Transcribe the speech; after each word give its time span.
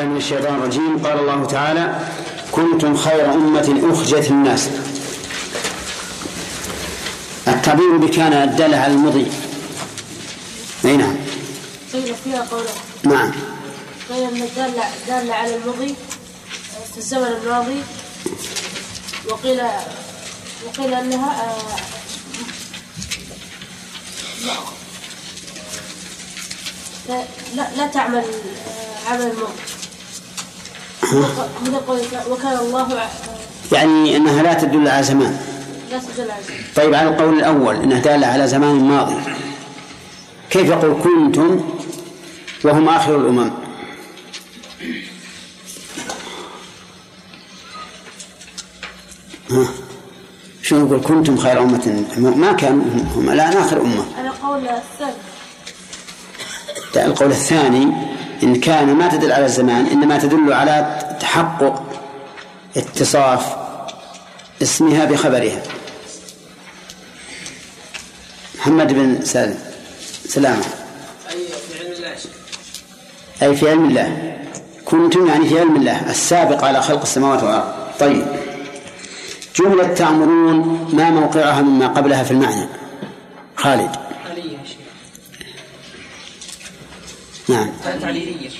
بالله 0.00 0.12
من 0.12 0.16
الشيطان 0.16 0.54
الرجيم. 0.54 1.06
قال 1.06 1.18
الله 1.18 1.44
تعالى 1.44 1.98
كنتم 2.52 2.96
خير 2.96 3.34
أمة 3.34 3.90
أخرجت 3.92 4.30
الناس. 4.30 4.68
التعبير 7.48 7.96
بكان 7.96 8.56
دل 8.56 8.74
على 8.74 8.92
المضي. 8.92 9.26
أي 10.84 10.96
نعم. 10.96 11.16
قيل 11.92 12.14
فيها 12.24 12.46
قوله. 12.50 12.70
نعم. 13.04 13.32
قيل 14.10 14.24
أن 14.24 14.48
دل 14.56 14.72
دل 15.08 15.32
على 15.32 15.56
المضي 15.56 15.94
في 16.92 16.98
الزمن 16.98 17.32
الماضي 17.42 17.80
وقيل 19.28 19.60
وقيل 20.66 20.94
أنها 20.94 21.30
آه، 21.30 21.56
لا. 24.46 24.56
لا, 27.76 27.86
تعمل 27.86 28.24
آه، 28.24 29.10
عمل 29.10 29.32
قولك 29.32 29.69
وكان 32.30 32.58
الله 32.58 33.08
يعني 33.72 34.16
أنها 34.16 34.42
لا 34.42 34.54
تدل 34.54 34.88
على 34.88 35.02
زمان. 35.02 35.40
لا 35.90 35.98
تدل 35.98 36.30
على 36.30 36.42
ذلك. 36.48 36.64
طيب 36.76 36.94
على 36.94 37.08
القول 37.08 37.38
الأول 37.38 37.76
أنها 37.76 37.98
دالة 37.98 38.26
على 38.26 38.48
زمان 38.48 38.74
ماضي. 38.74 39.16
كيف 40.50 40.68
يقول 40.68 41.02
كنتم 41.02 41.60
وهم 42.64 42.88
آخر 42.88 43.16
الأمم؟ 43.16 43.50
ها؟ 49.50 49.68
شو 50.62 50.78
نقول 50.78 51.00
كنتم 51.00 51.36
خير 51.36 51.62
أمة. 51.62 52.04
ما 52.16 52.52
كانوا 52.52 52.84
هم 53.16 53.30
الآن 53.30 53.56
آخر 53.56 53.80
أمة. 53.80 54.04
على 54.18 54.28
قول 54.42 54.68
الثاني. 54.68 55.14
القول 56.96 57.30
الثاني 57.30 57.92
إن 58.42 58.60
كان 58.60 58.94
ما 58.94 59.08
تدل 59.08 59.32
على 59.32 59.46
الزمان 59.46 59.86
إنما 59.86 60.18
تدل 60.18 60.52
على 60.52 60.98
تحقق 61.20 61.82
اتصاف 62.76 63.56
اسمها 64.62 65.04
بخبرها. 65.04 65.62
محمد 68.58 68.92
بن 68.92 69.24
سالم. 69.24 69.58
سلامة 70.28 70.64
أي 71.30 71.46
في 71.68 71.78
علم 71.80 71.92
الله 71.92 72.14
أي 73.42 73.56
في 73.56 73.70
علم 73.70 73.84
الله. 73.84 74.36
كنتم 74.84 75.26
يعني 75.26 75.48
في 75.48 75.60
علم 75.60 75.76
الله 75.76 76.10
السابق 76.10 76.64
على 76.64 76.82
خلق 76.82 77.02
السماوات 77.02 77.42
والأرض. 77.42 77.72
طيب. 78.00 78.26
جملة 79.56 79.94
تأمرون 79.94 80.88
ما 80.92 81.10
موقعها 81.10 81.62
مما 81.62 81.86
قبلها 81.86 82.22
في 82.22 82.30
المعنى. 82.30 82.66
خالد. 83.56 84.09
نعم. 87.50 87.70
تعليلية. 88.00 88.50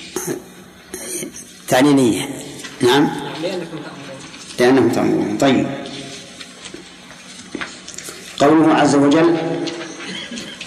تعليلية 1.67 2.29
نعم. 2.81 3.09
لأنكم 3.41 3.77
تأمرون 3.77 4.17
لأنهم 4.59 4.89
تأمرون. 4.89 5.37
طيب. 5.37 5.67
قوله 8.39 8.73
عز 8.73 8.95
وجل 8.95 9.35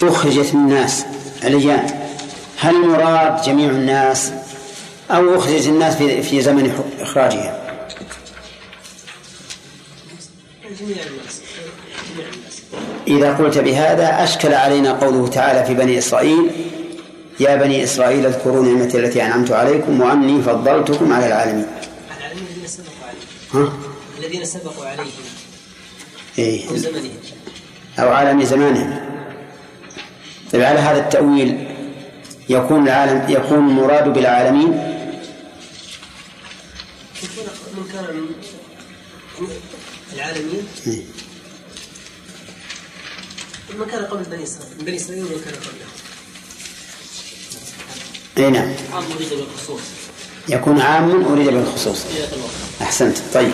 أخرجت 0.03 0.53
الناس. 0.53 1.05
الأيام 1.43 1.85
هل 2.59 2.75
المراد 2.75 3.41
جميع 3.41 3.69
الناس 3.69 4.31
أو 5.11 5.37
أخرجت 5.37 5.67
الناس 5.67 5.95
في 5.95 6.21
في 6.23 6.41
زمن 6.41 6.85
إخراجها؟ 6.99 7.65
إذا 13.07 13.33
قلت 13.33 13.57
بهذا 13.57 14.23
أشكل 14.23 14.53
علينا 14.53 14.91
قوله 14.91 15.27
تعالى 15.27 15.65
في 15.65 15.73
بني 15.73 15.97
إسرائيل 15.97 16.51
يا 17.39 17.55
بني 17.55 17.83
إسرائيل 17.83 18.25
اذكروا 18.25 18.63
نعمتي 18.63 18.99
التي 18.99 19.25
أنعمت 19.25 19.51
عليكم 19.51 20.01
وأني 20.01 20.41
فضلتكم 20.41 21.13
على 21.13 21.27
العالمين. 21.27 21.65
العالمين 22.17 22.45
الذين 22.47 22.67
سبقوا 22.67 23.05
عليهم. 23.07 23.27
ها؟ 23.53 23.73
الذين 24.19 24.45
سبقوا 24.45 24.85
عليهم. 24.85 25.07
إيه. 26.39 26.69
أو 26.69 26.75
زمنهم. 26.75 27.17
أو 27.99 28.11
عالم 28.11 28.43
زمانهم. 28.43 28.99
طيب 30.51 30.61
على 30.61 30.79
هذا 30.79 30.99
التأويل 30.99 31.67
يكون 32.49 32.83
العالم 32.83 33.25
يكون 33.29 33.57
المراد 33.57 34.13
بالعالمين؟ 34.13 34.67
من 37.77 37.87
كان 37.93 38.05
العالمين. 40.13 40.67
إيه. 40.87 41.03
من 43.79 43.85
كان 43.85 44.05
قبل 44.05 44.23
بني 44.23 44.43
إسرائيل؟ 44.43 44.77
من 44.79 44.85
بني 44.85 44.95
إسرائيل 44.95 45.23
ومن 45.23 45.41
كان 45.45 45.53
قبله 45.53 46.04
أي 48.37 48.49
نعم. 48.49 48.73
عام 48.93 49.03
أريد 49.15 49.29
بالخصوص. 49.29 49.81
يكون 50.49 50.81
عام 50.81 51.25
أريد 51.25 51.47
بالخصوص. 51.47 52.05
أحسنت. 52.81 53.17
طيب. 53.33 53.53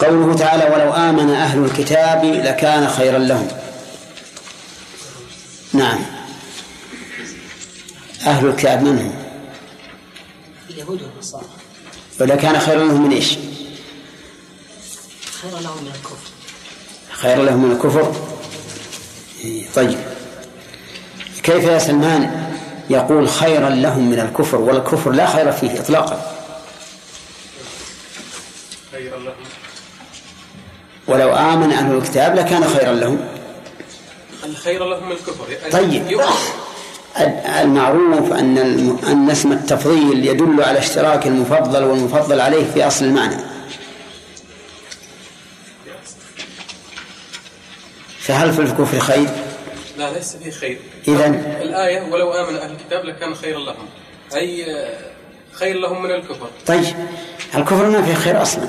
قوله 0.00 0.34
تعالى 0.34 0.64
ولو 0.64 0.92
آمن 0.92 1.30
أهل 1.30 1.64
الكتاب 1.64 2.24
لكان 2.24 2.88
خيرا 2.88 3.18
لهم. 3.18 3.48
نعم. 5.72 5.98
أهل 8.26 8.46
الكتاب 8.46 8.82
من 8.82 8.98
هم؟ 8.98 9.14
اليهود 10.70 11.02
والنصارى. 11.02 11.46
ولكان 12.20 12.58
خيرا 12.58 12.84
لهم 12.84 13.02
من 13.02 13.12
إيش؟ 13.12 13.30
خير 15.42 15.58
لهم 15.60 15.82
من 15.82 15.92
الكفر. 15.94 16.30
خيرا 17.10 17.44
لهم 17.44 17.64
من 17.64 17.72
الكفر. 17.72 18.16
إيه، 19.44 19.66
طيب. 19.74 19.98
كيف 21.42 21.64
يا 21.64 21.78
سلمان؟ 21.78 22.45
يقول 22.90 23.28
خيرا 23.28 23.68
لهم 23.68 24.10
من 24.10 24.20
الكفر 24.20 24.56
والكفر 24.56 25.10
لا 25.10 25.26
خير 25.26 25.52
فيه 25.52 25.80
إطلاقا 25.80 26.32
خيرا 28.92 29.18
لهم 29.18 29.34
ولو 31.08 31.34
آمن 31.34 31.72
أهل 31.72 31.94
الكتاب 31.94 32.34
لكان 32.34 32.64
خيرا 32.64 32.92
لهم 32.92 33.18
الخير 34.44 34.84
لهم 34.84 35.12
الكفر 35.12 35.70
طيب. 35.72 36.10
يؤمن. 36.10 36.26
المعروف 37.60 38.32
أن 38.32 38.58
أن 39.06 39.30
اسم 39.30 39.52
التفضيل 39.52 40.26
يدل 40.26 40.62
على 40.62 40.78
اشتراك 40.78 41.26
المفضل 41.26 41.84
والمفضل 41.84 42.40
عليه 42.40 42.64
في 42.74 42.86
أصل 42.86 43.04
المعنى 43.04 43.36
فهل 48.20 48.52
في 48.52 48.62
الكفر 48.62 48.98
خير؟ 48.98 49.28
لا 49.98 50.12
ليس 50.12 50.36
فيه 50.36 50.50
خير. 50.50 50.78
إذن- 51.06 51.60
الآية 51.62 52.12
ولو 52.12 52.32
آمن 52.32 52.56
أهل 52.56 52.70
الكتاب 52.72 53.04
لكان 53.04 53.34
خيرا 53.34 53.58
لهم. 53.60 53.86
أي 54.34 54.66
خير 55.52 55.78
لهم 55.78 56.02
من 56.02 56.10
الكفر. 56.10 56.50
طيب. 56.66 56.84
الكفر 57.54 57.88
ما 57.90 58.02
فيه 58.02 58.14
خير 58.14 58.42
أصلا. 58.42 58.68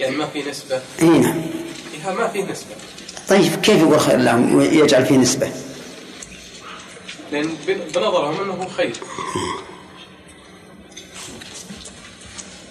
يعني 0.00 0.16
ما 0.16 0.26
في 0.26 0.42
نسبة. 0.50 0.80
أي 1.02 1.08
نعم. 1.08 1.42
فيها 1.92 2.12
ما 2.14 2.28
في 2.28 2.42
نسبة. 2.42 2.74
طيب 3.28 3.54
كيف 3.62 3.80
يقول 3.80 4.00
خير 4.00 4.16
لهم؟ 4.18 4.54
ويجعل 4.54 5.06
فيه 5.06 5.16
نسبة؟ 5.16 5.52
لأن 7.32 7.48
بن- 7.66 7.80
بنظرهم 7.94 8.40
أنه 8.50 8.68
خير. 8.68 8.92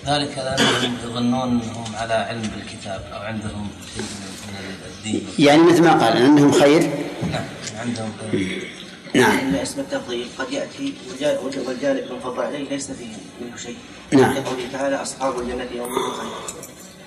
ذلك 0.05 0.37
لأنهم 0.37 0.97
يظنون 1.03 1.61
أنهم 1.61 1.95
على 1.95 2.13
علم 2.13 2.41
بالكتاب 2.41 3.09
أو 3.13 3.19
عندهم 3.19 3.69
شيء 3.95 4.03
من 4.03 4.26
يعني 5.40 5.62
مثل 5.63 5.84
ما 5.84 5.91
قال 6.06 6.18
أنهم 6.18 6.51
خير؟ 6.51 6.81
نعم 7.31 7.41
عندهم 7.85 8.12
خير. 8.31 8.68
نعم. 9.13 9.38
إن 9.38 9.56
اسم 9.56 9.79
التفضيل 9.79 10.28
قد 10.40 10.51
يأتي 10.51 10.94
والجا- 11.09 11.68
والجانب 11.68 12.03
المفضل 12.12 12.44
عليه 12.44 12.69
ليس 12.69 12.85
فيه 12.91 13.06
منه 13.41 13.57
شيء. 13.57 13.75
نعم. 14.12 14.34
كقوله 14.34 14.67
تعالى 14.73 14.96
أصحاب 15.01 15.40
الجنة 15.40 15.67
يومئذ 15.75 16.12
خير 16.19 16.29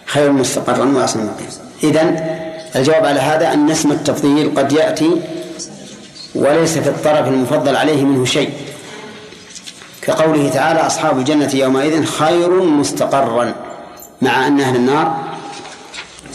خير 0.06 0.32
مستقرا 0.32 0.84
وأحسن 0.96 1.20
مقيما 1.26 1.50
إذن 1.82 2.36
الجواب 2.76 3.06
على 3.06 3.20
هذا 3.20 3.52
أن 3.52 3.70
اسم 3.70 3.92
التفضيل 3.92 4.54
قد 4.56 4.72
يأتي 4.72 5.10
وليس 6.34 6.78
في 6.78 6.88
الطرف 6.88 7.28
المفضل 7.28 7.76
عليه 7.76 8.04
منه 8.04 8.24
شيء. 8.24 8.50
كقوله 10.02 10.48
تعالى 10.50 10.80
أصحاب 10.80 11.18
الجنة 11.18 11.54
يومئذ 11.54 12.04
خير 12.04 12.62
مستقرا 12.62 13.54
مع 14.22 14.46
أن 14.46 14.60
أهل 14.60 14.76
النار 14.76 15.16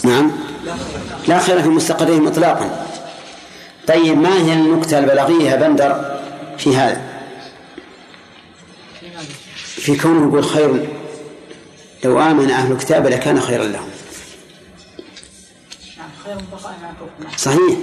نعم. 0.04 0.31
لا 1.27 1.39
خير 1.39 1.62
في 1.62 1.69
مستقرهم 1.69 2.27
إطلاقا. 2.27 2.88
طيب 3.88 4.18
ما 4.18 4.33
هي 4.45 4.54
النكتة 4.54 5.00
البلاغية 5.00 5.50
يا 5.50 5.56
بندر 5.56 6.19
في 6.57 6.75
هذا؟ 6.75 7.01
في 9.57 9.95
كونه 9.98 10.27
يقول 10.27 10.45
خير 10.45 10.89
لو 12.04 12.19
آمن 12.19 12.51
أهل 12.51 12.72
الكتاب 12.72 13.07
لكان 13.07 13.42
خيرا 13.42 13.63
لهم. 13.63 13.89
صحيح. 17.38 17.77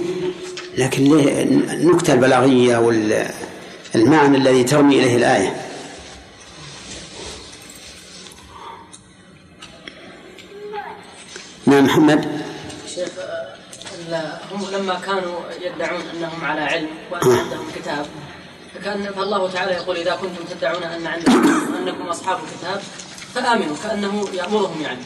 لكن 0.77 1.03
ليه 1.03 1.43
النكتة 1.73 2.13
البلاغية 2.13 2.77
والمعنى 2.77 4.37
الذي 4.37 4.63
ترمي 4.63 4.99
إليه 4.99 5.15
الآية؟ 5.17 5.55
نعم 11.65 11.85
محمد. 11.85 12.41
شيخ 12.95 13.09
هم 14.51 14.65
لما 14.73 14.99
كانوا 15.05 15.39
يدعون 15.61 16.01
أنهم 16.13 16.45
على 16.45 16.61
علم 16.61 16.89
وأن 17.11 17.31
عندهم 17.31 17.65
كتاب 17.75 18.05
فكان 18.75 19.13
فالله 19.15 19.51
تعالى 19.51 19.71
يقول 19.71 19.97
إذا 19.97 20.15
كنتم 20.15 20.43
تدعون 20.51 20.83
أن 20.83 21.07
عندكم 21.07 21.75
أنكم 21.79 22.07
أصحاب 22.07 22.39
الكتاب 22.43 22.81
فآمنوا 23.35 23.75
كأنه 23.83 24.25
يأمرهم 24.33 24.81
يعني. 24.81 25.01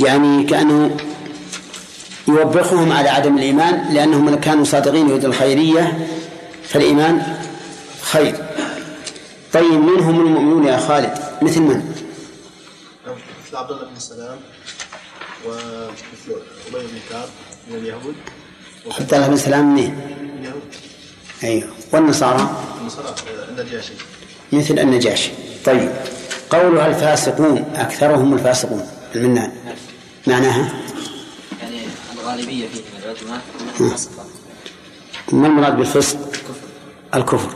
يعني 0.00 0.44
كأنه 0.44 0.96
يوبخهم 2.28 2.92
على 2.92 3.08
عدم 3.08 3.38
الإيمان 3.38 3.94
لأنهم 3.94 4.34
كانوا 4.34 4.64
صادقين 4.64 5.08
يريد 5.08 5.24
الخيرية 5.24 6.08
فالإيمان 6.64 7.36
خير. 8.02 8.36
طيب 9.52 9.72
من 9.72 10.00
هم 10.00 10.20
المؤمنون 10.20 10.66
يا 10.66 10.78
خالد؟ 10.78 11.18
مثل 11.42 11.60
من؟ 11.60 11.94
مثل 13.46 13.56
عبد 13.56 13.70
الله 13.70 13.84
بن 13.84 13.98
سلام. 13.98 14.36
ومثل 15.46 16.40
ابي 16.68 16.86
بن 16.86 16.98
كعب 17.10 17.28
من 17.70 17.76
اليهود 17.76 18.14
عبد 19.00 19.14
الله 19.14 19.28
بن 19.28 19.36
سلام 19.36 19.72
منين؟ 19.72 19.94
من 19.94 20.38
اليهود 20.38 20.62
أيوه. 21.44 21.68
والنصارى؟ 21.92 22.50
النصارى 22.80 23.14
النجاشي. 23.48 23.92
مثل 24.52 24.78
النجاشي. 24.78 25.30
طيب. 25.64 25.90
قولها 26.50 26.86
الفاسقون 26.86 27.58
أكثرهم 27.74 28.34
الفاسقون 28.34 28.86
المنان؟ 29.14 29.52
معناها؟ 30.26 30.72
يعني 31.60 31.80
الغالبية 32.14 32.68
فيه 32.68 32.80
من 32.80 33.02
العلماء 33.02 33.42
أنها 33.60 33.96
فسقة 33.96 34.24
ما 35.32 35.46
المراد 35.46 35.76
بالفسق؟ 35.76 36.18
الكفر. 37.14 37.54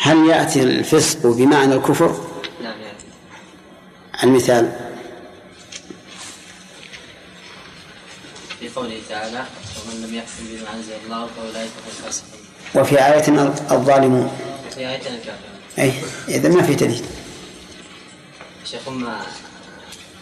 هل 0.00 0.26
يأتي 0.26 0.62
الفسق 0.62 1.26
بمعنى 1.26 1.74
الكفر؟ 1.74 2.16
نعم 2.62 2.80
يعني 2.80 2.98
المثال. 4.24 4.87
قوله 8.78 9.00
تعالى 9.08 9.44
ومن 9.78 10.06
لم 10.06 10.14
يحكم 10.14 10.44
بما 10.50 10.74
أنزل 10.76 10.92
الله 11.06 11.28
فأولئك 11.36 11.70
هم 11.70 11.88
الفاسقون. 11.98 12.40
وفي 12.74 13.06
آية 13.06 13.52
الظالمون 13.70 14.30
في 14.74 14.80
آية 14.80 14.96
الكافرون. 14.96 15.58
أي 15.78 15.92
إذا 16.28 16.48
ما 16.48 16.62
في 16.62 16.74
دليل. 16.74 17.04
شيخ 18.64 18.88
هم 18.88 19.08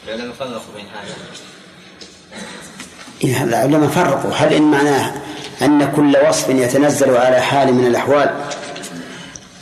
العلماء 0.07 0.35
فرقوا 0.39 0.61
بين 0.77 0.87
هذا. 0.87 1.15
إيه، 3.25 3.45
العلماء 3.45 3.89
فرقوا. 3.89 4.31
هل 4.31 4.53
إن 4.53 4.63
معناه 4.63 5.15
أن 5.63 5.93
كل 5.97 6.17
وصف 6.29 6.49
يتنزل 6.49 7.17
على 7.17 7.41
حال 7.41 7.75
من 7.75 7.87
الأحوال 7.87 8.35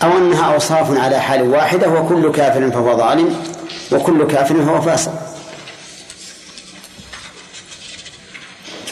أو 0.02 0.19
أنها 0.19 0.55
أوصاف 0.55 0.99
على 0.99 1.20
حال 1.20 1.43
واحدة 1.43 1.88
وكل 1.88 2.32
كافر 2.32 2.70
فهو 2.70 2.96
ظالم 2.96 3.43
وكل 3.93 4.26
كافر 4.26 4.64
فهو 4.64 4.81
فاسق؟ 4.81 5.24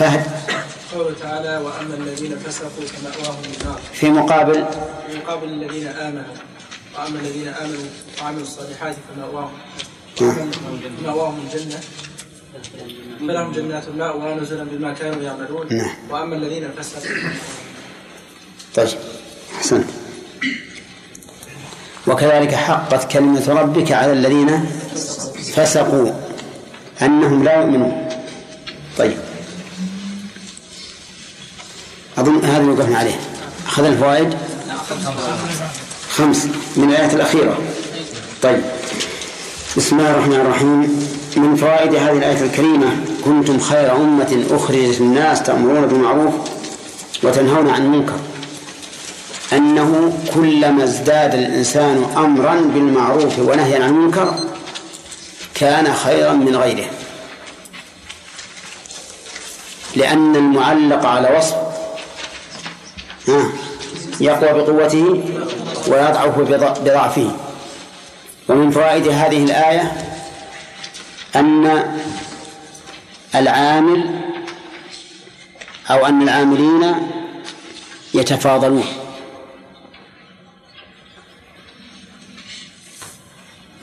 فهد 0.02 0.26
قوله 0.94 1.14
تعالى 1.20 1.56
وأما 1.56 1.94
الذين 1.94 2.38
فسقوا 2.38 2.86
فمأواهم 2.86 3.42
النار. 3.60 3.80
في 3.92 4.10
مقابل 4.10 4.64
في 5.06 5.18
مقابل 5.18 5.48
الذين 5.48 5.86
آمنوا. 5.86 6.34
وأما 6.98 7.18
الذين 7.20 7.48
آمنوا 7.48 7.86
وعملوا 8.22 8.42
الصالحات 8.42 8.96
فمأواهم 9.08 9.50
فماواهم 10.16 11.46
الجنة. 11.46 11.80
فلهم 13.20 13.52
جنات 13.52 13.82
الماء 13.88 14.16
ونزلا 14.16 14.64
بما 14.64 14.92
كانوا 14.92 15.22
يعملون. 15.22 15.66
نعم. 15.70 15.94
وأما 16.10 16.36
الذين 16.36 16.70
فسقوا 16.78 17.16
طيب 18.74 18.88
أحسنت. 19.56 19.86
وكذلك 22.06 22.54
حقت 22.54 23.12
كلمة 23.12 23.48
ربك 23.48 23.92
على 23.92 24.12
الذين 24.12 24.66
فسقوا 25.54 26.12
أنهم 27.02 27.44
لا 27.44 27.60
يؤمنون. 27.60 28.08
طيب. 28.98 29.31
أظن 32.18 32.44
هذا 32.44 32.56
اللي 32.56 32.72
وقفنا 32.72 32.98
عليه. 32.98 33.20
أخذ 33.66 33.84
الفوائد؟ 33.84 34.34
خمس. 36.16 36.46
من 36.76 36.90
الآية 36.90 37.12
الأخيرة. 37.12 37.58
طيب. 38.42 38.62
بسم 39.76 39.98
الله 39.98 40.10
الرحمن 40.10 40.34
الرحيم. 40.34 41.08
من 41.36 41.56
فوائد 41.56 41.94
هذه 41.94 42.12
الآية 42.12 42.40
الكريمة 42.40 42.96
كنتم 43.24 43.60
خير 43.60 43.96
أمة 43.96 44.44
أخرجت 44.50 45.00
للناس 45.00 45.42
تأمرون 45.42 45.86
بالمعروف 45.86 46.34
وتنهون 47.22 47.70
عن 47.70 47.82
المنكر. 47.82 48.18
أنه 49.52 50.18
كلما 50.34 50.84
ازداد 50.84 51.34
الإنسان 51.34 52.04
أمرا 52.16 52.54
بالمعروف 52.54 53.38
ونهيا 53.38 53.84
عن 53.84 53.90
المنكر 53.90 54.34
كان 55.54 55.94
خيرا 55.94 56.32
من 56.32 56.56
غيره. 56.56 56.90
لأن 59.96 60.36
المعلق 60.36 61.06
على 61.06 61.36
وصف 61.38 61.71
يقوى 64.20 64.52
بقوته 64.62 65.04
ويضعف 65.88 66.38
بض- 66.38 66.78
بضعفه. 66.80 67.36
ومن 68.48 68.70
فوائد 68.70 69.08
هذه 69.08 69.44
الآية 69.44 69.92
أن 71.36 71.84
العامل 73.34 74.20
أو 75.90 76.06
أن 76.06 76.22
العاملين 76.22 76.94
يتفاضلون. 78.14 78.84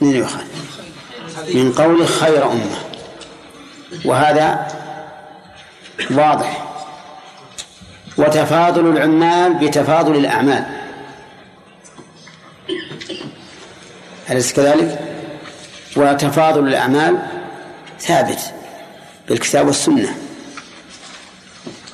من 0.00 0.16
يخالف 0.16 0.80
من 1.54 1.72
قول 1.72 2.08
خير 2.08 2.52
أمة. 2.52 2.78
وهذا 4.04 4.68
واضح. 6.10 6.59
وتفاضل 8.20 8.86
العمال 8.86 9.54
بتفاضل 9.54 10.16
الأعمال. 10.16 10.64
أليس 14.30 14.52
كذلك؟ 14.52 14.98
وتفاضل 15.96 16.68
الأعمال 16.68 17.18
ثابت 18.00 18.38
بالكتاب 19.28 19.66
والسنة. 19.66 20.14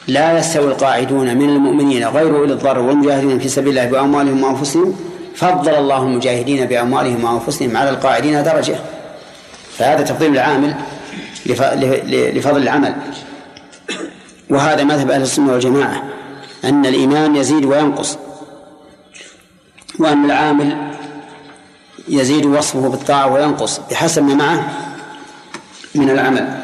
لا 0.08 0.38
يستوي 0.38 0.64
القاعدون 0.64 1.36
من 1.36 1.48
المؤمنين 1.48 2.08
غير 2.08 2.36
أولي 2.36 2.52
الضرر 2.52 2.78
والمجاهدين 2.78 3.38
في 3.38 3.48
سبيل 3.48 3.68
الله 3.68 3.90
بأموالهم 3.90 4.42
وأنفسهم. 4.42 4.96
فضل 5.36 5.74
الله 5.74 6.02
المجاهدين 6.02 6.66
بأموالهم 6.66 7.24
وأنفسهم 7.24 7.76
على 7.76 7.90
القاعدين 7.90 8.42
درجة. 8.42 8.76
فهذا 9.78 10.02
تفضيل 10.02 10.32
العامل 10.32 10.74
لفضل 12.36 12.62
العمل. 12.62 12.94
وهذا 14.50 14.84
مذهب 14.84 15.10
أهل 15.10 15.22
السنة 15.22 15.52
والجماعة. 15.52 16.02
أن 16.66 16.86
الإيمان 16.86 17.36
يزيد 17.36 17.64
وينقص 17.64 18.18
وأن 19.98 20.24
العامل 20.24 20.92
يزيد 22.08 22.46
وصفه 22.46 22.88
بالطاعة 22.88 23.32
وينقص 23.32 23.80
بحسب 23.90 24.22
ما 24.22 24.34
معه 24.34 24.72
من 25.94 26.10
العمل. 26.10 26.62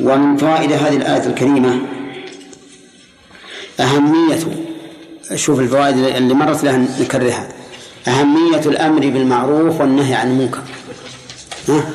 ومن 0.00 0.36
فوائد 0.36 0.72
هذه 0.72 0.96
الآية 0.96 1.26
الكريمة 1.26 1.82
أهمية 3.80 4.38
شوف 5.34 5.60
الفوائد 5.60 5.96
اللي 5.96 6.34
مرت 6.34 6.64
لها 6.64 6.76
نكررها 7.00 7.48
أهمية 8.08 8.60
الأمر 8.66 9.00
بالمعروف 9.00 9.80
والنهي 9.80 10.14
عن 10.14 10.30
المنكر. 10.30 10.62
ها؟ 11.68 11.90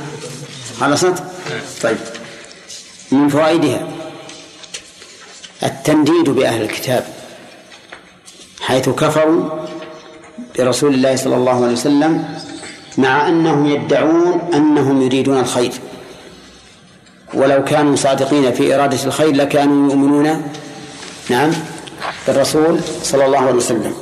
خلصت؟ 0.79 1.23
طيب. 1.81 1.97
من 3.11 3.29
فوائدها 3.29 3.96
التنديد 5.63 6.29
بأهل 6.29 6.61
الكتاب 6.61 7.05
حيث 8.61 8.89
كفروا 8.89 9.49
برسول 10.59 10.93
الله 10.93 11.15
صلى 11.15 11.35
الله 11.35 11.63
عليه 11.63 11.73
وسلم 11.73 12.39
مع 12.97 13.27
أنهم 13.27 13.65
يدعون 13.65 14.41
أنهم 14.53 15.01
يريدون 15.01 15.39
الخير. 15.39 15.71
ولو 17.33 17.63
كانوا 17.63 17.95
صادقين 17.95 18.53
في 18.53 18.75
إرادة 18.75 19.03
الخير 19.03 19.35
لكانوا 19.35 19.91
يؤمنون 19.91 20.51
نعم 21.29 21.51
بالرسول 22.27 22.79
صلى 23.03 23.25
الله 23.25 23.39
عليه 23.39 23.53
وسلم. 23.53 23.93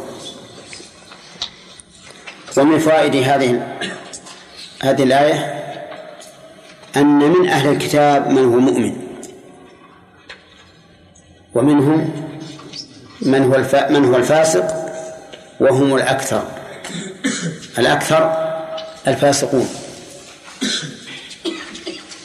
ومن 2.58 2.80
فوائد 2.80 3.16
هذه 3.16 3.78
هذه 4.82 5.04
الآية 5.04 5.64
أن 6.96 7.20
من 7.20 7.50
أهل 7.50 7.70
الكتاب 7.70 8.30
من 8.30 8.46
هو 8.46 8.60
مؤمن. 8.60 9.05
ومنهم 11.56 12.10
من 13.22 13.44
هو. 13.44 13.66
من 13.90 14.06
هو 14.06 14.16
الفاسق 14.16 14.68
وهم 15.60 15.96
الأكثر 15.96 16.44
الأكثر 17.78 18.52
الفاسقون 19.08 19.70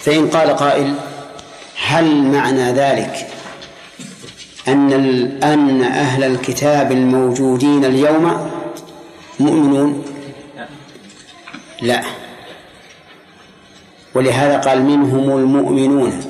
فإن 0.02 0.28
قال 0.28 0.56
قائل 0.56 0.94
هل 1.87 2.22
معنى 2.22 2.72
ذلك 2.72 3.26
أن. 4.68 4.92
أن 5.42 5.82
أهل 5.82 6.25
الكتاب 6.25 6.92
الموجودين 6.92 7.84
اليوم 7.84 8.50
مؤمنون 9.40 10.04
لا 11.82 12.02
ولهذا 14.14 14.58
قال 14.58 14.82
منهم 14.82 15.38
المؤمنون 15.38 16.20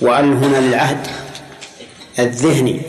وأل 0.00 0.32
هنا 0.32 0.56
للعهد 0.56 1.06
الذهني 2.18 2.80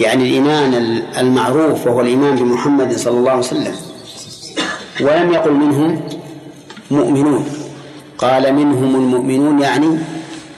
يعني 0.00 0.24
الإيمان 0.24 0.74
المعروف 1.18 1.86
وهو 1.86 2.00
الإيمان 2.00 2.36
بمحمد 2.36 2.96
صلى 2.96 3.18
الله 3.18 3.30
عليه 3.30 3.40
وسلم. 3.40 3.74
ولم 5.00 5.32
يقل 5.32 5.52
منهم 5.52 6.00
مؤمنون. 6.90 7.46
قال 8.18 8.54
منهم 8.54 8.94
المؤمنون 8.96 9.60
يعني 9.60 9.98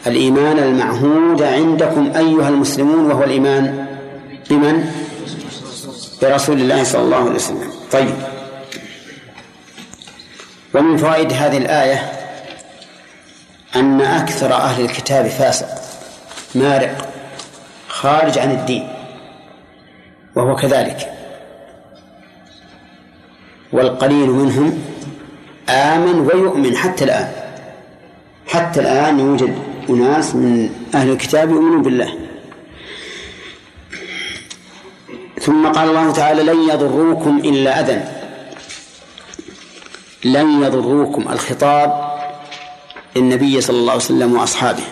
الإيمان 0.07 0.59
المعهود 0.59 1.43
عندكم 1.43 2.13
أيها 2.17 2.49
المسلمون 2.49 3.11
وهو 3.11 3.25
الإيمان 3.25 3.87
بمن؟ 4.51 4.85
برسول 6.23 6.61
الله 6.61 6.85
صلى 6.85 7.03
الله 7.03 7.17
عليه 7.17 7.35
وسلم. 7.35 7.71
طيب. 7.93 8.15
ومن 10.75 10.97
فوائد 10.97 11.33
هذه 11.33 11.59
الآية 11.59 12.13
أن 13.77 14.01
أكثر 14.01 14.53
أهل 14.55 14.85
الكتاب 14.85 15.27
فاسق 15.27 15.69
مارق 16.55 17.16
خارج 18.07 18.39
عن 18.39 18.51
الدين 18.51 18.89
وهو 20.37 20.57
كذلك. 20.57 21.13
والقليل 23.73 24.31
منهم 24.31 24.79
آمن 25.69 26.19
ويؤمن 26.21 26.77
حتى 26.77 27.05
الآن. 27.05 27.33
حتى 28.47 28.81
الآن 28.81 29.21
يوجد 29.21 29.59
أناس 29.91 30.35
من 30.35 30.71
أهل 30.95 31.11
الكتاب 31.11 31.51
يؤمنون 31.51 31.83
بالله. 31.83 32.11
ثم 35.43 35.67
قال 35.67 35.89
الله 35.89 36.13
تعالى 36.13 36.43
لن 36.43 36.71
يضروكم 36.71 37.39
إلا 37.39 37.81
أذى. 37.81 38.01
لن 40.25 40.63
يضروكم 40.63 41.29
الخطاب 41.29 42.19
للنبي 43.17 43.61
صلى 43.61 43.79
الله 43.79 43.93
عليه 43.93 44.03
وسلم 44.03 44.37
وأصحابه 44.37 44.87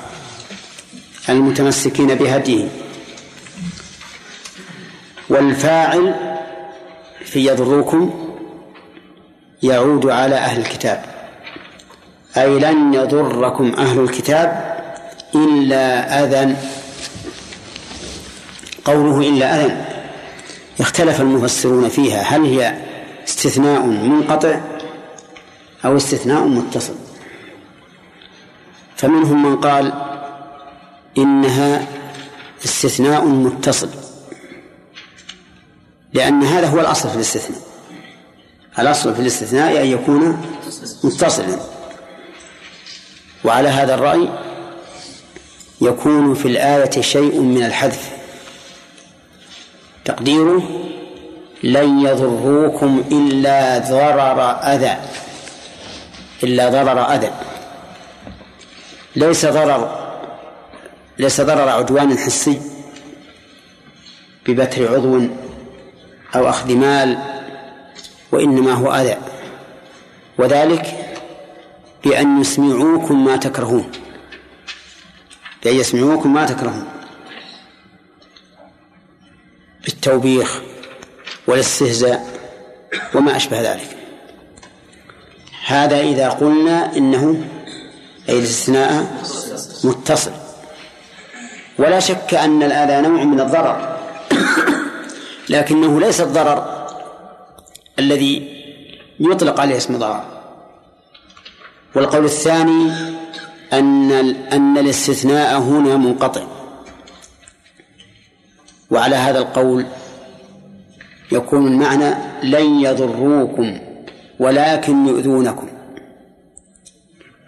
المتمسكين 1.29 2.15
بهديه. 2.15 2.84
والفاعل 5.29 6.15
في 7.25 7.47
يضروكم 7.47 8.11
يعود 9.63 10.07
على 10.07 10.35
أهل 10.35 10.61
الكتاب. 10.61 11.05
أي 12.37 12.59
لن 12.59 12.95
يضركم 12.95 13.75
أهل 13.79 14.01
الكتاب 14.01 14.75
إلا 15.35 16.25
أذى. 16.25 16.57
قوله 18.85 19.29
إلا 19.29 19.65
أذى. 19.65 19.85
اختلف 20.81 21.21
المفسرون 21.21 21.89
فيها. 21.89 22.23
هل 22.23 22.45
هي 22.45 22.75
استثناء 23.29 23.87
منقطع 23.87 24.61
أو 25.85 25.97
استثناء 25.97 26.45
متصل؟ 26.45 26.95
فمنهم 28.97 29.43
من 29.43 29.57
قال 29.57 29.93
إنها 31.19 31.87
استثناء 32.65 33.25
متصل. 33.25 34.04
لأن 36.15 36.43
هذا 36.43 36.67
هو 36.67 36.81
الأصل 36.81 37.09
في 37.09 37.17
الاستثناء. 37.17 37.61
الأصل 38.79 39.15
في 39.15 39.21
الاستثناء 39.21 39.83
أن 39.83 39.87
يكون 39.87 40.43
متصلا. 41.05 41.59
وعلى 43.45 43.69
هذا 43.69 43.95
الرأي 43.95 44.29
يكون 45.81 46.35
في 46.35 46.49
الآية 46.49 47.01
شيء 47.01 47.41
من 47.41 47.63
الحذف. 47.63 48.11
تقديره 50.05 50.63
لن 51.63 52.01
يضروكم 52.01 53.05
إلا 53.13 53.79
ضرر 53.79 54.41
أذى. 54.51 54.97
إلا 56.43 56.69
ضرر 56.69 57.15
أذى. 57.15 57.31
ليس 59.17 59.47
ضرر 59.47 60.05
ليس 61.19 61.41
ضرر 61.41 61.69
عدوان 61.69 62.19
حسي 62.19 62.61
ببتر 64.47 64.95
عضو 64.95 65.21
أو 66.35 66.49
أخذ 66.49 66.77
مال 66.77 67.19
وإنما 68.33 68.73
هو 68.73 68.93
أذى. 68.93 69.17
وذلك 70.39 71.15
بأن 72.05 72.41
يسمعوكم 72.41 73.25
ما 73.25 73.37
تكرهون. 73.37 73.91
بأن 75.65 75.77
يسمعوكم 75.77 76.35
ما 76.35 76.47
تكرهون. 76.47 76.89
بالتوبيخ 79.85 80.61
والاستهزاء 81.47 82.27
وما 83.15 83.37
أشبه 83.37 83.73
ذلك. 83.73 83.97
هذا 85.67 86.01
إذا 86.01 86.29
قلنا 86.29 86.97
إنه 86.97 87.45
أي 88.29 88.39
الاستثناء 88.39 89.23
متصل. 89.85 90.33
ولا 91.79 92.01
شك 92.01 92.35
أن 92.35 92.63
الآذى 92.63 93.09
نوع 93.09 93.25
من 93.25 93.41
الضرر. 93.41 93.94
لكنه 95.49 96.01
ليس 96.01 96.21
الضرر 96.21 96.87
الذي 97.99 98.65
يطلق 99.21 99.61
عليه 99.61 99.77
اسم 99.77 99.99
ضرر. 99.99 100.25
والقول 101.95 102.25
الثاني 102.25 102.93
أن 103.73 104.13
أن 104.53 104.79
الاستثناء 104.79 105.59
هنا 105.59 105.97
منقطع. 105.97 106.43
وعلى 108.91 109.17
هذا 109.17 109.39
القول 109.39 109.87
يكون 111.33 111.67
المعنى 111.67 112.15
لن 112.43 112.81
يضروكم 112.81 113.79
ولكن 114.41 115.07
يؤذونكم. 115.07 115.69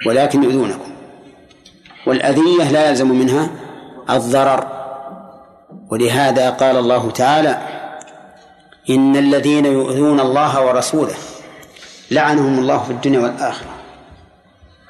ولكن 0.07 0.43
يؤذونكم. 0.43 0.91
والأذية 2.07 2.71
لا 2.71 2.89
يلزم 2.89 3.09
منها 3.09 3.51
الضرر. 4.11 4.77
ولهذا 5.91 6.51
قال 6.51 6.77
الله 6.77 7.11
تعالى 7.11 7.76
إن 8.91 9.17
الذين 9.17 9.67
يؤذون 9.67 10.21
الله 10.21 10.67
ورسوله 10.67 11.15
لعنهم 12.11 12.59
الله 12.59 12.79
في 12.79 12.91
الدنيا 12.91 13.21
والآخرة. 13.21 13.71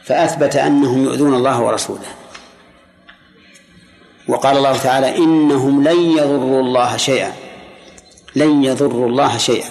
فأثبت 0.05 0.57
أنهم 0.57 1.05
يؤذون 1.05 1.35
الله 1.35 1.62
ورسوله. 1.62 2.09
وقال 4.29 4.57
الله 4.57 4.76
تعالى 4.79 5.17
إنهم 5.17 5.88
لن 5.88 6.00
يضروا 6.00 6.61
الله 6.61 6.97
شيئا. 6.97 7.33
لن 8.37 8.65
يضروا 8.65 9.09
الله 9.09 9.38
شيئا. 9.38 9.69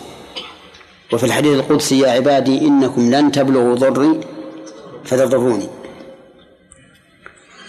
وفي 1.13 1.25
الحديث 1.25 1.53
القدسي 1.53 1.99
يا 1.99 2.11
عبادي 2.11 2.61
إنكم 2.61 3.11
لن 3.11 3.31
تبلغوا 3.31 3.75
ضري 3.75 4.21
فتضروني. 5.05 5.69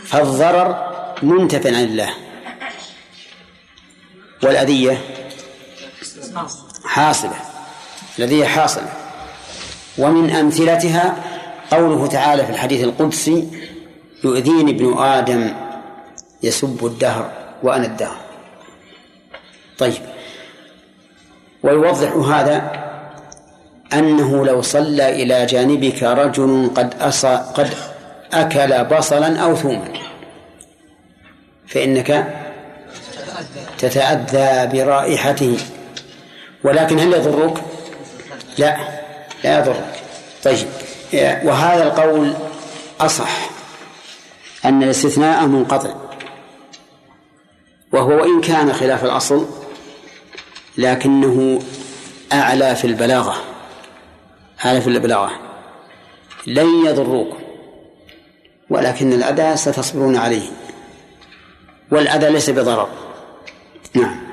فالضرر 0.04 0.92
منتف 1.22 1.66
عن 1.66 1.84
الله. 1.84 2.10
والأذية 4.42 5.15
حاصلة 6.84 7.36
الأذية 8.18 8.46
حاصلة. 8.46 8.88
ومن 9.98 10.30
أمثلتها 10.30 11.16
قوله 11.70 12.06
تعالى 12.06 12.44
في 12.44 12.50
الحديث 12.52 12.84
القدسي 12.84 13.48
يؤذيني 14.24 14.70
ابن 14.70 14.98
آدم 14.98 15.54
يسب 16.42 16.86
الدهر 16.86 17.30
وأنا 17.62 17.86
الدهر. 17.86 18.16
طيب. 19.78 20.02
ويوضح 21.62 22.12
هذا 22.12 22.86
أنه 23.92 24.46
لو 24.46 24.62
صلى 24.62 25.22
إلى 25.22 25.46
جانبك 25.46 26.02
رجل 26.02 26.70
قد 26.74 26.94
أصى 27.00 27.44
قد 27.54 27.74
أكل 28.32 28.84
بصلا 28.84 29.38
أو 29.38 29.56
ثوما 29.56 29.88
فإنك 31.66 32.26
تتأذى 33.78 34.66
برائحته. 34.72 35.58
ولكن 36.66 36.98
هل 36.98 37.12
يضرك؟ 37.12 37.62
لا 38.58 38.76
لا 39.44 39.58
يضرك. 39.58 40.02
طيب 40.44 40.68
وهذا 41.44 41.82
القول 41.82 42.34
أصح 43.00 43.50
أن 44.64 44.82
الاستثناء 44.82 45.46
منقطع 45.46 45.94
وهو 47.92 48.08
وإن 48.08 48.40
كان 48.40 48.72
خلاف 48.72 49.04
الأصل 49.04 49.46
لكنه 50.78 51.62
أعلى 52.32 52.76
في 52.76 52.86
البلاغة 52.86 53.36
أعلى 54.64 54.80
في 54.80 54.86
البلاغة. 54.86 55.30
لن 56.46 56.86
يضروكم 56.86 57.38
ولكن 58.70 59.12
الأذى 59.12 59.56
ستصبرون 59.56 60.16
عليه 60.16 60.48
والأذى 61.90 62.30
ليس 62.30 62.50
بضرر. 62.50 62.88
نعم. 63.94 64.25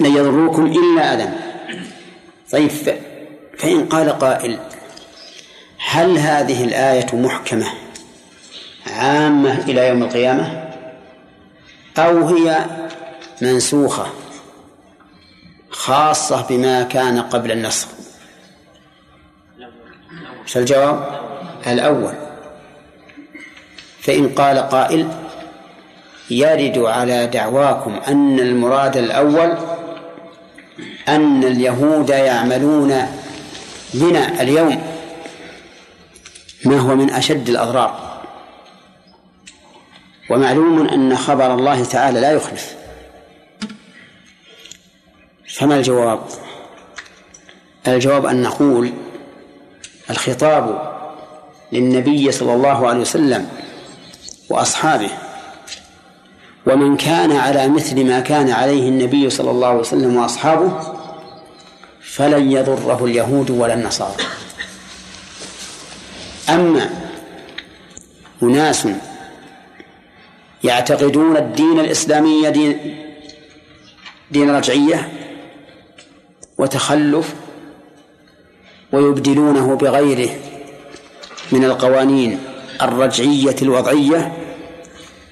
لن 0.00 0.16
يضروكم 0.16 0.66
إلا 0.66 1.14
أذى. 1.14 1.28
طيب 2.52 2.70
فإن 3.58 3.86
قال 3.88 4.10
قائل 4.10 4.58
هل 5.90 6.18
هذه 6.18 6.64
الآية 6.64 7.06
محكمة 7.12 7.66
عامة 8.86 9.58
إلى 9.58 9.88
يوم 9.88 10.02
القيامة 10.02 10.70
أو 11.98 12.26
هي 12.26 12.66
منسوخة 13.42 14.06
خاصة 15.70 16.46
بما 16.48 16.82
كان 16.82 17.20
قبل 17.20 17.52
النسخ 17.52 17.88
فالجواب 20.46 21.20
الأول. 21.66 22.14
فإن 24.00 24.28
قال 24.28 24.58
قائل 24.58 25.08
يرد 26.30 26.78
على 26.78 27.26
دعواكم 27.26 28.00
أن 28.08 28.40
المراد 28.40 28.96
الأول 28.96 29.54
أن 31.08 31.44
اليهود 31.44 32.10
يعملون 32.10 33.06
بنا 33.94 34.42
اليوم 34.42 34.82
ما 36.64 36.78
هو 36.78 36.96
من 36.96 37.10
أشد 37.10 37.48
الأضرار. 37.48 38.22
ومعلوم 40.30 40.88
أن 40.88 41.16
خبر 41.16 41.54
الله 41.54 41.84
تعالى 41.84 42.20
لا 42.20 42.32
يخلف. 42.32 42.76
فما 45.48 45.76
الجواب؟ 45.76 46.20
الجواب 47.88 48.26
أن 48.26 48.42
نقول 48.42 48.92
الخطاب 50.10 50.92
للنبي 51.72 52.32
صلى 52.32 52.54
الله 52.54 52.88
عليه 52.88 53.00
وسلم 53.00 53.48
وأصحابه 54.50 55.10
ومن 56.68 56.96
كان 56.96 57.32
على 57.32 57.68
مثل 57.68 58.04
ما 58.06 58.20
كان 58.20 58.50
عليه 58.50 58.88
النبي 58.88 59.30
صلى 59.30 59.50
الله 59.50 59.68
عليه 59.68 59.78
وسلم 59.80 60.16
وأصحابه 60.16 60.94
فلن 62.00 62.52
يضره 62.52 63.04
اليهود 63.04 63.50
ولا 63.50 63.74
النصارى. 63.74 64.14
أما 66.48 66.90
أناس 68.42 68.88
يعتقدون 70.64 71.36
الدين 71.36 71.80
الإسلامي 71.80 72.50
دين 72.50 72.96
دين 74.30 74.50
رجعية 74.50 75.12
وتخلف 76.58 77.34
ويبدلونه 78.92 79.76
بغيره 79.76 80.30
من 81.52 81.64
القوانين 81.64 82.38
الرجعية 82.82 83.56
الوضعية 83.62 84.32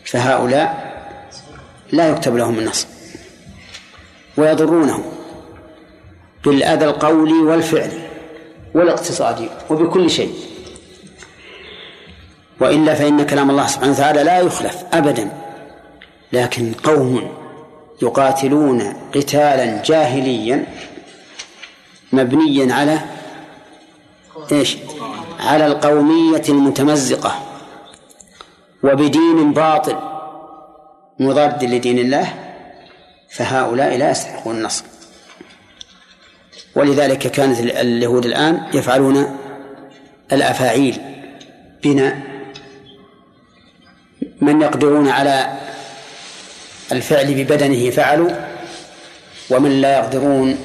فهؤلاء 0.04 0.85
لا 1.92 2.08
يكتب 2.08 2.36
لهم 2.36 2.58
النصر 2.58 2.86
ويضرونه 4.36 5.04
بالأذى 6.44 6.84
القولي 6.84 7.32
والفعلي 7.32 8.08
والاقتصادي 8.74 9.48
وبكل 9.70 10.10
شيء 10.10 10.34
وإلا 12.60 12.94
فإن 12.94 13.26
كلام 13.26 13.50
الله 13.50 13.66
سبحانه 13.66 13.92
وتعالى 13.92 14.22
لا 14.22 14.40
يخلف 14.40 14.84
أبدا 14.92 15.30
لكن 16.32 16.72
قوم 16.72 17.32
يقاتلون 18.02 18.94
قتالا 19.14 19.82
جاهليا 19.82 20.66
مبنيا 22.12 22.74
على 22.74 22.98
إيش؟ 24.52 24.76
على 25.40 25.66
القومية 25.66 26.42
المتمزقة 26.48 27.34
وبدين 28.82 29.52
باطل 29.52 30.15
مضاد 31.18 31.64
لدين 31.64 31.98
الله 31.98 32.34
فهؤلاء 33.30 33.96
لا 33.96 34.10
يستحقون 34.10 34.56
النصر. 34.56 34.84
ولذلك 36.74 37.18
كانت 37.18 37.60
اليهود 37.60 38.26
الآن 38.26 38.66
يفعلون 38.74 39.38
الأفاعيل 40.32 41.00
بنا. 41.84 42.22
من 44.40 44.62
يقدرون 44.62 45.08
على 45.08 45.58
الفعل 46.92 47.34
ببدنه 47.34 47.90
فعلوا 47.90 48.30
ومن 49.50 49.80
لا 49.80 49.98
يقدرون 49.98 50.58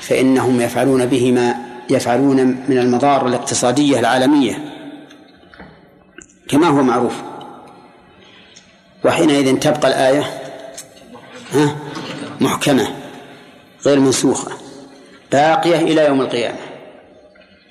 فإنهم 0.00 0.60
يفعلون 0.60 1.06
به 1.06 1.32
ما 1.32 1.54
يفعلون 1.90 2.64
من 2.68 2.78
المضار 2.78 3.26
الاقتصادية 3.26 3.98
العالمية 3.98 4.58
كما 6.48 6.66
هو 6.66 6.82
معروف. 6.82 7.14
وحينئذ 9.04 9.58
تبقى 9.58 9.88
الآية 9.88 10.30
ها؟ 11.52 11.76
محكمة 12.40 12.88
غير 13.86 14.00
منسوخة 14.00 14.52
باقية 15.32 15.76
إلى 15.76 16.04
يوم 16.06 16.20
القيامة. 16.20 16.58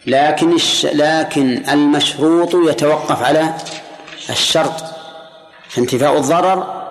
لكن 0.05 0.53
الش... 0.53 0.85
لكن 0.85 1.63
المشروط 1.69 2.55
يتوقف 2.55 3.23
على 3.23 3.53
الشرط. 4.29 4.83
فانتفاء 5.69 6.17
الضرر 6.17 6.87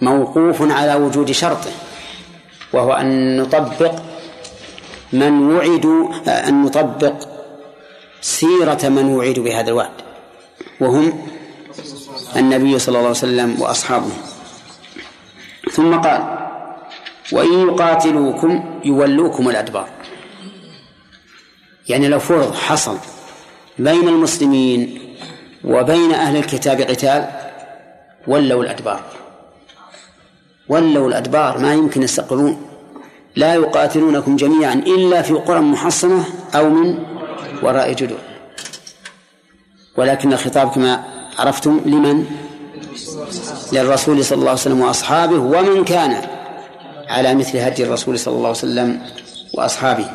موقوف 0.00 0.72
على 0.72 0.94
وجود 0.94 1.30
شرطه 1.30 1.70
وهو 2.72 2.92
أن 2.92 3.36
نطبق 3.36 3.92
من 5.12 5.56
وعدوا 5.56 6.10
أن 6.28 6.62
نطبق 6.62 7.14
سيرة 8.20 8.88
من 8.88 9.08
وعدوا 9.16 9.44
بهذا 9.44 9.68
الوعد. 9.68 9.90
وهم 10.80 11.26
النبي 12.36 12.78
صلى 12.78 12.88
الله 12.88 13.08
عليه 13.08 13.10
وسلم 13.10 13.62
وأصحابه. 13.62 14.10
ثم 15.72 15.94
قال 15.94 16.48
وإن 17.32 17.68
يقاتلوكم 17.68 18.80
يولوكم 18.84 19.48
الأدبار. 19.48 19.88
يعني 21.88 22.08
لو 22.08 22.18
فرض 22.18 22.54
حصل 22.54 22.98
بين 23.78 24.08
المسلمين 24.08 25.00
وبين 25.64 26.12
أهل 26.12 26.36
الكتاب 26.36 26.80
قتال 26.80 27.28
ولوا 28.26 28.62
الأدبار. 28.64 29.00
ولوا 30.68 31.08
الأدبار 31.08 31.58
ما 31.58 31.74
يمكن 31.74 32.02
يستقرون 32.02 32.66
لا 33.36 33.54
يقاتلونكم 33.54 34.36
جميعا 34.36 34.74
إلا 34.74 35.22
في 35.22 35.34
قرى 35.34 35.60
محصنة 35.60 36.24
أو 36.54 36.70
من 36.70 36.98
وراء 37.62 37.92
جدر 37.92 38.18
ولكن 39.96 40.32
الخطاب 40.32 40.70
كما 40.70 41.04
عرفتم 41.38 41.80
لمن؟ 41.86 42.26
للرسول 43.72 44.24
صلى 44.24 44.38
الله 44.38 44.50
عليه 44.50 44.60
وسلم 44.60 44.80
وأصحابه 44.80 45.38
ومن 45.38 45.84
كان 45.84 46.28
على 47.08 47.34
مثل 47.34 47.58
هدي 47.58 47.84
الرسول 47.84 48.18
صلى 48.18 48.34
الله 48.34 48.48
عليه 48.48 48.58
وسلم 48.58 49.02
وأصحابه. 49.54 50.06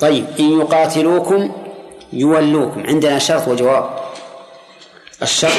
طيب 0.00 0.26
إن 0.40 0.60
يقاتلوكم 0.60 1.52
يولوكم. 2.12 2.82
عندنا 2.86 3.18
شرط 3.18 3.48
وجواب. 3.48 3.90
الشرط 5.22 5.52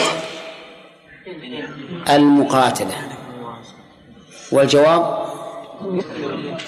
المقاتلة. 2.10 2.96
والجواب 4.52 5.26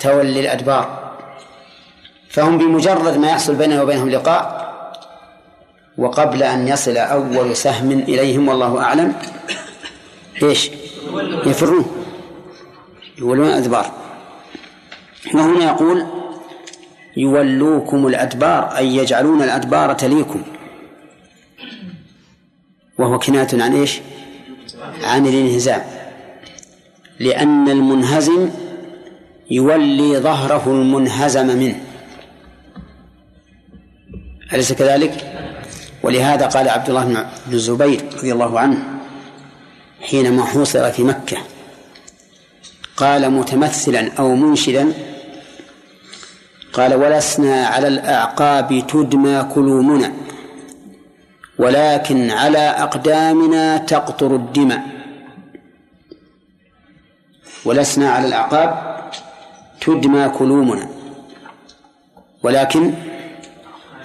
تولي 0.02 0.40
الأدبار. 0.40 1.14
فهم 2.30 2.58
بمجرد 2.58 3.18
ما 3.18 3.30
يحصل 3.30 3.56
بيننا 3.56 3.82
وبينهم 3.82 4.10
لقاء 4.10 4.63
وقبل 5.98 6.44
أن 6.44 6.68
يصل 6.68 6.98
أول 6.98 7.56
سهم 7.56 7.92
إليهم 7.92 8.48
والله 8.48 8.82
أعلم. 8.82 9.14
إيش؟ 10.44 10.70
يفرون. 11.46 11.86
يولون 13.18 13.48
الأدبار. 13.48 13.92
وهنا 15.34 15.66
يقول 15.66 16.06
يولوكم 17.18 18.08
الأدبار 18.08 18.78
أي 18.78 18.96
يجعلون 18.96 19.42
الأدبار 19.42 19.94
تليكم. 19.94 20.44
وهو 23.00 23.20
كناية 23.20 23.48
عن 23.54 23.76
إيش؟ 23.76 24.00
عن 25.04 25.28
الانهزام. 25.28 25.82
لأن 27.20 27.70
المنهزم 27.70 28.50
يولي 29.52 30.20
ظهره 30.20 30.64
المنهزم 30.68 31.48
منه. 31.48 31.80
أليس 34.54 34.74
كذلك؟ 34.74 35.34
ولهذا 36.04 36.48
قال 36.48 36.70
عبد 36.70 36.90
الله 36.90 37.04
بن 37.06 37.26
الزبير 37.54 38.04
رضي 38.18 38.34
الله 38.34 38.60
عنه 38.60 38.84
حينما 40.02 40.46
حوصر 40.46 40.92
في 40.92 41.04
مكة 41.04 41.38
قال 42.98 43.30
متمثلا 43.32 44.12
أو 44.20 44.36
منشدا 44.36 44.94
قال 46.74 46.94
ولسنا 46.94 47.68
على 47.68 47.88
الأعقاب 47.88 48.88
تدمى 48.88 49.48
كلومنا 49.56 50.14
ولكن 51.60 52.32
على 52.32 52.58
أقدامنا 52.58 53.78
تقطر 53.78 54.36
الدماء. 54.36 54.84
ولسنا 57.66 58.12
على 58.12 58.28
الأعقاب 58.28 59.00
تدمى 59.82 60.30
كلومنا 60.30 60.88
ولكن 62.44 62.94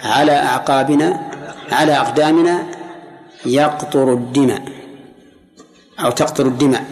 على 0.04 0.32
أعقابنا 0.32 1.27
على 1.72 1.96
أقدامنا 1.96 2.66
يقطر 3.46 4.12
الدماء 4.12 4.62
أو 6.00 6.10
تقطر 6.10 6.46
الدماء 6.46 6.84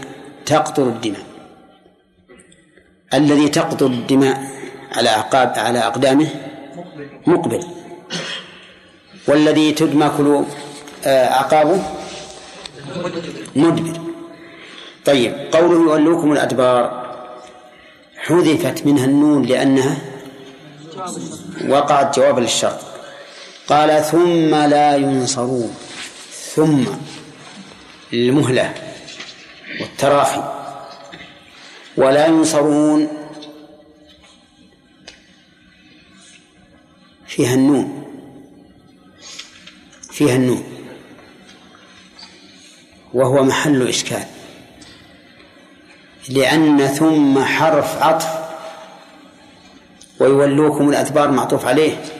تقطر 0.46 0.82
الدماء. 0.82 1.26
الذي 3.14 3.48
تقطر 3.48 3.86
الدماء 3.86 4.50
على 4.92 5.08
أعقاب 5.08 5.52
على 5.56 5.78
أقدامه 5.78 6.28
مقبل. 7.26 7.62
والذي 9.28 9.72
تدمى 9.72 10.10
كل 10.16 10.44
أعقابه 11.06 11.82
مدبر. 13.56 14.00
طيب 15.04 15.34
قوله 15.52 15.80
يولوكم 15.82 16.32
الأدبار 16.32 17.06
حذفت 18.16 18.86
منها 18.86 19.04
النون 19.04 19.42
لأنها 19.42 19.96
وقعت 21.68 22.18
جوابا 22.18 22.40
للشرط. 22.40 22.85
قال 23.68 24.04
ثم 24.04 24.54
لا 24.54 24.96
ينصرون. 24.96 25.74
ثم 26.54 26.84
المهلة 28.12 28.74
والتراخي. 29.80 30.42
ولا 31.96 32.26
ينصرون 32.26 33.08
فيها 37.26 37.54
النون. 37.54 38.04
فيها 40.10 40.36
النون. 40.36 40.64
وهو 43.14 43.44
محل 43.44 43.88
إشكال. 43.88 44.24
لأن 46.28 46.86
ثم 46.86 47.44
حرف 47.44 48.02
عطف 48.02 48.28
ويولوكم 50.20 50.88
الأدبار 50.88 51.30
معطوف 51.30 51.66
عليه. 51.66 52.15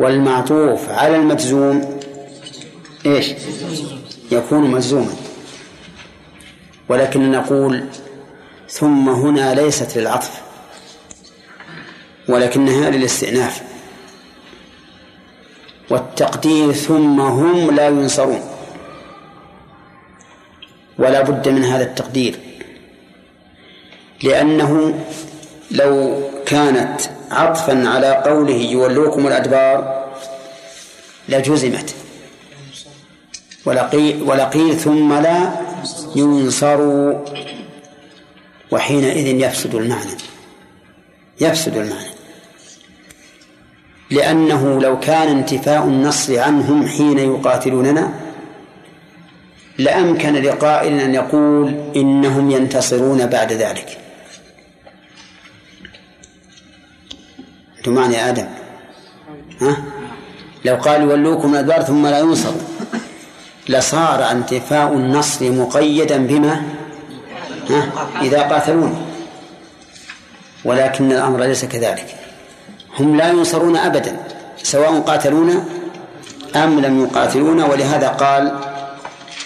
والمعطوف 0.00 0.88
على 0.88 1.16
المجزوم 1.16 2.00
إيش؟ 3.06 3.32
يكون 4.32 4.70
مجزوما. 4.70 5.14
ولكن 6.88 7.30
نقول 7.30 7.84
ثم 8.68 9.08
هنا 9.08 9.54
ليست 9.54 9.98
للعطف 9.98 10.42
ولكنها 12.28 12.90
للاستئناف. 12.90 13.62
والتقدير 15.90 16.72
ثم 16.72 17.20
هم 17.20 17.70
لا 17.70 17.88
ينصرون. 17.88 18.40
ولا 20.98 21.22
بد 21.22 21.48
من 21.48 21.64
هذا 21.64 21.84
التقدير 21.84 22.38
لأنه 24.22 25.00
لو 25.70 26.20
كانت 26.46 27.00
عطفا 27.30 27.88
على 27.88 28.14
قوله 28.14 28.54
يولوكم 28.54 29.26
الأدبار 29.26 30.06
لجزمت. 31.28 31.94
ولقيل, 33.64 34.22
ولقيل 34.22 34.76
ثم 34.76 35.12
لا 35.12 35.52
ينصروا. 36.16 37.24
وحينئذ 38.70 39.26
يفسد 39.26 39.74
المعنى. 39.74 40.10
يفسد 41.40 41.76
المعنى. 41.76 42.10
لأنه 44.10 44.80
لو 44.80 45.00
كان 45.00 45.28
انتفاء 45.28 45.84
النص 45.84 46.30
عنهم 46.30 46.86
حين 46.86 47.18
يقاتلوننا 47.18 48.14
لأمكن 49.78 50.32
لقائل 50.32 51.00
أن 51.00 51.14
يقول 51.14 51.74
إنهم 51.96 52.50
ينتصرون 52.50 53.26
بعد 53.26 53.52
ذلك. 53.52 53.98
يا 57.86 58.28
آدم. 58.28 58.46
ها؟ 59.60 59.76
لو 60.64 60.76
قال 60.76 61.02
يولوكم 61.02 61.54
الأدبار 61.54 61.82
ثم 61.82 62.06
لا 62.06 62.18
ينصر. 62.18 62.52
لصار 63.68 64.30
انتفاء 64.30 64.92
النصر 64.92 65.52
مقيدا 65.52 66.16
بما؟ 66.16 66.62
ها؟ 67.70 67.92
إذا 68.22 68.42
قاتلون. 68.42 69.06
ولكن 70.64 71.12
الأمر 71.12 71.40
ليس 71.40 71.64
كذلك. 71.64 72.16
هم 72.98 73.16
لا 73.16 73.28
ينصرون 73.28 73.76
أبدا 73.76 74.16
سواء 74.62 75.00
قاتلونا 75.00 75.64
أم 76.56 76.80
لم 76.80 77.02
يقاتلونا 77.02 77.66
ولهذا 77.66 78.08
قال 78.08 78.60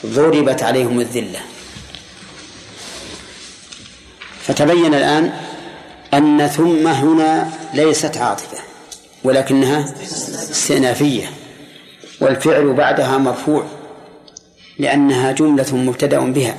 ضربت 0.06 0.62
عليهم 0.62 1.00
الذلة. 1.00 1.40
فتبين 4.46 4.94
الآن 4.94 5.32
أن 6.14 6.48
ثم 6.48 6.86
هنا 6.86 7.50
ليست 7.74 8.16
عاطفة 8.16 8.58
ولكنها 9.24 9.94
استئنافية 10.02 11.30
والفعل 12.20 12.72
بعدها 12.72 13.18
مرفوع 13.18 13.64
لأنها 14.78 15.32
جملة 15.32 15.76
مبتدأ 15.76 16.20
بها 16.20 16.56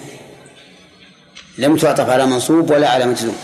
لم 1.58 1.78
تعطف 1.78 2.10
على 2.10 2.26
منصوب 2.26 2.72
ولا 2.72 2.90
على 2.90 3.06
مجزوم. 3.06 3.36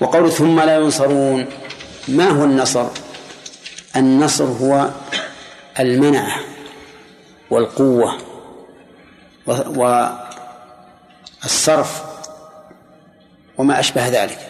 وقول 0.00 0.32
ثم 0.32 0.60
لا 0.60 0.76
ينصرون 0.76 1.46
ما 2.08 2.28
هو 2.28 2.44
النصر؟ 2.44 2.86
النصر 3.96 4.44
هو 4.44 4.90
المنعة 5.80 6.40
والقوة 7.50 8.18
والصرف 11.42 12.02
وما 13.58 13.80
أشبه 13.80 14.08
ذلك. 14.08 14.47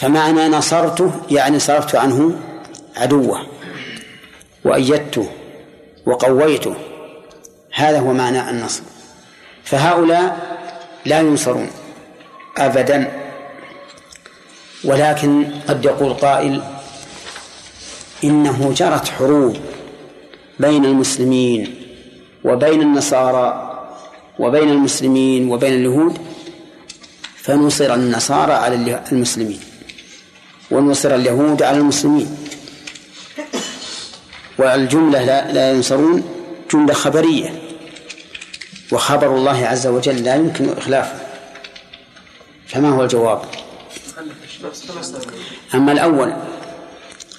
فمعنى 0.00 0.48
نصرته 0.48 1.12
يعني 1.30 1.58
صرفت 1.58 1.94
عنه 1.94 2.40
عدوه 2.96 3.46
وأيدته 4.64 5.26
وقويته. 6.06 6.74
هذا 7.74 7.98
هو 7.98 8.12
معنى 8.12 8.50
النصر. 8.50 8.82
فهؤلاء 9.64 10.58
لا 11.04 11.20
ينصرون 11.20 11.70
أبدا 12.58 13.12
ولكن 14.84 15.44
قد 15.68 15.84
يقول 15.84 16.14
قائل 16.14 16.62
إنه 18.24 18.72
جرت 18.76 19.08
حروب 19.08 19.56
بين 20.60 20.84
المسلمين 20.84 21.74
وبين 22.44 22.82
النصارى 22.82 23.70
وبين 24.38 24.68
المسلمين 24.68 25.50
وبين 25.50 25.74
اليهود 25.74 26.18
فنصر 27.36 27.94
النصارى 27.94 28.52
على 28.52 29.02
المسلمين. 29.12 29.69
ونصر 30.70 31.14
اليهود 31.14 31.62
على 31.62 31.78
المسلمين. 31.78 32.36
والجملة 34.58 35.24
لا, 35.24 35.52
لا 35.52 35.70
ينصرون 35.70 36.24
جملة 36.72 36.94
خبرية. 36.94 37.62
وخبر 38.92 39.36
الله 39.36 39.66
عز 39.66 39.86
وجل 39.86 40.24
لا 40.24 40.34
يمكن 40.34 40.68
إخلافه. 40.78 41.20
فما 42.66 42.88
هو 42.88 43.02
الجواب؟ 43.02 43.42
أما 45.74 45.92
الأول 45.92 46.34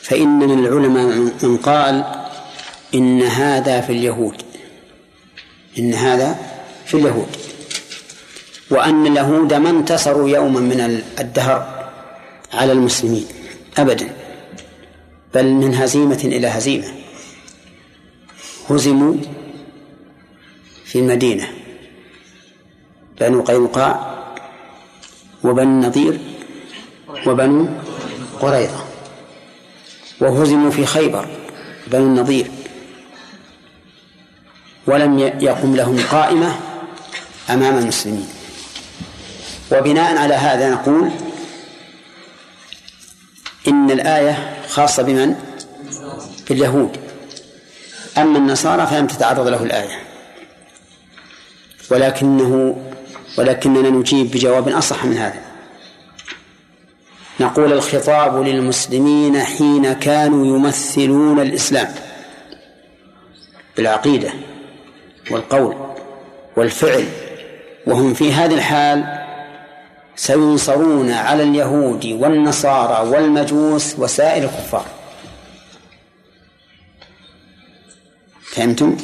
فإن 0.03 0.39
من 0.39 0.65
العلماء 0.65 1.05
من 1.43 1.57
قال 1.57 2.05
إن 2.93 3.21
هذا 3.21 3.81
في 3.81 3.91
اليهود. 3.91 4.41
إن 5.79 5.93
هذا 5.93 6.35
في 6.85 6.93
اليهود. 6.93 7.27
وأن 8.69 9.07
اليهود 9.07 9.53
ما 9.53 9.69
انتصروا 9.69 10.29
يوما 10.29 10.59
من 10.59 11.03
الدهر. 11.19 11.80
على 12.53 12.71
المسلمين 12.71 13.25
أبدا. 13.77 14.15
بل 15.33 15.45
من 15.45 15.75
هزيمة 15.75 16.21
إلى 16.23 16.47
هزيمة. 16.47 16.87
هزموا 18.69 19.15
في 20.85 20.99
المدينة 20.99 21.47
بنو 23.19 23.41
قينقاع 23.41 24.21
وبنو 25.43 25.61
النضير 25.61 26.19
وبنو 27.27 27.67
قريظة. 28.39 28.85
وهزموا 30.21 30.71
في 30.71 30.85
خيبر 30.85 31.27
بنو 31.87 32.05
النضير. 32.05 32.51
ولم 34.87 35.19
يقم 35.19 35.75
لهم 35.75 35.99
قائمة 36.11 36.55
أمام 37.49 37.77
المسلمين. 37.77 38.27
وبناء 39.71 40.17
على 40.17 40.33
هذا 40.33 40.69
نقول 40.69 41.11
إن 43.67 43.91
الآية 43.91 44.58
خاصة 44.69 45.04
بمن؟ 45.04 45.36
باليهود. 46.50 46.97
أما 48.17 48.38
النصارى 48.38 48.88
فلم 48.88 49.08
تتعرض 49.08 49.47
له 49.47 49.63
الآية. 49.63 50.00
ولكنه 51.91 52.82
ولكننا 53.38 53.89
نجيب 53.89 54.32
بجواب 54.32 54.67
أصح 54.67 55.06
من 55.06 55.17
هذا. 55.17 55.41
نقول 57.39 57.74
الخطاب 57.74 58.43
للمسلمين 58.43 59.39
حين 59.39 59.93
كانوا 59.93 60.45
يمثلون 60.45 61.39
الإسلام. 61.39 61.93
بالعقيدة 63.78 64.34
والقول 65.32 65.76
والفعل. 66.58 67.06
وهم 67.88 68.13
في 68.13 68.34
هذه 68.34 68.54
الحال 68.54 69.20
سينصرون 70.21 71.12
على 71.12 71.43
اليهود 71.43 72.05
والنصارى 72.05 73.10
والمجوس 73.10 73.99
وسائر 73.99 74.43
الكفار 74.43 74.86
فهمتم؟ 78.43 78.97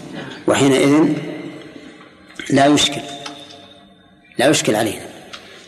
وحينئذ 0.48 1.14
لا 2.50 2.66
يشكل 2.66 3.02
لا 4.38 4.48
يشكل 4.48 4.76
علينا 4.76 5.06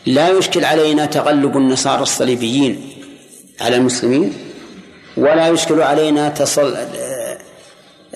لا 0.06 0.30
يشكل 0.30 0.66
علينا 0.66 1.06
تغلب 1.06 1.58
النصارى 1.58 2.02
الصليبيين 2.02 2.90
على 3.62 3.76
المسلمين 3.76 4.34
ولا 5.18 5.48
يشكل 5.48 5.82
علينا 5.82 6.30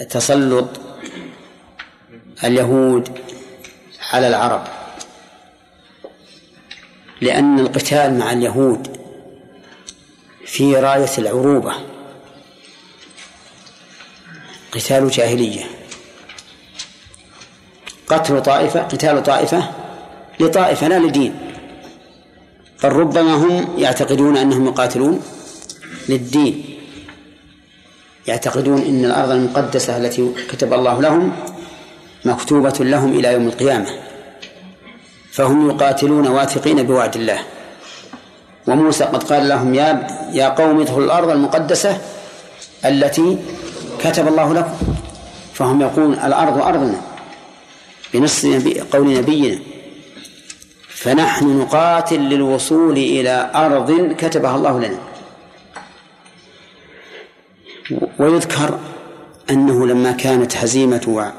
تسلط 0.09 0.69
اليهود 2.43 3.09
على 4.11 4.27
العرب 4.27 4.82
لأن 7.23 7.59
القتال 7.59 8.17
مع 8.17 8.31
اليهود 8.31 8.97
في 10.45 10.75
راية 10.75 11.17
العروبة. 11.17 11.73
قتال 14.71 15.09
جاهلية. 15.09 15.63
قتل 18.07 18.43
طائفة 18.43 18.81
قتال 18.81 19.23
طائفة 19.23 19.71
لطائفة 20.39 20.87
لا 20.87 20.99
لدين. 20.99 21.33
بل 22.83 22.89
ربما 22.89 23.33
هم 23.33 23.79
يعتقدون 23.79 24.37
أنهم 24.37 24.67
يقاتلون 24.67 25.21
للدين. 26.09 26.79
يعتقدون 28.27 28.81
أن 28.81 29.05
الأرض 29.05 29.29
المقدسة 29.29 29.97
التي 29.97 30.31
كتب 30.49 30.73
الله 30.73 31.01
لهم 31.01 31.35
مكتوبة 32.25 32.75
لهم 32.79 33.19
إلى 33.19 33.33
يوم 33.33 33.47
القيامة. 33.47 34.12
فهم 35.33 35.69
يقاتلون 35.69 36.27
واثقين 36.27 36.83
بوعد 36.83 37.15
الله. 37.15 37.39
وموسى 38.67 39.03
قد 39.03 39.23
قال 39.23 39.49
لهم 39.49 39.73
يا 39.73 40.07
يا 40.31 40.49
قوم 40.49 40.81
ادخلوا 40.81 41.05
الأرض 41.05 41.29
المقدسة 41.29 42.01
التي 42.85 43.37
كتب 43.99 44.27
الله 44.27 44.53
لكم. 44.53 44.73
فهم 45.53 45.81
يقولون 45.81 46.13
الأرض 46.13 46.61
أرضنا 46.61 47.01
بنص 48.13 48.45
قول 48.91 49.13
نبينا. 49.13 49.59
فنحن 50.89 51.59
نقاتل 51.59 52.19
للوصول 52.19 52.97
إلى 52.97 53.51
أرض 53.55 54.15
كتبها 54.17 54.55
الله 54.55 54.79
لنا. 54.79 54.99
ويذكر 58.19 58.79
أنه 59.49 59.87
لما 59.87 60.11
كانت 60.11 60.57
هزيمة 60.57 61.33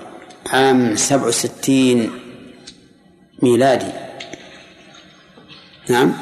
عام 0.46 0.96
سبع 0.96 1.26
وستين 1.26 2.23
ميلادي. 3.42 3.92
نعم. 5.88 6.12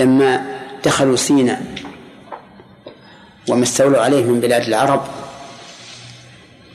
لما 0.00 0.58
دخلوا 0.84 1.16
سيناء 1.16 1.62
وما 3.48 3.62
استولوا 3.62 4.02
عليه 4.02 4.24
من 4.24 4.40
بلاد 4.40 4.62
العرب 4.62 5.04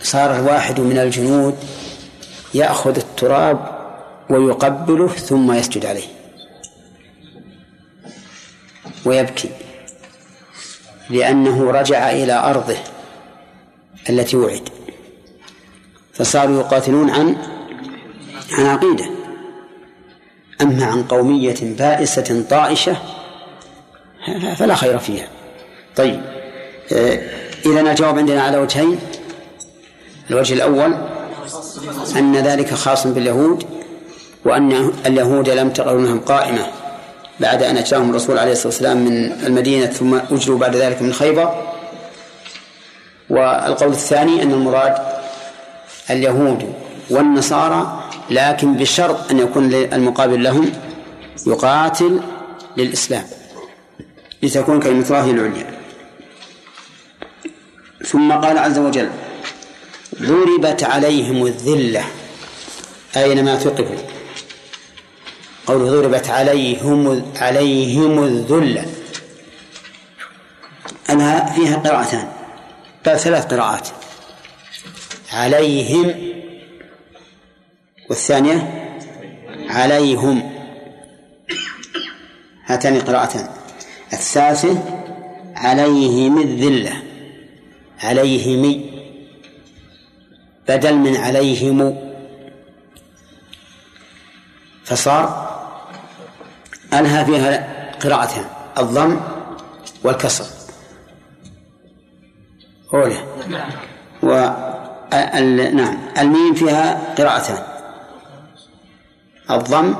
صار 0.01 0.35
الواحد 0.35 0.79
من 0.79 0.97
الجنود 0.97 1.55
يأخذ 2.53 2.95
التراب 2.95 3.83
ويقبله 4.29 5.07
ثم 5.07 5.51
يسجد 5.51 5.85
عليه. 5.85 6.07
ويبكي. 9.05 9.49
لأنه 11.09 11.71
رجع 11.71 12.11
إلى 12.11 12.33
أرضه 12.33 12.77
التي 14.09 14.37
وعد. 14.37 14.69
فصاروا 16.13 16.59
يقاتلون 16.59 17.09
عن 17.09 17.52
عن 18.51 18.65
عقيدة. 18.65 19.05
أما 20.61 20.85
عن 20.85 21.03
قومية 21.03 21.55
بائسة 21.61 22.45
طائشة 22.49 22.97
فلا 24.55 24.75
خير 24.75 24.97
فيها. 24.99 25.27
طيب 25.95 26.21
آه، 26.93 27.19
إذا 27.65 27.81
الجواب 27.81 28.17
عندنا 28.17 28.41
على 28.41 28.57
وجهين. 28.57 28.99
الوجه 30.29 30.53
الأول 30.53 30.93
أن 32.15 32.35
ذلك 32.35 32.73
خاص 32.73 33.07
باليهود 33.07 33.65
وأن 34.45 34.91
اليهود 35.05 35.49
لم 35.49 35.69
ترونهم 35.69 36.19
قائمة 36.19 36.67
بعد 37.39 37.63
أن 37.63 37.77
أجراهم 37.77 38.09
الرسول 38.09 38.37
عليه 38.37 38.51
الصلاة 38.51 38.67
والسلام 38.67 38.97
من 38.97 39.31
المدينة 39.31 39.85
ثم 39.85 40.15
أجروا 40.31 40.57
بعد 40.57 40.75
ذلك 40.75 41.01
من 41.01 41.13
خيبر. 41.13 41.73
والقول 43.29 43.91
الثاني 43.91 44.43
أن 44.43 44.51
المراد 44.51 44.95
اليهود 46.09 46.73
والنصارى 47.09 48.02
لكن 48.29 48.73
بشرط 48.73 49.31
أن 49.31 49.39
يكون 49.39 49.73
المقابل 49.73 50.43
لهم 50.43 50.71
يقاتل 51.47 52.21
للإسلام. 52.77 53.25
لتكون 54.43 54.79
كلمة 54.79 55.05
الله 55.05 55.31
العليا. 55.31 55.79
ثم 58.05 58.31
قال 58.31 58.57
عز 58.57 58.77
وجل 58.77 59.09
ضربت 60.21 60.83
عليهم 60.83 61.45
الذلة. 61.45 62.05
أينما 63.17 63.55
ثقفوا؟ 63.55 63.97
قوله 65.67 65.85
ضربت 65.85 66.29
عليهم 66.29 67.31
عليهم 67.35 68.23
الذلة. 68.23 68.85
أنها 71.09 71.53
فيها 71.53 71.77
قراءتان. 71.77 72.27
بل 73.05 73.19
ثلاث 73.19 73.45
قراءات. 73.45 73.87
عليهم 75.33 76.32
والثانية 78.09 78.89
عليهم. 79.69 80.51
هاتان 82.65 83.01
قراءتان. 83.01 83.49
الثالثة 84.13 84.77
عليهم 85.55 86.41
الذلة. 86.41 87.03
عليهم. 88.03 88.83
بدل 90.67 90.95
من 90.95 91.15
عليهم. 91.15 91.97
فصار 94.85 95.53
أنها 96.93 97.23
فيها 97.23 97.91
قراءتان؟ 97.99 98.45
الضم 98.77 99.19
والكسر. 100.03 100.45
أولى. 102.93 103.17
و 104.23 104.49
نعم. 105.73 105.97
الميم 106.17 106.53
فيها 106.53 107.13
قراءتان. 107.17 107.72
الضم 109.55 109.95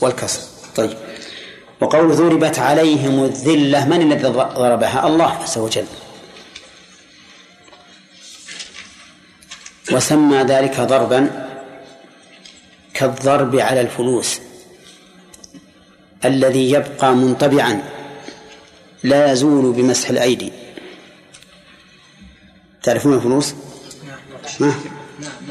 والكسر 0.00 0.40
طيب. 0.76 0.98
وقول 1.80 2.16
ضربت 2.16 2.58
عليهم 2.58 3.24
الذلة 3.24 3.88
من 3.88 4.12
الذي 4.12 4.22
ضربها؟ 4.28 5.06
الله 5.06 5.30
عز 5.30 5.58
وجل. 5.58 5.86
وسمى 9.92 10.36
ذلك 10.36 10.80
ضربا 10.80 11.48
كالضرب 12.94 13.56
على 13.56 13.80
الفلوس 13.80 14.40
الذي 16.24 16.70
يبقى 16.70 17.14
منطبعا 17.14 17.82
لا 19.02 19.32
يزول 19.32 19.72
بمسح 19.72 20.10
الأيدي. 20.10 20.52
تعرفون 22.82 23.14
الفلوس؟ 23.14 23.54
ما؟ 24.60 24.74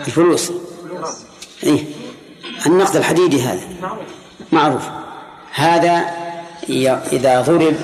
الفلوس. 0.07 0.51
إيه؟ 1.63 2.02
النقد 2.65 2.95
الحديدي 2.95 3.41
هذا. 3.41 3.61
معروف. 4.51 4.83
هذا 5.53 6.05
إذا 7.11 7.41
ضرب 7.41 7.75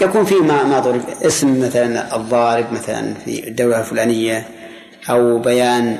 يكون 0.00 0.24
فيه 0.24 0.40
ما 0.40 0.62
ما 0.62 0.78
ضرب. 0.78 1.02
اسم 1.22 1.66
مثلا 1.66 2.16
الضارب 2.16 2.72
مثلا 2.72 3.14
في 3.24 3.48
الدولة 3.48 3.80
الفلانية 3.80 4.48
أو 5.10 5.38
بيان 5.38 5.98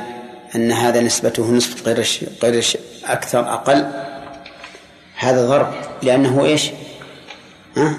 أن 0.55 0.73
هذا 0.73 1.01
نسبته 1.01 1.53
نصف 1.53 1.87
غير 1.87 2.07
غير 2.43 2.65
أكثر 3.05 3.41
أقل. 3.41 3.87
هذا 5.17 5.47
ضرب. 5.47 5.73
لأنه 6.03 6.45
إيش؟ 6.45 6.71
ها؟ 7.77 7.99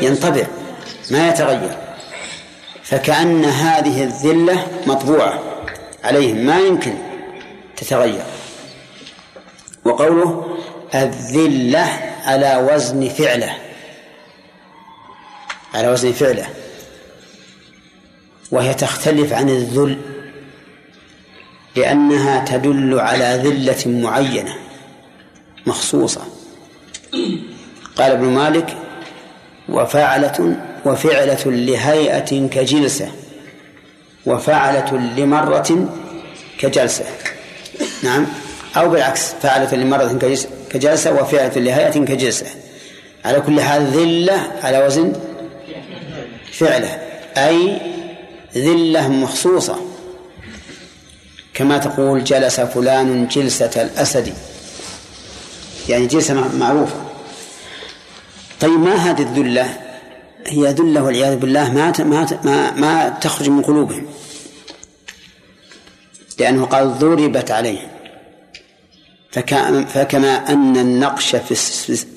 ينطبع 0.00 0.46
ما 1.10 1.28
يتغير. 1.28 1.76
فكأن 2.82 3.44
هذه 3.44 4.04
الذلة 4.04 4.66
مطبوعة 4.86 5.40
عليهم. 6.04 6.36
ما 6.36 6.58
يمكن 6.58 6.94
تتغير. 7.76 8.22
وقوله 9.84 10.58
الذلة 10.94 11.86
على 12.24 12.68
وزن 12.72 13.08
فعله. 13.08 13.56
على 15.74 15.88
وزن 15.88 16.12
فعله. 16.12 16.46
وهي 18.50 18.74
تختلف 18.74 19.32
عن 19.32 19.48
الذل 19.48 19.98
لأنها 21.76 22.44
تدل 22.44 23.00
على 23.00 23.24
ذلة 23.24 23.82
معينة 23.86 24.54
مخصوصة. 25.66 26.20
قال 27.96 28.12
ابن 28.12 28.24
مالك 28.24 28.76
وفعلة 29.68 30.56
وفعلة 30.84 31.44
لهيئة 31.46 32.48
كجلسة 32.48 33.12
وفعلة 34.26 34.96
لمرة 35.16 35.88
كجلسة. 36.58 37.04
نعم. 38.02 38.26
أو 38.76 38.88
بالعكس 38.88 39.32
فعلة 39.42 39.74
لمرة 39.74 40.18
كجلسة 40.70 41.12
وفعلة 41.12 41.54
لهيئة 41.56 42.04
كجلسة. 42.04 42.46
على 43.24 43.40
كل 43.40 43.60
حال 43.60 43.86
ذلة 43.86 44.52
على 44.62 44.86
وزن 44.86 45.12
فعلة 46.52 46.98
أي 47.36 47.80
ذلة 48.56 49.08
مخصوصة. 49.08 49.76
كما 51.54 51.78
تقول 51.78 52.24
جلس 52.24 52.60
فلان 52.60 53.28
جلسة 53.28 53.82
الأسد. 53.82 54.34
يعني 55.88 56.06
جلسة 56.06 56.56
معروفة. 56.58 56.96
طيب 58.60 58.80
ما 58.80 58.94
هذه 58.94 59.22
الذلة؟ 59.22 59.78
هي 60.46 60.66
ذلة 60.66 61.02
والعياذ 61.02 61.36
بالله 61.36 61.72
ما 61.72 61.92
ما 61.98 62.38
ما, 62.44 62.70
ما 62.70 63.08
تخرج 63.08 63.48
من 63.48 63.62
قلوبهم. 63.62 64.06
لأنه 66.38 66.64
قال 66.66 66.98
ضربت 66.98 67.50
عليهم. 67.50 67.93
فكما 69.34 70.48
أن 70.48 70.76
النقش 70.76 71.36
في 71.36 71.50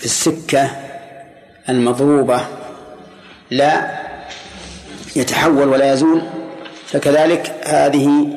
السكة 0.06 0.72
المضروبة 1.70 2.48
لا 3.52 4.00
يتحول 5.16 5.68
ولا 5.68 5.94
يزول 5.94 6.22
فكذلك 6.88 7.62
هذه 7.66 8.28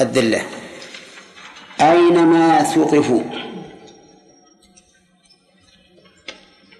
الذلة. 0.00 0.42
أينما 1.80 2.62
ثقفوا 2.62 3.22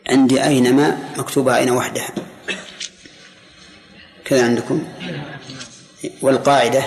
عندي 0.09 0.45
أينما 0.45 0.99
مكتوبة 1.17 1.57
أين 1.57 1.71
وحدها؟ 1.71 2.11
كذا 4.25 4.45
عندكم؟ 4.45 4.85
والقاعدة 6.23 6.83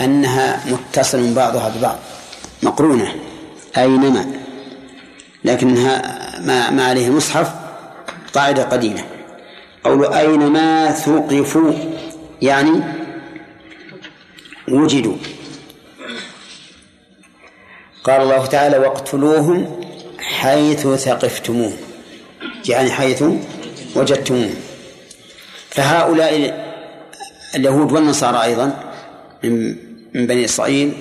أنها 0.00 0.60
متصل 0.66 1.34
بعضها 1.34 1.68
ببعض. 1.68 1.98
مقرونة 2.62 3.14
أينما 3.76 4.26
لكنها 5.44 6.02
ما, 6.40 6.70
ما 6.70 6.84
عليه 6.84 7.10
مصحف 7.10 7.52
قاعدة 8.34 8.62
قديمة. 8.62 9.04
قول 9.84 10.06
أينما 10.06 10.92
ثقفوا 10.92 11.72
يعني 12.42 12.80
وجدوا. 14.68 15.16
قال 18.04 18.20
الله 18.20 18.46
تعالى 18.46 18.78
واقتلوهم 18.78 19.80
حيث 20.18 20.86
ثقفتموه 20.86 21.72
يعني 22.68 22.90
حيث 22.90 23.24
وجدتموه 23.96 24.50
فهؤلاء 25.70 26.62
اليهود 27.54 27.92
والنصارى 27.92 28.42
أيضا 28.42 28.92
من 29.44 29.76
بني 30.14 30.44
إسرائيل 30.44 30.92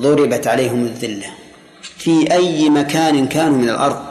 ضربت 0.00 0.46
عليهم 0.46 0.84
الذلة. 0.84 1.26
في 1.82 2.32
أي 2.32 2.70
مكان 2.70 3.28
كانوا 3.28 3.58
من 3.58 3.68
الأرض 3.68 4.06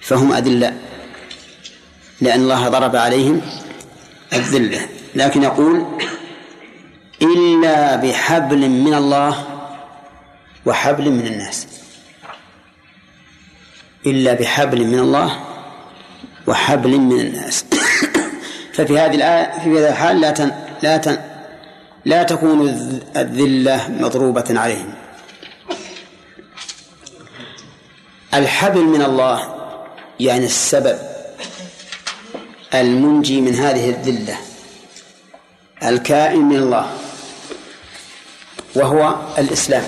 فهم 0.00 0.32
أذلاء 0.32 0.76
لأن 2.20 2.40
الله 2.40 2.68
ضرب 2.68 2.96
عليهم 2.96 3.40
الذلة. 4.32 4.88
لكن 5.14 5.42
يقول 5.42 5.86
إلا 7.22 7.96
بحبل 7.96 8.68
من 8.68 8.94
الله 8.94 9.44
وحبل 10.66 11.10
من 11.10 11.26
الناس. 11.26 11.66
إلا 14.06 14.34
بحبل 14.34 14.86
من 14.86 14.98
الله 14.98 15.40
وحبل 16.46 16.98
من 16.98 17.20
الناس. 17.20 17.64
ففي 18.74 18.98
هذه 18.98 19.14
الآية 19.14 19.58
في 19.64 19.78
هذا 19.78 19.90
الحال 19.90 20.20
لا 20.20 20.30
تن 20.30 20.52
لا 20.82 20.96
تن 20.96 21.27
لا 22.04 22.22
تكون 22.22 22.68
الذلة 23.16 23.88
مضروبة 23.88 24.44
عليهم. 24.50 24.94
الحبل 28.34 28.84
من 28.84 29.02
الله 29.02 29.54
يعني 30.20 30.44
السبب 30.44 30.98
المنجي 32.74 33.40
من 33.40 33.54
هذه 33.54 33.90
الذلة. 33.90 34.36
الكائن 35.82 36.40
من 36.40 36.56
الله 36.56 36.90
وهو 38.74 39.16
الإسلام. 39.38 39.84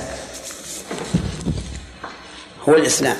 هو 2.68 2.74
الإسلام. 2.74 3.16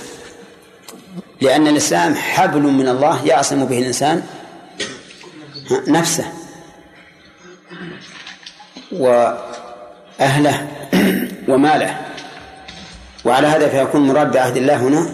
لأن 1.40 1.66
الإسلام 1.66 2.14
حبل 2.14 2.62
من 2.62 2.88
الله 2.88 3.26
يعصم 3.26 3.64
به 3.64 3.78
الإنسان 3.78 4.26
نفسه. 5.88 6.39
وأهله 9.00 10.68
وماله. 11.48 12.00
وعلى 13.24 13.46
هذا 13.46 13.68
فيكون 13.68 14.00
مراد 14.00 14.32
بعهد 14.32 14.56
الله 14.56 14.76
هنا 14.76 15.10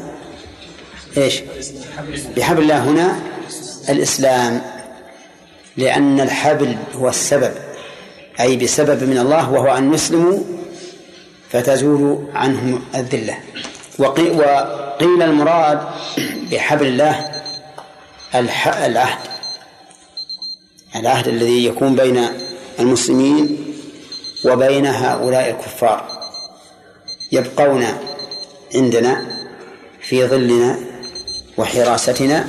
إيش؟ 1.17 1.41
بحبل 2.37 2.63
الله 2.63 2.79
هنا 2.79 3.21
الإسلام. 3.89 4.63
لأن 5.77 6.21
الحبل 6.21 6.77
هو 6.95 7.09
السبب 7.09 7.53
أي 8.41 8.57
بسبب 8.57 9.05
من 9.05 9.19
الله 9.19 9.51
وهو 9.51 9.77
أن 9.77 9.95
يسلموا 9.95 10.39
فتزول 11.51 12.29
عنهم 12.35 12.83
الذلة. 12.95 13.39
وقيل 13.99 15.23
المراد 15.23 15.81
بحبل 16.53 16.87
الله 16.87 17.43
العهد. 18.35 19.19
العهد 20.97 21.29
الذي 21.29 21.67
يكون 21.67 21.97
بين 21.97 22.29
المسلمين 22.81 23.66
وبين 24.47 24.87
هؤلاء 24.87 25.51
الكفار 25.51 26.17
يبقون 27.33 27.87
عندنا 28.75 29.27
في 30.01 30.27
ظلنا 30.27 30.79
وحراستنا 31.59 32.49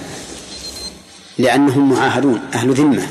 لأنهم 1.37 1.93
معاهدون 1.93 2.41
أهل 2.53 2.73
ذمة. 2.73 3.07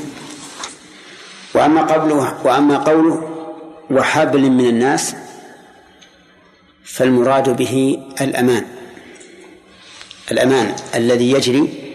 وأما 1.53 1.81
قوله 1.81 2.45
وأما 2.45 2.77
قوله 2.77 3.29
وحبل 3.91 4.49
من 4.49 4.65
الناس 4.65 5.15
فالمراد 6.83 7.49
به 7.49 7.99
الأمان. 8.21 8.65
الأمان 10.31 10.75
الذي 10.95 11.31
يجري 11.31 11.93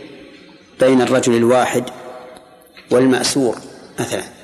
بين 0.81 1.03
الرجل 1.03 1.37
الواحد 1.37 1.85
والمأسور 2.91 3.57
مثلا. 4.01 4.42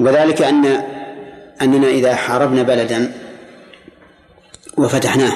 وذلك 0.00 0.42
أن 0.42 0.84
أننا 1.62 1.88
إذا 1.88 2.16
حاربنا 2.16 2.62
بلدا 2.62 3.12
وفتحناه 4.76 5.32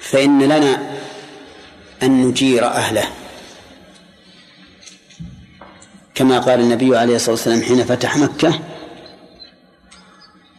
فإن 0.00 0.42
لنا 0.42 0.92
أن 2.02 2.22
نجير 2.22 2.66
أهله. 2.66 3.04
كما 6.14 6.38
قال 6.38 6.60
النبي 6.60 6.96
عليه 6.96 7.16
الصلاة 7.16 7.30
والسلام 7.30 7.62
حين 7.62 7.84
فتح 7.84 8.16
مكة 8.16 8.60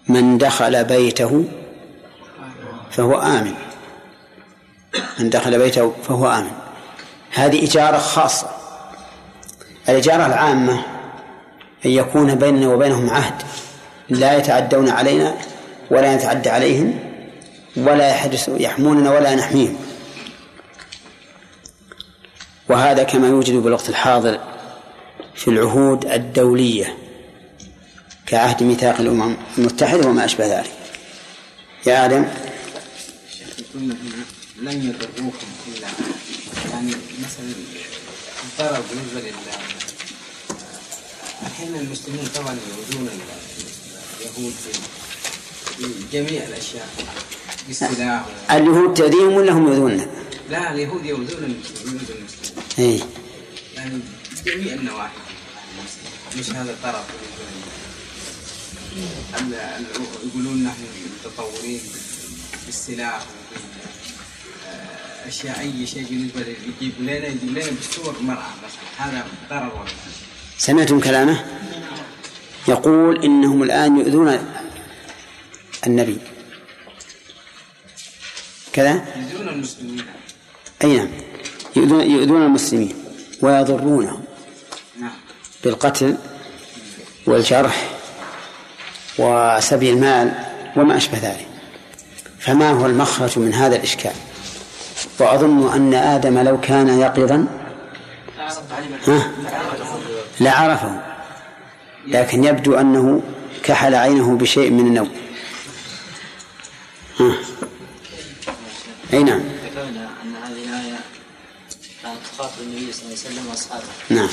من 0.08 0.38
دخل 0.38 0.84
بيته 0.84 1.46
فهو 2.92 3.22
آمن. 3.22 3.54
من 5.20 5.30
دخل 5.30 5.60
بيته 5.60 5.94
فهو 6.04 6.32
آمن. 6.32 6.52
هذه 7.32 7.66
إجارة 7.66 7.98
خاصة. 7.98 8.50
الإجارة 9.90 10.26
العامة 10.26 10.93
أن 11.86 11.92
يكون 11.92 12.36
بيننا 12.36 12.68
وبينهم 12.68 13.10
عهد. 13.10 13.42
لا 14.10 14.38
يتعدون 14.38 14.90
علينا 14.90 15.38
ولا 15.92 16.14
يتعدى 16.14 16.50
عليهم 16.50 17.00
ولا 17.76 18.10
يحدث 18.10 18.50
يحموننا 18.58 19.12
ولا 19.12 19.36
نحميهم. 19.36 19.76
وهذا 22.70 23.04
كما 23.04 23.28
يوجد 23.28 23.54
بالوقت 23.54 23.90
الحاضر 23.90 24.40
في 25.36 25.48
العهود 25.48 26.06
الدولية 26.06 26.98
كعهد 28.26 28.64
ميثاق 28.64 29.00
الأمم 29.00 29.36
المتحدة 29.58 30.08
وما 30.08 30.26
أشبه 30.26 30.60
ذلك. 30.60 30.72
يا 31.86 32.06
آدم. 32.06 32.26
لن 34.62 34.78
يضروكم 34.90 35.48
إلا 35.68 35.88
يعني 36.72 36.92
مثلا 37.24 37.54
الضرر 38.44 38.82
بالنسبة 38.90 39.20
لله 39.20 39.63
الحين 41.48 41.76
المسلمين 41.76 42.26
طبعا 42.36 42.58
يؤذون 42.70 43.10
اليهود 44.20 44.54
في 45.78 45.88
جميع 46.14 46.44
الأشياء 46.44 46.90
بالسلاح 47.68 48.26
اليهود 48.52 48.94
تؤذيهم 48.94 49.34
ولا 49.34 49.52
هم 49.52 49.68
يؤذوننا؟ 49.68 50.08
لا 50.50 50.74
اليهود 50.74 51.06
يؤذون 51.06 51.44
المسلمين 51.44 52.28
إي. 52.80 53.00
يعني 53.76 54.00
جميع 54.46 54.74
النواحي. 54.74 55.18
مش 56.40 56.50
هذا 56.50 56.72
الطرف 56.72 57.06
يقولون. 60.26 60.64
نحن 60.64 60.84
متطورين 61.26 61.82
بالسلاح 62.66 63.22
أشياء 65.28 65.60
أي 65.60 65.88
شيء 65.88 66.06
بالنسبة 66.10 66.40
يجيب 66.42 66.94
لنا 67.00 67.28
يجيب 67.28 67.50
لنا 67.50 67.66
بالصور 67.72 68.20
مرأة 68.22 68.50
مثلا 68.64 69.08
هذا 69.08 69.28
ضرر 69.50 69.88
سمعتم 70.64 71.00
كلامه؟ 71.00 71.44
يقول 72.68 73.24
إنهم 73.24 73.64
الآن 73.64 73.98
يؤذون 73.98 74.40
النبي. 75.88 76.18
كذا؟ 78.74 79.06
يؤذون 79.16 79.50
المسلمين. 79.50 80.06
أي 80.84 80.98
نعم. 80.98 81.08
يؤذون, 81.76 82.02
يؤذون 82.02 82.44
المسلمين 82.44 82.96
ويضرونهم 83.42 84.24
نعم. 85.00 85.12
بالقتل 85.64 86.18
والجرح 87.26 87.90
وسبي 89.20 89.90
المال 89.90 90.32
وما 90.76 90.98
أشبه 90.98 91.18
ذلك. 91.18 91.48
فما 92.40 92.72
هو 92.72 92.86
المخرج 92.86 93.40
من 93.40 93.54
هذا 93.54 93.76
الإشكال؟ 93.76 94.16
وأظن 95.20 95.74
أن 95.74 95.94
آدم 95.94 96.40
لو 96.40 96.60
كان 96.60 97.00
يقظا 97.00 97.48
ها؟ 99.08 99.32
لعرفه 100.40 101.02
لكن 102.08 102.44
يبدو 102.44 102.76
أنه 102.76 103.22
كحل 103.64 103.96
عينه 103.96 104.38
بشيء 104.38 104.70
من 104.72 104.88
النوم 104.88 105.12
ها. 107.20 107.38
أي 109.14 109.24
نعم 109.24 109.40
ذكرنا 109.66 110.10
أن 110.24 110.36
هذه 110.36 110.64
الآية 110.64 111.00
كانت 112.04 112.18
تخاطب 112.34 112.62
النبي 112.62 112.94
صلى 112.94 113.02
الله 113.06 113.18
عليه 113.26 113.30
وسلم 113.36 113.48
وأصحابه 113.50 113.84
نعم 114.10 114.30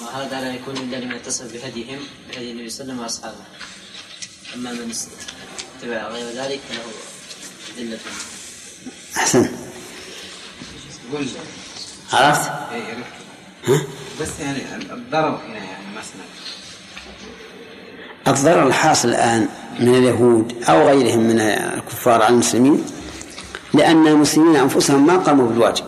وهذا 0.00 0.40
لا 0.40 0.54
يكون 0.54 0.76
إلا 0.76 0.96
لمن 0.96 1.12
اتصل 1.14 1.44
بهديهم 1.48 1.98
بهدي 2.30 2.50
النبي 2.50 2.70
صلى 2.70 2.82
الله 2.82 2.92
عليه 2.94 2.94
وسلم 2.94 3.00
وأصحابه 3.00 3.44
أما 4.54 4.72
من 4.72 4.92
اتبع 5.80 6.08
غير 6.08 6.26
ذلك 6.44 6.60
فله 6.68 6.82
ذلة 7.78 7.98
أحسن 9.16 9.50
قول 11.12 11.26
عرفت؟ 12.12 12.50
إيه، 12.72 12.82
عرفت. 12.82 13.04
ها؟ 13.68 13.82
بس 14.20 14.28
يعني 14.40 14.58
الضرر 14.92 15.40
هنا 15.46 15.56
يعني 15.58 15.84
مثلا. 15.96 16.22
الضرر 18.28 18.66
الحاصل 18.66 19.08
الآن 19.08 19.48
من 19.80 19.94
اليهود 19.94 20.64
أو 20.68 20.88
غيرهم 20.88 21.20
من 21.20 21.40
الكفار 21.40 22.22
على 22.22 22.34
المسلمين 22.34 22.84
لأن 23.74 24.06
المسلمين 24.06 24.56
أنفسهم 24.56 25.06
ما 25.06 25.16
قاموا 25.16 25.48
بالواجب. 25.48 25.84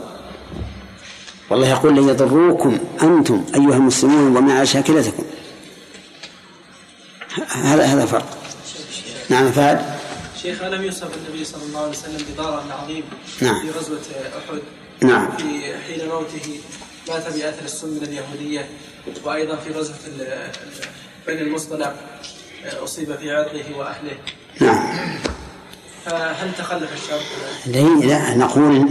والله 1.50 1.68
يقول 1.68 1.96
لن 1.96 2.08
يضروكم 2.08 2.78
أنتم 3.02 3.44
أيها 3.54 3.76
المسلمون 3.76 4.36
ومع 4.36 4.64
شاكلتكم. 4.64 5.24
هذا 7.50 7.84
هذا 7.84 8.06
فرق. 8.06 8.38
نعم 9.28 9.52
فهد. 9.52 10.02
شيخ 10.42 10.62
ألم 10.62 10.82
يوصف 10.82 11.08
النبي 11.16 11.44
صلى 11.44 11.62
الله 11.62 11.80
عليه 11.80 11.90
وسلم 11.90 12.26
بضرر 12.32 12.62
عظيم 12.82 13.04
نعم. 13.40 13.60
في 13.60 13.78
غزوة 13.78 14.00
أحد 14.38 14.62
نعم. 15.02 15.28
في 15.36 15.74
حين 15.86 16.08
موته؟ 16.08 16.60
مات 17.08 17.34
بأثر 17.34 17.64
السم 17.64 17.88
من 17.88 18.02
اليهودية 18.02 18.68
وأيضا 19.24 19.56
في 19.56 19.72
غزوة 19.72 19.96
بني 21.26 21.40
المصطلق 21.40 21.94
أصيب 22.64 23.16
في 23.16 23.30
عرضه 23.30 23.76
وأهله 23.76 24.16
نعم 24.60 25.18
فهل 26.04 26.52
تخلف 26.58 26.92
الشرط؟ 26.92 27.22
لا 28.06 28.34
نقول 28.34 28.88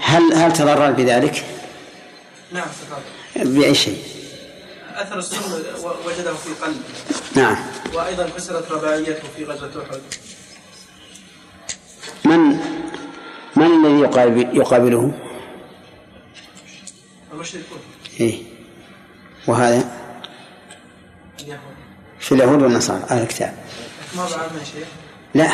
هل 0.00 0.32
هل 0.34 0.52
تضرر 0.52 0.90
بذلك؟ 0.90 1.44
نعم 2.52 2.66
تفضل 2.66 3.60
بأي 3.60 3.74
شيء؟ 3.74 3.98
أثر 4.94 5.18
السم 5.18 5.36
وجده 6.06 6.34
في 6.34 6.50
قلبه 6.62 6.80
نعم 7.34 7.56
وأيضا 7.94 8.28
كسرت 8.36 8.72
رباعيته 8.72 9.22
في 9.36 9.44
غزوة 9.44 9.70
أحد 9.82 10.00
من 12.24 12.38
من 13.56 13.86
الذي 13.86 14.00
يقابل 14.00 14.56
يقابله؟ 14.56 15.31
المشركون 17.32 17.78
إيه. 18.20 18.42
وهذا؟ 19.46 19.90
اليهود 21.40 21.60
في 22.20 22.32
اليهود 22.32 22.62
والنصارى 22.62 23.04
أهل 23.10 23.22
الكتاب. 23.22 23.54
ما 24.16 24.26
شيخ. 24.64 24.88
لا. 25.34 25.50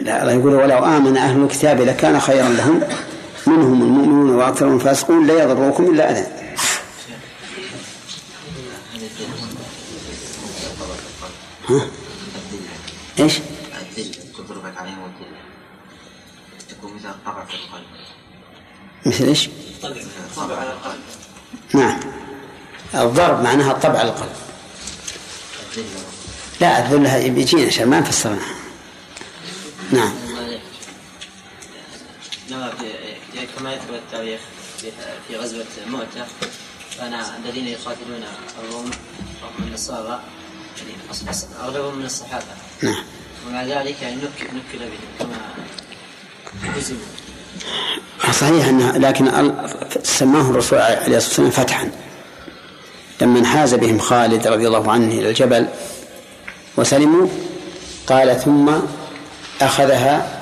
لا 0.00 0.22
الله 0.22 0.32
يقول 0.32 0.54
ولو 0.54 0.84
آمن 0.84 1.16
أهل 1.16 1.42
الكتاب 1.42 1.80
لكان 1.80 2.20
خيرا 2.20 2.48
لهم. 2.48 2.82
منهم 3.46 3.82
المؤمنون 3.82 4.30
وأكثرهم 4.30 4.74
الفاسقون 4.74 5.26
لا 5.26 5.42
يضركم 5.42 5.84
إلا 5.84 6.10
أذى. 6.10 6.26
ها؟ 11.68 11.86
إيش؟ 13.18 13.38
الذل 13.98 14.14
تضربك 14.38 14.76
عليهم 14.76 14.98
الذل 15.04 15.36
تكون 16.68 16.94
مثل 16.94 17.08
الطبع 17.08 17.44
في 17.44 17.54
القلب 17.54 17.86
مثل 19.08 19.24
إيش؟ 19.24 19.48
نعم. 21.74 22.00
الضرب 22.94 23.42
معناها 23.42 23.72
الطبع 23.72 23.98
على 23.98 24.08
القلب. 24.08 24.32
لا 26.60 26.86
الذل 26.86 27.06
هذه 27.06 27.30
بيجينا 27.30 27.66
عشان 27.66 27.88
ما 27.88 28.00
نفسرناها 28.00 28.54
نعم. 29.92 30.12
نعم 32.50 32.70
كما 33.58 33.72
يذكر 33.72 33.94
التاريخ 33.94 34.40
في- 35.28 35.36
غزوة 35.36 35.64
مؤتة 35.86 36.26
كان 36.98 37.14
الذين 37.14 37.66
يقاتلون 37.66 38.22
الروم 38.58 38.90
وهم 39.42 39.68
النصارى 39.68 40.20
يعني 40.78 40.92
أغلبهم 41.60 41.98
من 41.98 42.04
الصحابة. 42.04 42.44
نعم. 42.82 43.04
ومع 43.46 43.62
ذلك 43.64 44.02
يعني 44.02 44.16
نك 44.16 44.42
نكل 44.42 44.78
بهم 44.78 45.08
كما 45.18 45.54
هزموا 46.76 47.00
صحيح 48.32 48.68
أنه 48.68 48.96
لكن 48.96 49.52
سماه 50.02 50.50
الرسول 50.50 50.78
عليه 50.78 50.96
الصلاة 50.96 51.14
والسلام 51.14 51.50
فتحا. 51.50 51.90
لما 53.20 53.38
انحاز 53.38 53.74
بهم 53.74 53.98
خالد 53.98 54.46
رضي 54.46 54.66
الله 54.66 54.92
عنه 54.92 55.14
إلى 55.14 55.28
الجبل 55.28 55.66
وسلموا 56.76 57.26
قال 58.06 58.40
ثم 58.40 58.70
أخذها 59.60 60.40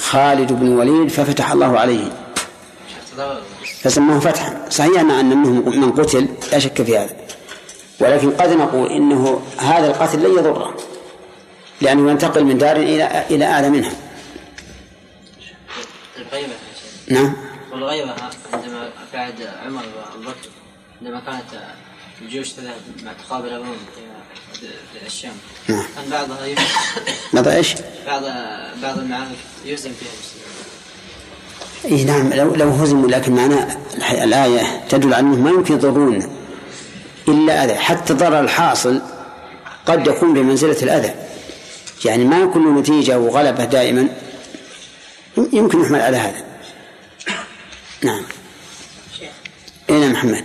خالد 0.00 0.52
بن 0.52 0.66
الوليد 0.66 1.08
ففتح 1.08 1.52
الله 1.52 1.78
عليه. 1.78 2.12
فسماه 3.82 4.18
فتحا. 4.18 4.56
صحيح 4.70 5.00
أن 5.00 5.10
أن 5.10 5.36
منهم 5.36 5.80
من 5.80 5.92
قتل 5.92 6.28
لا 6.52 6.58
شك 6.58 6.82
في 6.82 6.98
هذا. 6.98 7.16
ولكن 8.00 8.30
قد 8.30 8.52
نقول 8.52 8.92
إنه 8.92 9.40
هذا 9.58 9.86
القتل 9.86 10.18
لن 10.18 10.38
يضره 10.38 10.74
لأنه 11.80 12.10
ينتقل 12.10 12.44
من 12.44 12.58
دار 12.58 12.76
إلى 12.76 13.24
إلى 13.30 13.44
أعلى 13.44 13.70
منها. 13.70 13.92
الغيبة 16.32 16.52
نعم. 17.08 17.32
والغيبة 17.72 18.14
عندما 18.52 18.88
في 19.10 19.16
عهد 19.18 19.48
عمر 19.66 19.82
وأبو 19.82 20.22
بكر 20.22 20.48
عندما 21.02 21.20
كانت 21.20 21.62
الجيوش 22.22 22.52
تذهب 22.52 22.74
مع 23.04 23.12
تقابل 23.12 23.48
الروم 23.48 23.76
الشام. 25.06 25.32
نعم. 25.68 25.82
كان 25.96 26.10
بعضها 26.10 26.46
يهزم 26.46 26.62
ماذا 27.32 27.56
إيش؟ 27.56 27.74
بعض 28.06 28.22
بعض 28.82 28.98
المعارك 28.98 29.36
يهزم 29.64 29.90
فيها 29.92 30.08
المسلمين 30.12 30.56
اي 31.84 32.04
نعم 32.04 32.32
لو 32.32 32.54
لو 32.54 32.70
هزموا 32.70 33.08
لكن 33.08 33.32
معناه 33.32 33.76
الح- 33.96 34.10
الآية 34.22 34.84
تدل 34.88 35.14
على 35.14 35.20
أنه 35.26 35.36
ما 35.36 35.50
يمكن 35.50 35.74
يضرون 35.74 36.28
إلا 37.28 37.64
أذى. 37.64 37.74
حتى 37.74 38.12
الضرر 38.12 38.40
الحاصل 38.40 39.00
قد 39.86 40.06
يكون 40.06 40.34
بمنزلة 40.34 40.82
الأذى. 40.82 41.14
يعني 42.04 42.24
ما 42.24 42.38
يكون 42.38 42.64
له 42.64 42.80
نتيجة 42.80 43.18
وغلبة 43.18 43.64
دائما 43.64 44.08
يمكن 45.36 45.80
يحمل 45.80 46.00
على 46.00 46.16
هذا. 46.16 46.44
نعم. 48.02 48.22
اي 49.90 50.00
نعم 50.00 50.12
محمد. 50.12 50.44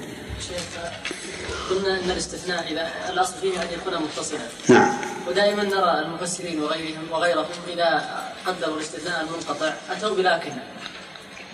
قلنا 1.69 1.99
إن 1.99 2.11
الاستثناء 2.11 2.71
إذا 2.71 2.91
الأصل 3.09 3.33
فيه 3.41 3.61
أن 3.61 3.67
يكون 3.73 4.03
متصلا. 4.03 4.39
نعم. 4.67 4.97
ودائما 5.27 5.63
نرى 5.63 5.99
المفسرين 5.99 6.61
وغيرهم 6.61 7.11
وغيرهم 7.11 7.45
إذا 7.73 8.19
قدروا 8.45 8.75
الاستثناء 8.75 9.21
المنقطع. 9.21 9.73
أتوا 9.91 10.15
بلكن 10.15 10.51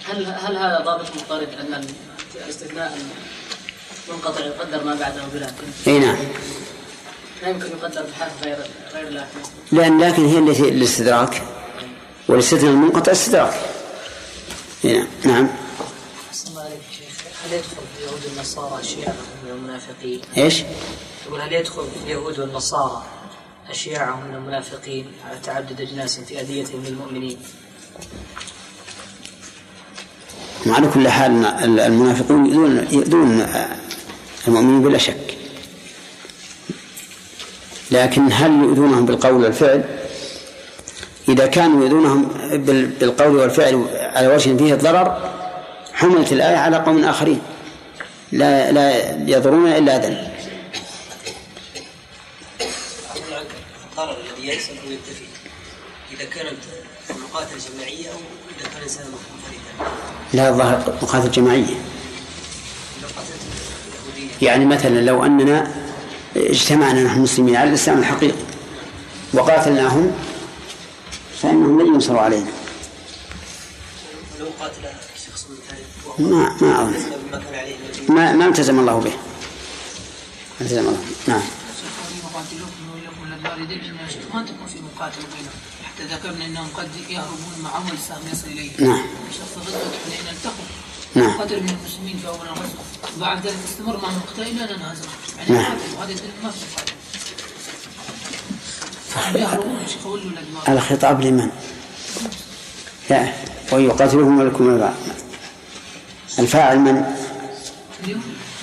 هل 0.06 0.26
هل 0.26 0.58
هذا 0.58 0.82
ضابط 0.86 1.06
مضطرد 1.16 1.50
أن 1.60 1.88
الاستثناء 2.36 2.98
المنقطع 4.10 4.46
يقدر 4.46 4.84
ما 4.84 4.96
بعده 4.96 5.22
بلكن؟ 5.34 5.68
اي 5.88 6.00
نعم. 6.00 6.18
لا 7.42 7.50
يمكن 7.50 7.68
يقدر 7.68 8.04
بحرف 8.04 8.44
غير 8.44 8.58
غير 8.94 9.10
لكن 9.10 9.40
لأن 9.72 10.02
لكن 10.02 10.26
هي 10.26 10.40
التي 10.40 10.70
الاستدراك. 10.70 11.57
والاستثناء 12.28 12.72
المنقطع 12.72 13.12
استدراك 13.12 13.54
نعم 15.24 15.48
هل 17.46 17.54
يدخل 17.54 17.76
في 17.96 18.04
اليهود 18.04 18.22
والنصارى 18.26 18.82
الشيعة 18.82 19.16
من 19.44 19.52
المنافقين؟ 19.52 20.22
إيش؟ 20.38 20.64
يقول 21.28 21.42
هل 21.42 21.54
يدخل 21.54 21.84
في 21.84 22.06
اليهود 22.06 22.40
والنصارى 22.40 23.04
أشياعهم 23.70 24.28
من 24.28 24.36
المنافقين 24.36 25.12
على 25.26 25.40
تعدد 25.44 25.82
أجناس 25.82 26.20
في 26.20 26.42
أذيتهم 26.42 26.84
للمؤمنين؟ 26.84 27.38
وعلى 30.68 30.88
كل 30.94 31.10
حال 31.10 31.46
المنافقون 31.80 32.46
يؤذون 32.46 32.88
يؤذون 32.92 33.48
المؤمنين 34.48 34.82
بلا 34.82 34.98
شك 34.98 35.38
لكن 37.92 38.32
هل 38.32 38.52
يؤذونهم 38.64 39.06
بالقول 39.06 39.44
والفعل 39.44 39.97
إذا 41.30 41.48
كانوا 41.48 41.82
يؤذونهم 41.84 42.24
بال- 42.52 42.86
بالقول 42.88 43.36
والفعل 43.36 43.86
على 44.16 44.28
وجه 44.28 44.58
فيه 44.58 44.74
الضرر 44.74 45.32
حملت 45.94 46.34
الآية 46.34 46.58
على 46.58 46.78
قوم 46.78 47.04
آخرين. 47.04 47.42
لا 48.32 48.72
لا 48.72 49.12
يضرون 49.30 49.68
إلا 49.68 49.96
أذى. 49.98 50.28
الضرر 53.92 54.18
الذي 54.36 54.48
يحصل 54.48 54.72
ينتفي 54.72 55.26
إذا 56.14 56.26
كانت 56.30 56.58
المقاتله 57.10 57.58
جماعية 57.74 58.08
أو 58.10 58.18
إذا 58.60 58.70
كان 58.74 58.82
منفردا 58.84 59.92
لا 60.34 60.50
الظاهر 60.50 60.94
مقاتل 61.02 61.32
جماعية. 61.32 61.76
يعني 64.42 64.66
مثلا 64.66 65.02
لو 65.02 65.26
أننا 65.26 65.72
اجتمعنا 66.38 67.04
نحن 67.04 67.18
المسلمين 67.18 67.56
على 67.56 67.70
الإسلام 67.70 68.00
الحقيقي 68.00 68.38
وقاتلناهم 69.34 70.12
فإنهم 71.42 71.82
لن 71.82 71.88
ينصروا 71.88 72.22
علينا 72.22 72.52
ولو 74.36 74.50
قاتل 74.60 74.82
شخص 75.28 75.46
من 76.20 76.30
ما 76.30 76.58
ما 76.62 76.84
النبي 76.84 77.04
ما 78.10 78.34
ما 78.34 78.46
التزم 78.46 78.80
الله 78.80 79.00
به 79.00 79.14
التزم 80.62 80.80
الله. 80.80 80.98
نعم 81.28 81.42
ما 84.34 84.44
تكون 84.44 84.68
في 84.68 84.80
مقاتل 84.82 85.22
بينهم 85.22 85.60
حتى 85.86 86.04
ذكرنا 86.04 86.46
انهم 86.46 86.68
قد 86.74 86.90
يهربون 87.10 87.54
معهم 87.64 87.88
السهم 87.94 88.22
يصل 88.32 88.48
اليه 88.48 88.72
نعم. 88.80 89.06
شخص 89.32 89.68
غزوه 89.68 89.92
حنين 90.06 90.28
التقوا 90.32 90.66
نعم. 91.16 91.42
قتل 91.42 91.64
من 91.64 91.70
المسلمين 91.70 92.18
في 92.18 92.28
اول 92.28 92.48
الغزو 92.48 92.80
وبعد 93.18 93.48
ذلك 93.48 93.56
استمر 93.70 93.98
معهم 93.98 94.18
القتال 94.18 94.48
إلى 94.48 94.76
ان 94.76 94.82
هزموا 94.82 95.14
يعني 95.38 95.52
نعم. 95.52 95.78
وهذا 95.98 96.16
ما 96.44 96.52
في 96.52 96.66
قاتل 96.76 96.94
يهربون 96.94 97.14
يا 97.14 97.20
شيخ 97.20 97.48
ولوا 98.00 98.16
الادبار 98.16 99.07
الخطاب 100.70 101.22
لمن؟ 101.22 101.50
لا 103.10 103.28
ويقاتلهم 103.72 104.40
ولكم 104.40 104.70
البعض 104.70 104.94
الفاعل 106.40 106.80
من؟ 106.80 107.04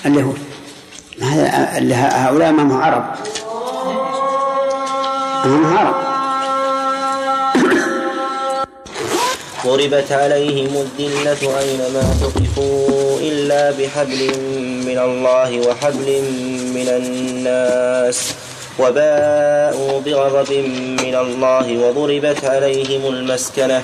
اليهود. 0.05 0.39
هؤلاء 1.21 2.51
ما 2.51 2.63
هم 2.63 2.81
عرب. 2.81 3.05
هم 5.45 5.77
عرب. 5.77 5.95
ضربت 9.65 10.11
عليهم 10.11 10.85
الذلة 10.85 11.59
أينما 11.59 12.01
ثقفوا 12.21 13.19
إلا 13.19 13.71
بحبل 13.71 14.21
من 14.85 14.99
الله 14.99 15.67
وحبل 15.67 16.21
من 16.75 16.87
الناس. 16.87 18.33
وباءوا 18.79 20.01
بغضب 20.01 20.51
من 21.01 21.15
الله 21.15 21.77
وضربت 21.77 22.45
عليهم 22.45 23.07
المسكنة. 23.07 23.83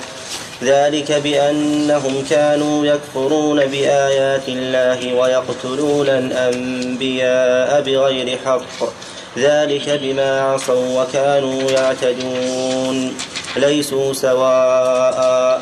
ذلك 0.64 1.12
بأنهم 1.12 2.26
كانوا 2.30 2.86
يكفرون 2.86 3.66
بآيات 3.66 4.48
الله 4.48 5.14
ويقتلون 5.14 6.10
الأنبياء 6.10 7.82
بغير 7.82 8.38
حق. 8.46 8.84
ذلك 9.38 10.00
بما 10.04 10.42
عصوا 10.42 11.02
وكانوا 11.04 11.72
يعتدون. 11.72 13.18
ليسوا 13.58 14.14
سواء 14.14 15.62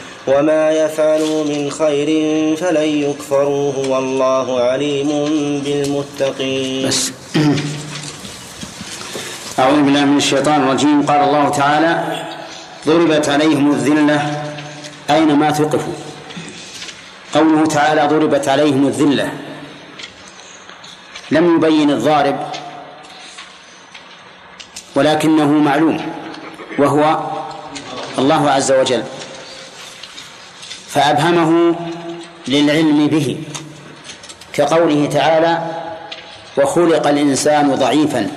وما 0.27 0.71
يفعلوا 0.71 1.43
من 1.43 1.71
خير 1.71 2.07
فلن 2.57 2.89
يكفروه 3.09 3.89
والله 3.89 4.61
عليم 4.61 5.09
بالمتقين. 5.65 6.87
بس. 6.87 7.11
أعوذ 9.59 9.81
بالله 9.81 10.05
من 10.05 10.17
الشيطان 10.17 10.63
الرجيم. 10.63 11.05
قال 11.05 11.19
الله 11.23 11.49
تعالى 11.49 11.93
ضربت 12.87 13.29
عليهم 13.29 13.71
الذلة. 13.71 14.43
أينما 15.09 15.51
ثقفوا 15.51 15.93
قوله 17.33 17.65
تعالى 17.65 18.07
ضربت 18.07 18.47
عليهم 18.47 18.87
الذلة. 18.87 19.31
لم 21.31 21.55
يبين 21.55 21.89
الضارب 21.91 22.39
ولكنه 24.95 25.45
معلوم 25.45 25.97
وهو 26.79 27.19
الله 28.17 28.49
عز 28.49 28.71
وجل. 28.71 29.03
فأبهمه 30.91 31.75
للعلم 32.47 33.07
به. 33.07 33.37
كقوله 34.53 35.05
تعالى 35.05 35.59
وخلق 36.57 37.07
الإنسان 37.07 37.75
ضعيفا 37.75 38.27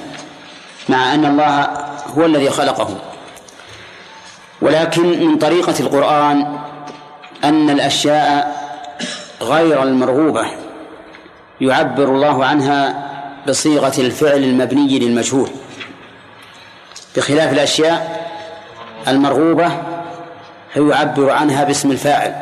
مع 0.89 1.15
أن 1.15 1.25
الله 1.25 1.69
هو 2.19 2.27
الذي 2.27 2.51
خلقه. 2.51 2.99
ولكن 4.63 5.27
من 5.27 5.39
طريقة 5.39 5.75
القرآن 5.81 6.59
أن 7.45 7.71
الأشياء 7.71 8.65
غير 9.43 9.83
المرغوبة 9.83 10.47
يعبر 11.61 12.05
الله 12.05 12.45
عنها 12.45 13.11
بصيغة 13.49 13.95
الفعل 13.99 14.45
المبني 14.45 14.99
للمجهول. 14.99 15.51
بخلاف 17.17 17.53
الأشياء 17.53 18.31
المرغوبة 19.09 19.94
فيعبر 20.75 21.31
عنها 21.31 21.65
باسم 21.65 21.91
الفاعل. 21.91 22.35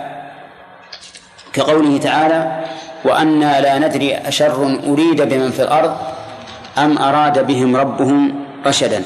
كقوله 1.53 1.99
تعالى 1.99 2.65
وأنا 3.05 3.61
لا 3.61 3.79
ندري 3.79 4.15
أشر 4.15 4.79
أريد 4.87 5.23
بمن 5.23 5.51
في 5.51 5.63
الأرض 5.63 5.97
أم 6.79 6.99
أراد 6.99 7.47
بهم 7.47 7.77
ربهم 7.77 8.45
رشدا. 8.67 9.05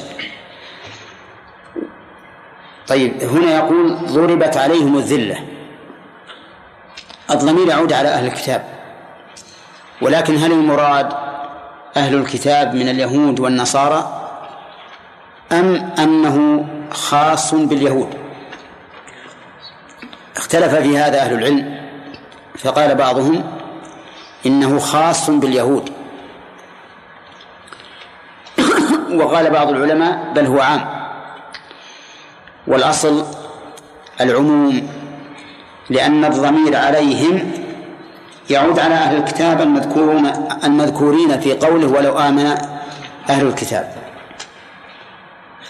طيب 2.87 3.23
هنا 3.23 3.51
يقول 3.51 3.95
ضربت 3.95 4.57
عليهم 4.57 4.97
الذلة. 4.97 5.37
الضمير 7.31 7.67
يعود 7.67 7.93
على 7.93 8.09
أهل 8.09 8.27
الكتاب. 8.27 8.63
ولكن 10.01 10.37
هل 10.37 10.51
المراد 10.51 11.13
أهل 11.97 12.15
الكتاب 12.15 12.75
من 12.75 12.89
اليهود 12.89 13.39
والنصارى 13.39 14.29
أم 15.51 15.91
أنه 15.99 16.65
خاص 16.91 17.53
باليهود؟ 17.53 18.26
اختلف 20.37 20.75
في 20.75 20.97
هذا 20.97 21.19
أهل 21.19 21.33
العلم 21.33 21.77
فقال 22.57 22.95
بعضهم 22.95 23.43
إنه 24.45 24.79
خاص 24.79 25.29
باليهود. 25.29 25.89
وقال 29.19 29.49
بعض 29.49 29.69
العلماء 29.69 30.33
بل 30.35 30.45
هو 30.45 30.59
عام. 30.59 30.85
والأصل 32.67 33.25
العموم 34.21 34.87
لأن 35.89 36.25
الضمير 36.25 36.75
عليهم 36.75 37.51
يعود 38.49 38.79
على 38.79 38.95
أهل 38.95 39.17
الكتاب 39.17 39.61
المذكورون 39.61 40.31
المذكورين 40.63 41.39
في 41.39 41.53
قوله 41.53 41.87
ولو 41.87 42.19
آمن 42.19 42.45
أهل 43.29 43.47
الكتاب. 43.47 43.95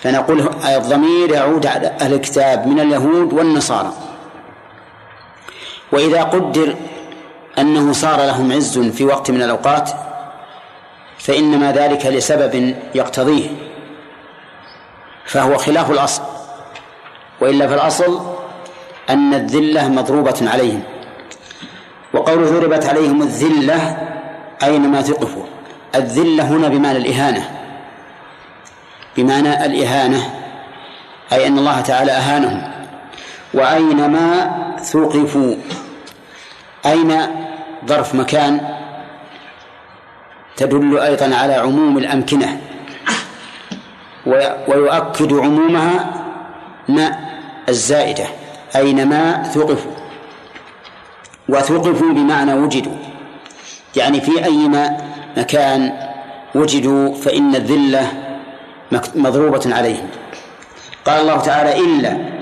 فنقول 0.01 0.49
الضمير 0.75 1.31
يعود 1.31 1.65
على 1.65 1.87
أهل 2.01 2.13
الكتاب 2.13 2.67
من 2.67 2.79
اليهود 2.79 3.33
والنصارى. 3.33 4.06
وإذا 5.91 6.23
قدر 6.23 6.75
أنه 7.59 7.93
صار 7.93 8.25
لهم 8.25 8.51
عز 8.51 8.79
في 8.79 9.05
وقت 9.05 9.31
من 9.31 9.41
الأوقات 9.41 9.91
فإنما 11.19 11.71
ذلك 11.71 12.05
لسبب 12.05 12.75
يقتضيه 12.95 13.49
فهو 15.25 15.57
خلاف 15.57 15.91
الأصل 15.91 16.21
وإلا 17.41 17.67
فالأصل 17.67 18.21
أن 19.09 19.33
الذلة 19.33 19.87
مضروبة 19.87 20.35
عليهم 20.41 20.83
وقول 22.13 22.45
ضربت 22.45 22.85
عليهم 22.85 23.21
الذلة 23.21 24.07
أينما 24.63 25.01
ثقفوا 25.01 25.43
الذلة 25.95 26.43
هنا 26.43 26.67
بمعنى 26.67 26.97
الإهانة 26.97 27.49
بمعنى 29.17 29.65
الإهانة 29.65 30.33
أي 31.33 31.47
أن 31.47 31.57
الله 31.57 31.81
تعالى 31.81 32.11
أهانهم. 32.11 32.76
وأينما 33.57 34.27
ثقفوا 34.79 35.55
أين 36.85 37.11
ظرف 37.85 38.15
مكان 38.15 38.61
تدل 40.57 40.97
أيضا 40.99 41.35
على 41.35 41.53
عموم 41.53 41.97
الأمكنة؟ 41.97 42.59
ويؤكد 44.67 45.33
عمومها 45.33 46.13
ما 46.89 47.17
الزائدة. 47.69 48.25
أينما 48.75 49.43
ثقفوا 49.43 49.91
وثقفوا 51.49 52.13
بمعنى 52.13 52.53
وجدوا. 52.53 52.97
يعني 53.95 54.21
في 54.21 54.45
أي 54.45 54.69
مكان 55.37 55.93
وجدوا 56.55 57.15
فإن 57.15 57.55
الذلة 57.55 58.11
مضروبة 59.15 59.75
عليهم. 59.75 60.07
قال 61.05 61.21
الله 61.21 61.37
تعالى 61.37 61.79
إلا 61.79 62.36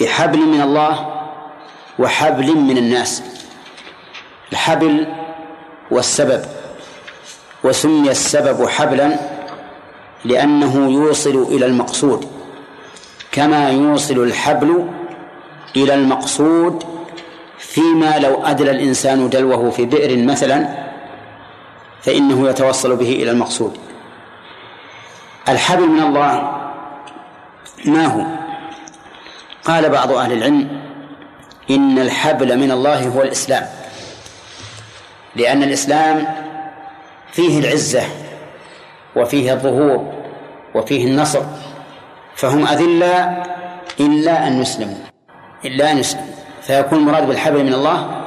بحبل 0.00 0.38
من 0.38 0.60
الله 0.60 1.22
وحبل 1.98 2.56
من 2.56 2.78
الناس. 2.78 3.22
الحبل 4.52 5.06
والسبب 5.90 6.44
وسمي 7.64 8.10
السبب 8.10 8.68
حبلا 8.68 9.18
لأنه 10.24 10.90
يوصل 10.90 11.42
إلى 11.42 11.66
المقصود 11.66 12.28
كما 13.32 13.70
يوصل 13.70 14.18
الحبل 14.22 14.88
إلى 15.76 15.94
المقصود 15.94 16.84
فيما 17.58 18.18
لو 18.18 18.42
أدلى 18.44 18.70
الإنسان 18.70 19.28
دلوه 19.28 19.70
في 19.70 19.84
بئر 19.84 20.24
مثلا 20.24 20.86
فإنه 22.02 22.48
يتوصل 22.48 22.96
به 22.96 23.12
إلى 23.12 23.30
المقصود. 23.30 23.78
الحبل 25.48 25.88
من 25.88 26.00
الله 26.00 26.52
ما 27.84 28.06
هو؟ 28.06 28.45
قال 29.66 29.88
بعض 29.90 30.12
أهل 30.12 30.32
العلم 30.32 30.80
إن 31.70 31.98
الحبل 31.98 32.58
من 32.58 32.70
الله 32.70 33.08
هو 33.08 33.22
الإسلام 33.22 33.66
لأن 35.36 35.62
الإسلام 35.62 36.26
فيه 37.32 37.60
العزة 37.60 38.02
وفيه 39.16 39.52
الظهور 39.52 40.12
وفيه 40.74 41.06
النصر 41.06 41.42
فهم 42.34 42.66
أذلة 42.66 43.42
إلا 44.00 44.46
أن 44.46 44.62
يسلموا 44.62 44.96
إلا 45.64 45.92
أن 45.92 45.98
يسلموا 45.98 46.26
فيكون 46.62 46.98
المراد 46.98 47.26
بالحبل 47.26 47.64
من 47.64 47.74
الله 47.74 48.24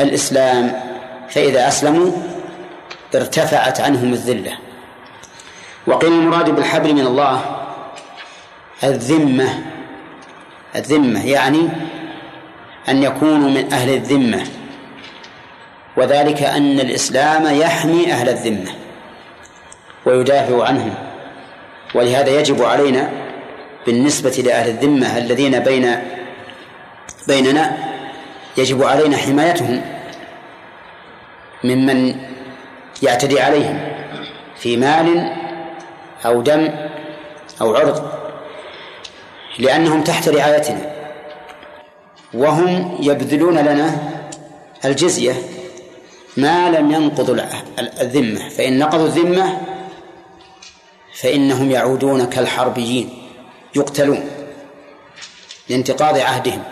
الإسلام 0.00 0.72
فإذا 1.28 1.68
أسلموا 1.68 2.12
ارتفعت 3.14 3.80
عنهم 3.80 4.12
الذلة. 4.12 4.52
وقيل 5.86 6.12
المراد 6.12 6.50
بالحبل 6.50 6.94
من 6.94 7.06
الله 7.06 7.40
الذمة 8.84 9.64
الذمة 10.76 11.26
يعني 11.26 11.68
أن 12.88 13.02
يكونوا 13.02 13.50
من 13.50 13.72
أهل 13.72 13.94
الذمة. 13.94 14.42
وذلك 15.96 16.42
أن 16.42 16.80
الإسلام 16.80 17.60
يحمي 17.60 18.12
أهل 18.12 18.28
الذمة 18.28 18.70
ويدافع 20.06 20.64
عنهم. 20.64 20.94
ولهذا 21.94 22.40
يجب 22.40 22.62
علينا 22.62 23.10
بالنسبة 23.86 24.30
لأهل 24.30 24.70
الذمة 24.70 25.18
الذين 25.18 25.58
بين 25.58 25.96
بيننا 27.28 27.76
يجب 28.56 28.82
علينا 28.82 29.16
حمايتهم 29.16 29.82
ممن 31.64 32.14
يعتدي 33.02 33.40
عليهم 33.40 33.78
في 34.56 34.76
مال 34.76 35.32
أو 36.26 36.42
دم 36.42 36.68
أو 37.60 37.76
عرض. 37.76 38.19
لأنهم 39.58 40.04
تحت 40.04 40.28
رعايتنا. 40.28 40.92
وهم 42.34 42.98
يبذلون 43.00 43.58
لنا 43.58 43.98
الجزية 44.84 45.32
ما 46.36 46.70
لم 46.70 46.92
ينقضوا 46.92 47.36
الذمة. 48.00 48.48
فإن 48.48 48.78
نقضوا 48.78 49.06
الذمة 49.06 49.60
فإنهم 51.14 51.70
يعودون 51.70 52.26
كالحربيين 52.26 53.22
يقتلون 53.76 54.30
لانتقاض 55.68 56.18
عهدهم. 56.18 56.62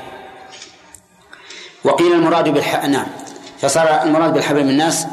وقيل 1.85 2.13
المراد 2.13 2.49
بالح... 2.49 2.85
نعم. 2.85 3.07
فصار 3.61 4.03
المراد 4.03 4.33
بالحبل 4.33 4.65
من 4.65 4.71
الناس 4.71 5.07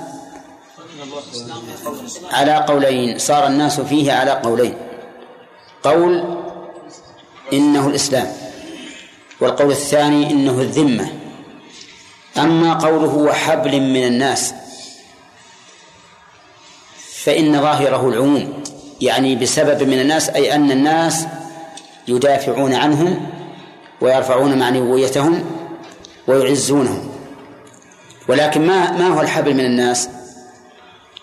على 2.32 2.55
قولين. 2.55 3.18
صار 3.20 3.47
الناس 3.47 3.82
فيه 3.82 4.13
على 4.13 4.32
قولين. 4.32 4.74
قول 5.84 6.44
إنه 7.53 7.87
الإسلام. 7.87 8.27
والقول 9.41 9.71
الثاني 9.71 10.31
إنه 10.31 10.61
الذمة. 10.61 11.09
أما 12.37 12.73
قوله 12.73 13.15
وحبل 13.15 13.81
من 13.81 14.03
الناس 14.07 14.53
فإن 17.23 17.61
ظاهره 17.61 18.09
العموم 18.09 18.63
يعني 19.01 19.35
بسبب 19.35 19.83
من 19.83 19.99
الناس 19.99 20.29
أي 20.29 20.55
أن 20.55 20.71
الناس 20.71 21.25
يدافعون 22.07 22.73
عنهم 22.73 23.29
ويرفعون 24.01 24.59
معنويتهم 24.59 25.45
ويعزونهم. 26.27 27.09
ولكن 28.27 28.67
ما 28.67 28.91
ما 28.91 29.07
هو 29.07 29.21
الحبل 29.21 29.53
من 29.53 29.65
الناس؟ 29.65 30.09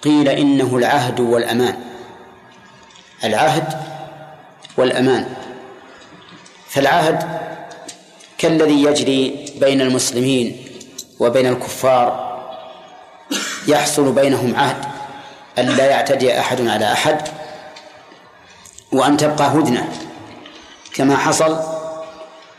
قيل 0.03 0.29
إنه 0.29 0.77
العهد 0.77 1.21
والأمان. 1.21 1.77
العهد 3.25 3.79
والأمان. 4.77 5.27
فالعهد 6.73 7.41
كالذي 8.39 8.83
يجري 8.83 9.45
بين 9.61 9.81
المسلمين 9.81 10.65
وبين 11.21 11.47
الكفار 11.47 12.33
يحصل 13.69 14.13
بينهم 14.13 14.57
عهد 14.57 14.85
أن 15.59 15.67
لا 15.67 15.87
يعتدي 15.87 16.41
أحد 16.41 16.69
على 16.69 16.93
أحد 16.93 17.29
وأن 18.93 19.17
تبقى 19.17 19.49
هدنة 19.49 19.89
كما 20.95 21.17
حصل 21.17 21.61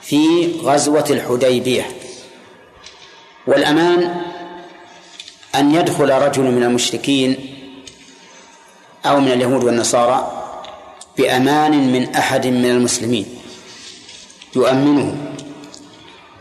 في 0.02 0.52
غزوة 0.64 1.06
الحديبية. 1.10 1.88
والأمان 3.48 4.22
أن 5.56 5.76
يدخل 5.76 6.10
رجل 6.10 6.44
من 6.44 6.64
المشركين 6.64 7.56
أو 9.06 9.20
من 9.20 9.32
اليهود 9.32 9.64
والنصارى 9.64 10.44
بأمان 11.18 11.92
من 11.94 12.16
أحد 12.16 12.48
من 12.48 12.66
المسلمين. 12.66 13.43
يؤمنه. 14.56 15.16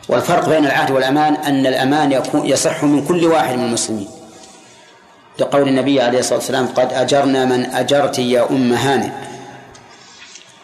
والفرق 0.09 0.49
بين 0.49 0.67
العهد 0.67 0.91
والأمان 0.91 1.35
أن 1.35 1.67
الأمان 1.67 2.13
يكون 2.13 2.47
يصح 2.47 2.85
من 2.85 3.07
كل 3.07 3.25
واحد 3.25 3.59
من 3.59 3.65
المسلمين. 3.65 4.09
لقول 5.39 5.69
النبي 5.69 6.01
عليه 6.01 6.19
الصلاة 6.19 6.39
والسلام 6.39 6.67
قد 6.67 6.93
أجرنا 6.93 7.45
من 7.45 7.65
أجرت 7.65 8.19
يا 8.19 8.51
أم 8.51 8.73
هانئ. 8.73 9.11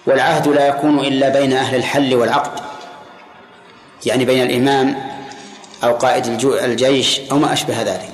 والعهد 0.06 0.48
لا 0.48 0.66
يكون 0.66 0.98
إلا 0.98 1.28
بين 1.28 1.52
أهل 1.52 1.76
الحل 1.76 2.14
والعقد. 2.14 2.60
يعني 4.06 4.24
بين 4.24 4.42
الإمام 4.42 4.96
أو 5.84 5.92
قائد 5.92 6.26
الجيش 6.44 7.20
أو 7.30 7.38
ما 7.38 7.52
أشبه 7.52 7.82
ذلك. 7.82 8.10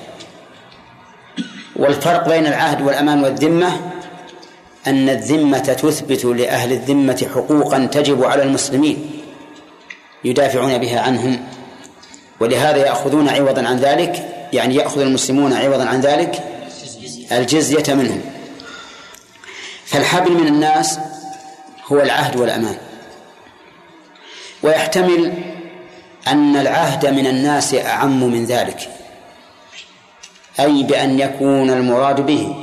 والفرق 1.75 2.27
بين 2.27 2.47
العهد 2.47 2.81
والأمان 2.81 3.23
والذمة 3.23 3.71
أن 4.87 5.09
الذمة 5.09 5.57
تثبت 5.59 6.25
لأهل 6.25 6.71
الذمة 6.71 7.27
حقوقا 7.35 7.85
تجب 7.85 8.23
على 8.23 8.43
المسلمين. 8.43 9.14
يدافعون 10.25 10.77
بها 10.77 10.99
عنهم. 10.99 11.39
ولهذا 12.39 12.77
يأخذون 12.77 13.29
عوضا 13.29 13.67
عن 13.67 13.77
ذلك 13.77 14.29
يعني 14.53 14.75
يأخذ 14.75 15.01
المسلمون 15.01 15.53
عوضا 15.53 15.85
عن 15.85 16.01
ذلك 16.01 16.43
الجزية 17.31 17.93
منهم. 17.93 18.21
فالحبل 19.85 20.31
من 20.31 20.47
الناس 20.47 20.99
هو 21.91 22.01
العهد 22.01 22.35
والأمان. 22.35 22.77
ويحتمل 24.63 25.33
أن 26.27 26.55
العهد 26.55 27.05
من 27.05 27.27
الناس 27.27 27.73
أعم 27.73 28.23
من 28.23 28.45
ذلك 28.45 28.89
أي 30.59 30.83
بأن 30.83 31.19
يكون 31.19 31.69
المراد 31.69 32.25
به 32.25 32.55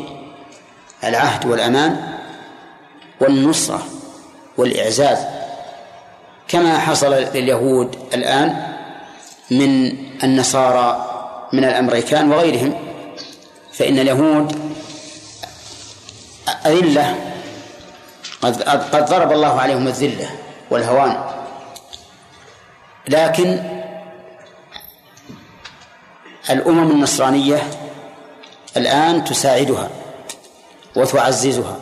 العهد 1.04 1.46
والأمان 1.46 1.96
والنصرة 3.20 3.86
والإعزاز. 4.56 5.18
كما 6.52 6.78
حصل 6.78 7.14
لليهود 7.14 7.96
الآن 8.14 8.72
من 9.50 9.96
النصارى 10.24 11.08
من 11.52 11.64
الأمريكان 11.64 12.32
وغيرهم 12.32 12.74
فإن 13.72 13.98
اليهود 13.98 14.72
أذلة 16.66 17.16
قد 18.42 18.62
قد 18.62 19.06
ضرب 19.10 19.32
الله 19.32 19.60
عليهم 19.60 19.86
الذلة 19.86 20.30
والهوان. 20.70 21.24
لكن 23.08 23.62
الأمم 26.50 26.90
النصرانية 26.90 27.62
الآن 28.76 29.24
تساعدها 29.24 29.90
وتعززها. 30.96 31.76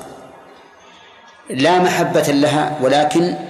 لا 1.50 1.78
محبة 1.78 2.22
لها 2.22 2.78
ولكن 2.82 3.49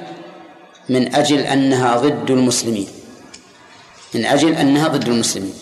من 0.91 1.15
أجل 1.15 1.39
أنها 1.39 1.97
ضد 1.97 2.31
المسلمين. 2.31 2.89
من 4.15 4.25
أجل 4.27 4.55
أنها 4.55 4.89
ضد 4.89 5.09
المسلمين. 5.09 5.55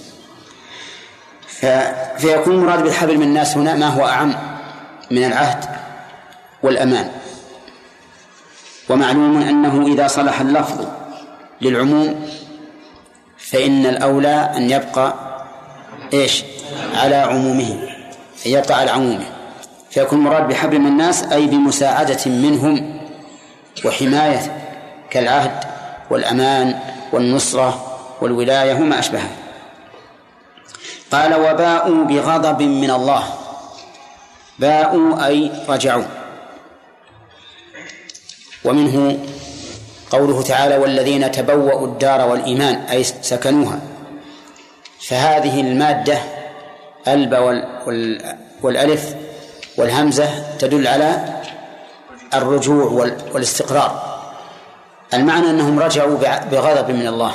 فيكون 2.19 2.55
المراد 2.55 2.83
بالحبل 2.83 3.17
من 3.17 3.23
الناس 3.23 3.57
هنا 3.57 3.75
ما 3.75 3.87
هو 3.87 4.07
أعم 4.07 4.35
من 5.11 5.25
العهد 5.25 5.65
والأمان. 6.63 7.11
ومعلوم 8.89 9.43
أنه 9.43 9.87
إذا 9.87 10.09
صلح 10.09 10.41
اللفظ 10.41 10.87
للعموم 11.61 12.29
فإن 13.39 13.87
الأولى 13.87 14.53
أن 14.57 14.71
يبقى 14.71 15.15
إيش؟ 16.13 16.45
على 16.95 17.17
عمومه 17.17 17.71
أن 18.47 18.53
يبقى 18.53 18.75
على 18.75 18.91
عمومه. 18.91 19.27
فيكون 19.91 20.19
المراد 20.19 20.49
بحبل 20.49 20.79
من 20.79 20.87
الناس 20.87 21.23
أي 21.23 21.47
بمساعدة 21.47 22.31
منهم 22.31 22.99
وحماية 23.85 24.68
كالعهد 25.11 25.65
والأمان 26.11 26.79
والنصرة 27.13 27.99
والولاية 28.21 28.75
وما 28.75 28.99
أشبهه. 28.99 29.31
قال 31.13 31.35
وباءوا 31.35 32.05
بغضب 32.05 32.63
من 32.63 32.91
الله. 32.91 33.25
باءوا 34.59 35.27
أي 35.27 35.53
رجعوا. 35.69 36.05
ومنه 38.65 39.19
قوله 40.11 40.43
تعالى 40.43 40.77
والذين 40.77 41.31
تبوأوا 41.31 41.87
الدار 41.87 42.29
والإيمان 42.29 42.75
أي 42.75 43.05
سكنوها. 43.05 43.81
فهذه 45.09 45.61
المادة 45.61 46.19
ألب 47.09 47.63
والألف 48.63 49.15
والهمزة 49.77 50.57
تدل 50.59 50.87
على 50.87 51.41
الرجوع 52.35 52.85
والاستقرار. 53.33 54.18
المعنى 55.15 55.51
أنهم 55.51 55.79
رجعوا 55.79 56.19
بغضب 56.51 56.91
من 56.91 57.07
الله 57.07 57.35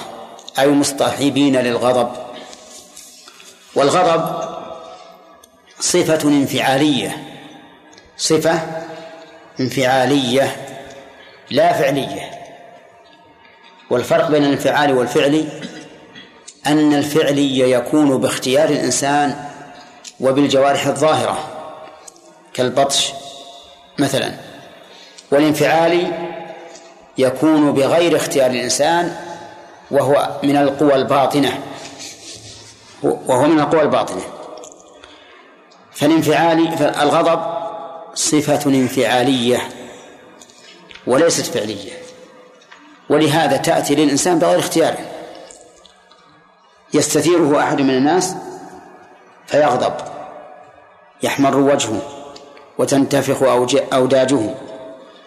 أي 0.60 0.68
مصطحبين 0.70 1.56
للغضب. 1.56 2.12
والغضب 3.76 4.50
صفة 5.80 6.30
انفعالية 6.30 7.24
صفة 8.18 8.60
انفعالية 9.60 10.56
لا 11.52 11.74
فعلية. 11.74 12.32
والفرق 13.90 14.30
بين 14.32 14.44
الانفعال 14.44 14.98
والفعل 14.98 15.48
أن 16.68 16.94
الفعلي 16.94 17.60
يكون 17.60 18.18
باختيار 18.18 18.70
الإنسان 18.70 19.46
وبالجوارح 20.20 20.88
الظاهرة 20.88 21.48
كالبطش 22.54 23.14
مثلا. 24.00 24.34
والانفعالي 25.32 26.33
يكون 27.18 27.72
بغير 27.72 28.16
اختيار 28.16 28.51
الإنسان 28.51 29.16
وهو 29.91 30.39
من 30.43 30.57
القوى 30.57 30.95
الباطنة. 30.95 31.59
وهو 33.03 33.47
من 33.47 33.59
القوى 33.59 33.82
الباطنة. 33.82 34.22
فالانفعالي 35.91 36.78
فالغضب 36.78 37.41
صفة 38.14 38.70
انفعالية 38.70 39.70
وليست 41.07 41.45
فعلية. 41.45 41.91
ولهذا 43.09 43.57
تأتي 43.57 43.95
للإنسان 43.95 44.39
بغير 44.39 44.59
اختياره 44.59 44.97
يستثيره 46.93 47.59
أحد 47.59 47.82
من 47.82 47.89
الناس 47.89 48.36
فيغضب 49.47 49.93
يحمر 51.24 51.57
وجهه 51.57 52.01
وتنتفخ 52.78 53.43
أوداجه 53.93 54.55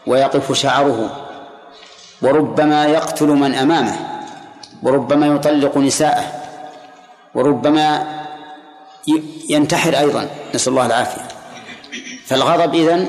ويقف 0.07 0.53
شعره. 0.53 1.26
وربما 2.23 2.87
يقتل 2.87 3.27
من 3.27 3.55
أمامه 3.55 3.97
وربما 4.83 5.27
يطلق 5.27 5.79
نساءه 5.79 6.43
وربما 7.35 8.17
ينتحر 9.49 9.99
أيضا 9.99 10.29
نسأل 10.55 10.73
الله 10.73 10.87
العافية. 10.87 11.29
فالغضب 12.27 12.75
إذن 12.75 13.09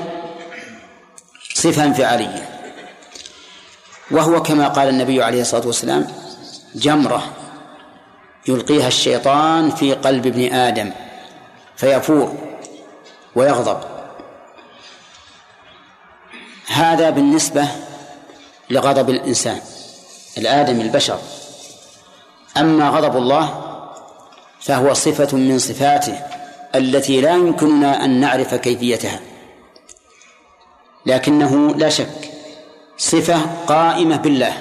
صفة 1.54 1.84
انفعالية. 1.84 2.48
وهو 4.10 4.42
كما 4.42 4.68
قال 4.68 4.88
النبي 4.88 5.22
عليه 5.22 5.40
الصلاة 5.40 5.66
والسلام 5.66 6.06
جمرة 6.74 7.22
يلقيها 8.48 8.88
الشيطان 8.88 9.70
في 9.70 9.94
قلب 9.94 10.26
ابن 10.26 10.54
آدم 10.54 10.90
فيفور 11.76 12.34
ويغضب. 13.34 13.80
هذا 16.66 17.10
بالنسبة 17.10 17.68
لغضب 18.70 19.10
الإنسان 19.10 19.60
الآدم 20.38 20.80
البشر. 20.80 21.18
أما 22.56 22.88
غضب 22.88 23.16
الله 23.16 23.64
فهو 24.60 24.94
صفة 24.94 25.36
من 25.36 25.58
صفاته 25.58 26.20
التي 26.74 27.20
لا 27.20 27.30
يمكننا 27.30 28.04
أن 28.04 28.20
نعرف 28.20 28.54
كيفيتها. 28.54 29.20
لكنه 31.06 31.74
لا 31.74 31.88
شك 31.88 32.30
صفة 32.98 33.40
قائمة 33.66 34.16
بالله. 34.16 34.52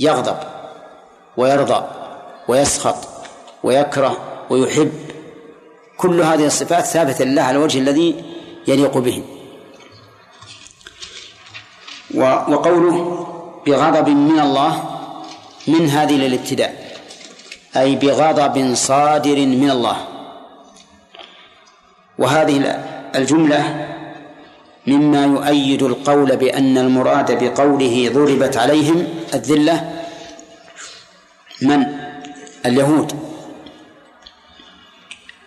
يغضب 0.00 0.36
ويرضى 1.36 1.86
ويسخط 2.48 2.96
ويكره 3.62 4.44
ويحب. 4.50 4.92
كل 5.96 6.20
هذه 6.20 6.46
الصفات 6.46 6.84
ثابتة 6.84 7.24
لله 7.24 7.42
على 7.42 7.58
الوجه 7.58 7.78
الذي 7.78 8.24
يليق 8.68 8.98
به 8.98 9.24
وقوله 12.14 12.96
بغضب 13.66 14.08
من 14.08 14.40
الله 14.40 14.72
من 15.68 15.88
هذه 15.88 16.16
للابتداء. 16.16 16.72
أي 17.76 17.96
بغضب 17.96 18.74
صادر 18.74 19.36
من 19.46 19.70
الله. 19.70 19.96
وهذه 22.18 22.56
الجملة 23.16 23.88
مما 24.86 25.24
يؤيد 25.24 25.82
القول 25.82 26.36
بأن 26.36 26.78
المراد 26.78 27.44
بقوله 27.44 28.10
ضربت 28.14 28.56
عليهم 28.56 29.08
الذلة 29.34 30.02
من؟ 31.62 31.86
اليهود. 32.66 33.12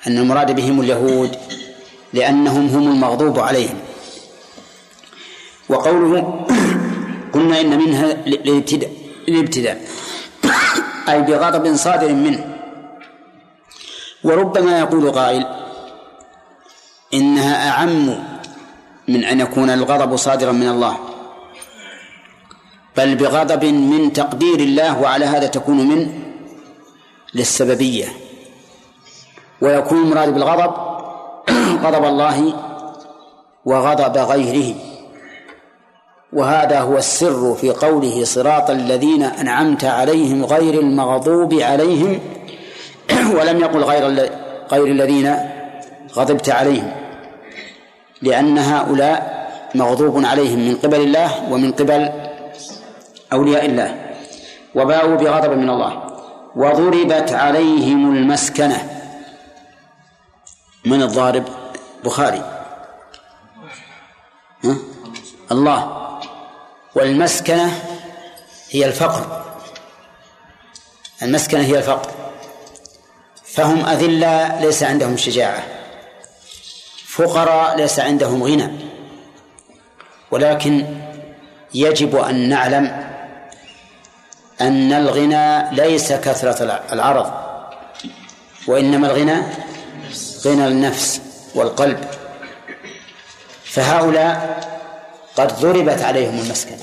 أن 0.08 0.18
المراد 0.18 0.56
بهم 0.56 0.82
اليهود 0.82 1.36
لأنهم 2.14 2.68
هم 2.68 2.88
المغضوب 2.92 3.40
عليهم. 3.40 3.80
وقوله 5.70 6.46
قلنا 7.36 7.62
إن 7.62 7.78
منها 7.78 8.14
للابتداء. 9.28 9.82
أي 11.10 11.22
بغضب 11.22 11.76
صادر 11.76 12.14
منه. 12.14 12.56
وربما 14.24 14.80
يقول 14.80 15.12
قائل 15.12 15.46
إنها 17.14 17.70
أعم 17.70 18.24
من 19.08 19.24
أن 19.24 19.40
يكون 19.40 19.70
الغضب 19.70 20.16
صادرا 20.16 20.52
من 20.52 20.70
الله. 20.70 20.98
بل 22.98 23.16
بغضب 23.16 23.66
من 23.66 24.14
تقدير 24.14 24.60
الله 24.60 25.02
وعلى 25.02 25.26
هذا 25.26 25.48
تكون 25.48 25.88
من 25.88 26.24
للسببية. 27.34 28.08
ويكون 29.62 29.98
المراد 29.98 30.34
بالغضب 30.34 30.74
غضب 31.84 32.06
الله 32.06 32.54
وغضب 33.66 34.18
غيره. 34.18 34.95
وهذا 36.36 36.80
هو 36.80 36.98
السر 36.98 37.56
في 37.56 37.70
قوله 37.70 38.24
صراط 38.24 38.70
الذين 38.70 39.24
أنعمت 39.24 39.86
عليهم 39.86 40.46
غير 40.46 40.80
المغضوب 40.80 41.54
عليهم 41.54 42.20
ولم 43.40 43.60
يقل 43.60 43.84
غير 43.84 44.30
غير 44.72 44.86
الذين 44.86 45.36
غضبت 46.14 46.50
عليهم. 46.50 46.92
لأن 48.22 48.58
هؤلاء 48.58 49.46
مغضوب 49.76 50.26
عليهم 50.26 50.60
من 50.60 50.76
قبل 50.76 51.02
الله 51.02 51.54
ومن 51.54 51.72
قبل 51.72 52.10
أولياء 53.34 53.66
الله. 53.66 53.96
وباءوا 54.76 55.16
بغضب 55.16 55.52
من 55.52 55.70
الله. 55.70 56.04
وضربت 56.56 57.34
عليهم 57.34 58.16
المسكنة. 58.16 58.90
من 60.86 61.02
الضارب؟ 61.02 61.44
بخاري. 62.04 62.42
ها؟ 64.64 64.76
الله. 65.52 66.05
والمسكنة 66.96 67.82
هي 68.70 68.86
الفقر. 68.86 69.46
المسكنة 71.22 71.62
هي 71.62 71.78
الفقر. 71.78 72.12
فهم 73.46 73.86
أذلة 73.86 74.60
ليس 74.62 74.84
عندهم 74.84 75.18
شجاعة. 75.18 75.64
فقراء 77.08 77.78
ليس 77.78 78.00
عندهم 78.00 78.44
غنى. 78.44 78.72
ولكن 80.32 80.98
يجب 81.74 82.16
أن 82.16 82.50
نعلم 82.50 83.10
أن 84.62 84.94
الغنى 84.94 85.72
ليس 85.76 86.14
كثرة 86.14 86.82
العرض. 86.92 87.34
وإنما 88.68 89.08
الغنى 89.08 89.42
غنى 90.46 90.68
النفس 90.68 91.22
والقلب. 91.56 92.06
فهؤلاء 93.64 94.75
قد 95.38 95.60
ضربت 95.60 96.02
عليهم 96.02 96.40
المسكنة 96.40 96.78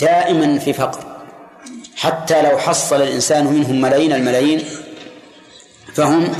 دائما 0.00 0.58
في 0.58 0.72
فقر. 0.72 1.04
حتى 1.96 2.42
لو 2.42 2.58
حصل 2.58 3.02
الإنسان 3.02 3.46
منهم 3.46 3.80
ملايين 3.80 4.12
الملايين 4.12 4.64
فهم 5.94 6.32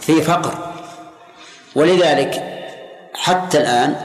في 0.00 0.22
فقر. 0.22 0.72
ولذلك 1.74 2.42
حتى 3.14 3.58
الآن 3.58 3.96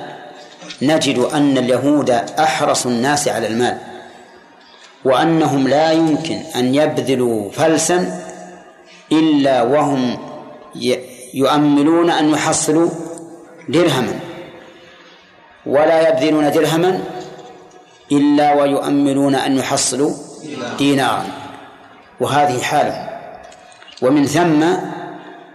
نجد 0.81 1.17
أن 1.17 1.57
اليهود 1.57 2.09
أحرص 2.09 2.85
الناس 2.85 3.27
على 3.27 3.47
المال 3.47 3.77
وأنهم 5.05 5.67
لا 5.67 5.91
يمكن 5.91 6.39
أن 6.55 6.75
يبذلوا 6.75 7.51
فلسا 7.51 8.21
إلا 9.11 9.61
وهم 9.61 10.17
يؤملون 11.33 12.09
أن 12.09 12.29
يحصلوا 12.29 12.89
درهما. 13.69 14.19
ولا 15.65 16.09
يبذلون 16.09 16.51
درهما 16.51 17.03
إلا 18.11 18.53
ويؤملون 18.53 19.35
أن 19.35 19.57
يحصلوا 19.57 20.13
دينارا. 20.77 21.25
وهذه 22.19 22.61
حالهم 22.61 23.07
ومن 24.01 24.25
ثم 24.25 24.65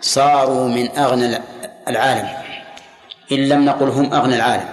صاروا 0.00 0.68
من 0.68 0.98
أغنى 0.98 1.38
العالم. 1.88 2.28
إن 3.32 3.48
لم 3.48 3.64
نقل 3.64 3.88
هم 3.88 4.14
أغنى 4.14 4.36
العالم. 4.36 4.68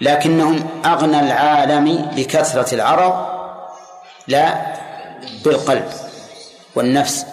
لكنهم 0.00 0.68
أغنى 0.84 1.20
العالم 1.20 2.10
بكثرة 2.16 2.74
العرض 2.74 3.26
لا 4.28 4.54
بالقلب 5.44 5.88
والنفس. 6.74 7.26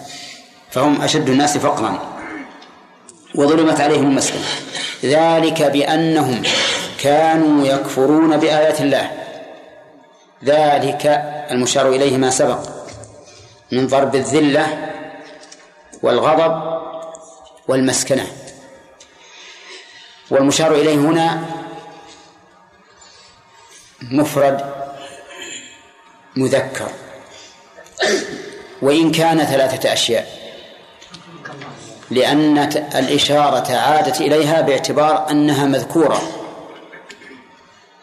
فهم 0.70 1.02
أشد 1.02 1.28
الناس 1.28 1.58
فقرا. 1.58 1.98
وظلمت 3.34 3.80
عليهم 3.80 4.06
المسكنة 4.06 4.44
ذلك 5.04 5.62
بأنهم 5.62 6.42
كانوا 7.00 7.66
يكفرون 7.66 8.36
بآيات 8.36 8.80
الله. 8.80 9.10
ذلك 10.44 11.06
المشار 11.50 11.88
إليه 11.88 12.16
ما 12.16 12.30
سبق. 12.30 12.68
من 13.72 13.86
ضرب 13.86 14.14
الذلة 14.14 14.90
والغضب 16.02 16.82
والمسكنة. 17.68 18.26
والمشار 20.30 20.72
إليه 20.74 20.94
هنا 20.94 21.42
مفرد 24.02 24.74
مذكر. 26.36 26.88
وإن 28.82 29.12
كان 29.12 29.44
ثلاثة 29.44 29.92
أشياء. 29.92 30.40
لأن 32.10 32.58
الإشارة 32.94 33.76
عادت 33.76 34.20
إليها 34.20 34.60
باعتبار 34.60 35.30
أنها 35.30 35.66
مذكورة. 35.66 36.39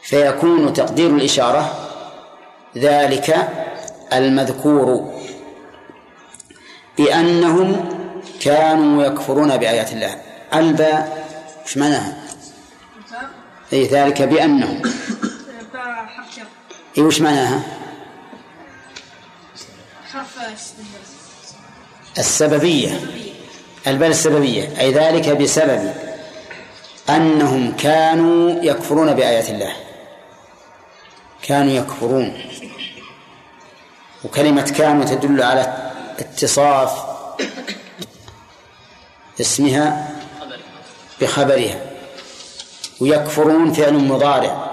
فيكون 0.07 0.73
تقدير 0.73 1.09
الإشارة 1.09 1.89
ذلك 2.77 3.49
المذكور 4.13 5.13
بأنهم 6.97 7.89
كانوا 8.41 9.03
يكفرون 9.03 9.57
بآيات 9.57 9.91
الله. 9.91 10.21
الباء 10.53 11.27
إيش 11.65 11.77
معناها؟ 11.77 12.17
أي 13.73 13.87
ذلك 13.87 14.21
بأنهم. 14.21 14.81
إي 16.97 17.03
وش 17.03 17.21
معناها؟ 17.21 17.61
السببية. 22.17 22.99
الباء 23.87 24.09
السببية. 24.09 24.79
أي 24.79 24.91
ذلك 24.91 25.29
بسبب 25.29 25.93
أنهم 27.09 27.75
كانوا 27.77 28.63
يكفرون 28.63 29.13
بآيات 29.13 29.49
الله. 29.49 29.86
كانوا 31.43 31.73
يكفرون. 31.73 32.41
وكلمة 34.23 34.73
كانوا 34.77 35.05
تدل 35.05 35.43
على 35.43 35.91
اتصاف 36.19 37.03
اسمها 39.41 40.15
بخبرها. 41.21 41.81
ويكفرون 42.99 43.73
فعل 43.73 43.93
مضارع 43.93 44.71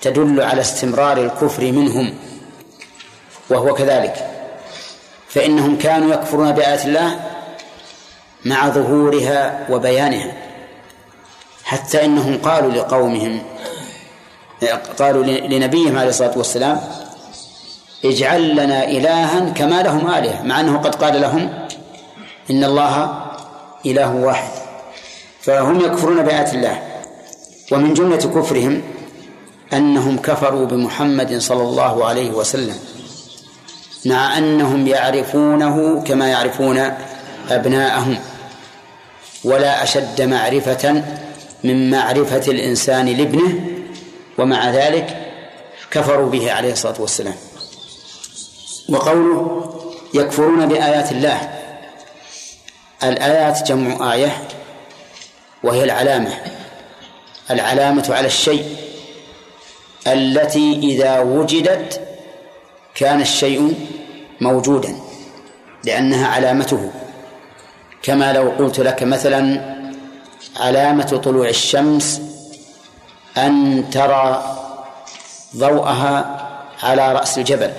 تدل 0.00 0.40
على 0.40 0.60
استمرار 0.60 1.18
الكفر 1.18 1.62
منهم 1.62 2.18
وهو 3.50 3.74
كذلك. 3.74 4.30
فإنهم 5.28 5.78
كانوا 5.78 6.14
يكفرون 6.14 6.52
بآيات 6.52 6.84
الله 6.84 7.20
مع 8.44 8.68
ظهورها 8.68 9.66
وبيانها 9.70 10.32
حتى 11.64 12.04
إنهم 12.04 12.38
قالوا 12.38 12.72
لقومهم 12.72 13.42
قالوا 14.98 15.24
لنبيهم 15.24 15.98
عليه 15.98 16.08
الصلاة 16.08 16.38
والسلام 16.38 16.80
اجعل 18.04 18.50
لنا 18.56 18.84
إلها 18.84 19.50
كما 19.50 19.82
لهم 19.82 20.10
آلهة 20.10 20.42
مع 20.42 20.60
أنه 20.60 20.78
قد 20.78 20.94
قال 20.94 21.20
لهم 21.20 21.66
إن 22.50 22.64
الله 22.64 23.24
إله 23.86 24.14
واحد. 24.14 24.48
فهم 25.40 25.80
يكفرون 25.80 26.22
بآيات 26.22 26.54
الله 26.54 26.82
ومن 27.72 27.94
جملة 27.94 28.16
كفرهم 28.16 28.82
أنهم 29.72 30.18
كفروا 30.18 30.66
بمحمد 30.66 31.38
صلى 31.38 31.62
الله 31.62 32.04
عليه 32.06 32.30
وسلم 32.30 32.76
مع 34.06 34.38
أنهم 34.38 34.86
يعرفونه 34.86 36.04
كما 36.06 36.28
يعرفون 36.28 36.92
أبناءهم. 37.50 38.18
ولا 39.44 39.82
أشد 39.82 40.22
معرفة 40.22 41.02
من 41.64 41.90
معرفة 41.90 42.52
الإنسان 42.52 43.06
لابنه 43.06 43.75
ومع 44.38 44.70
ذلك 44.70 45.32
كفروا 45.90 46.30
به 46.30 46.52
عليه 46.52 46.72
الصلاة 46.72 47.00
والسلام. 47.00 47.36
وقوله 48.88 49.72
يكفرون 50.14 50.66
بآيات 50.66 51.12
الله. 51.12 51.50
الآيات 53.02 53.68
جمع 53.68 54.14
آية 54.14 54.48
وهي 55.62 55.84
العلامة. 55.84 56.30
العلامة 57.50 58.06
على 58.10 58.26
الشيء 58.26 58.76
التي 60.06 60.80
إذا 60.82 61.20
وجدت 61.20 62.00
كان 62.94 63.20
الشيء 63.20 63.74
موجودا 64.40 64.96
لأنها 65.84 66.28
علامته. 66.28 66.90
كما 68.02 68.32
لو 68.32 68.50
قلت 68.50 68.80
لك 68.80 69.02
مثلا 69.02 69.76
علامة 70.56 71.20
طلوع 71.24 71.48
الشمس 71.48 72.22
أن 73.36 73.84
ترى 73.90 74.56
ضوءها 75.56 76.46
على 76.82 77.12
رأس 77.12 77.38
الجبل. 77.38 77.72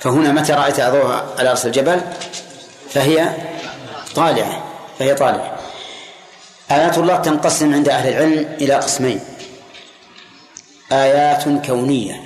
فهنا 0.00 0.32
متى 0.32 0.52
رأيت 0.52 0.80
ضوءها 0.80 1.26
على 1.38 1.50
رأس 1.50 1.66
الجبل؟ 1.66 2.00
فهي 2.90 3.36
طالعة 4.14 4.64
فهي 4.98 5.14
طالعة. 5.14 5.56
آيات 6.70 6.98
الله 6.98 7.16
تنقسم 7.16 7.74
عند 7.74 7.88
أهل 7.88 8.08
العلم 8.08 8.56
إلى 8.60 8.74
قسمين. 8.74 9.20
آيات 10.92 11.66
كونية 11.66 12.20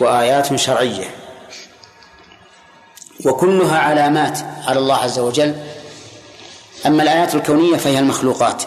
وآيات 0.00 0.56
شرعية. 0.56 1.14
وكلها 3.26 3.78
علامات 3.78 4.38
على 4.66 4.78
الله 4.78 4.96
عز 4.96 5.18
وجل. 5.18 5.54
أما 6.86 7.02
الآيات 7.02 7.34
الكونية 7.34 7.76
فهي 7.76 7.98
المخلوقات. 7.98 8.62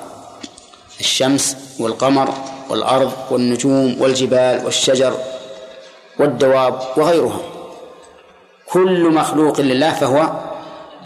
الشمس 1.03 1.57
والقمر 1.79 2.33
والأرض 2.69 3.11
والنجوم 3.31 4.01
والجبال 4.01 4.65
والشجر 4.65 5.17
والدواب 6.19 6.81
وغيرها. 6.97 7.41
كل 8.65 9.09
مخلوق 9.09 9.61
لله 9.61 9.93
فهو 9.93 10.31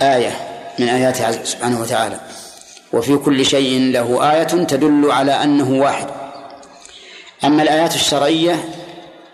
آية 0.02 0.34
من 0.80 0.90
آياته 0.90 1.44
سبحانه 1.44 1.82
وتعالى. 1.82 2.20
وفي 2.94 3.18
كل 3.18 3.46
شيء 3.46 3.92
له 3.92 4.32
آية 4.34 4.44
تدل 4.44 5.12
على 5.12 5.32
أنه 5.44 5.82
واحد. 5.82 6.08
أما 7.44 7.64
الآيات 7.64 7.96
الشرعية 7.96 8.70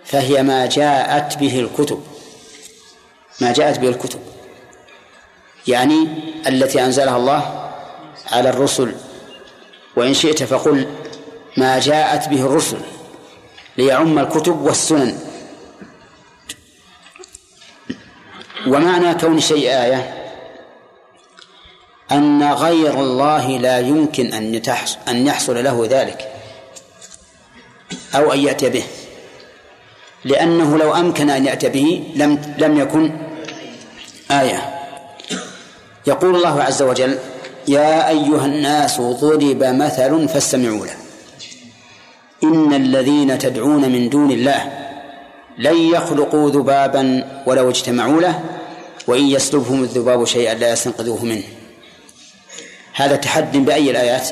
فهي 0.05 0.43
ما 0.43 0.65
جاءت 0.65 1.37
به 1.37 1.59
الكتب. 1.59 2.03
ما 3.41 3.53
جاءت 3.53 3.79
به 3.79 3.87
الكتب. 3.87 4.19
يعني 5.67 6.07
التي 6.47 6.85
أنزلها 6.85 7.17
الله 7.17 7.69
على 8.31 8.49
الرسل 8.49 8.95
وإن 9.95 10.13
شئت 10.13 10.43
فقل 10.43 10.87
ما 11.57 11.79
جاءت 11.79 12.29
به 12.29 12.45
الرسل 12.45 12.77
ليعم 13.77 14.19
الكتب 14.19 14.61
والسنن. 14.61 15.19
ومعنى 18.67 19.13
كون 19.13 19.39
شيء 19.39 19.69
آية 19.69 20.23
أن 22.11 22.43
غير 22.43 22.93
الله 22.93 23.57
لا 23.57 23.79
يمكن 23.79 24.33
أن 24.33 24.61
أن 25.07 25.27
يحصل 25.27 25.63
له 25.63 25.87
ذلك 25.89 26.31
أو 28.15 28.33
أن 28.33 28.39
يأتي 28.39 28.69
به. 28.69 28.83
لأنه 30.25 30.77
لو 30.77 30.93
أمكن 30.93 31.29
أن 31.29 31.45
يأتي 31.45 31.69
به 31.69 32.13
لم 32.15 32.55
لم 32.57 32.79
يكن 32.79 33.11
آية. 34.31 34.79
يقول 36.07 36.35
الله 36.35 36.63
عز 36.63 36.81
وجل 36.81 37.19
يا 37.67 38.09
أيها 38.09 38.45
الناس 38.45 39.01
ضرب 39.01 39.63
مثل 39.63 40.29
فاستمعوا 40.29 40.85
له. 40.85 40.95
إن 42.43 42.73
الذين 42.73 43.37
تدعون 43.39 43.91
من 43.91 44.09
دون 44.09 44.31
الله 44.31 44.71
لن 45.57 45.77
يخلقوا 45.77 46.49
ذبابا 46.49 47.27
ولو 47.45 47.69
اجتمعوا 47.69 48.21
له 48.21 48.39
وإن 49.07 49.23
يسلبهم 49.23 49.83
الذباب 49.83 50.25
شيئا 50.25 50.53
لا 50.53 50.71
يستنقذوه 50.71 51.25
منه. 51.25 51.43
هذا 52.93 53.15
تحد 53.15 53.57
بأي 53.57 53.91
الآيات؟ 53.91 54.27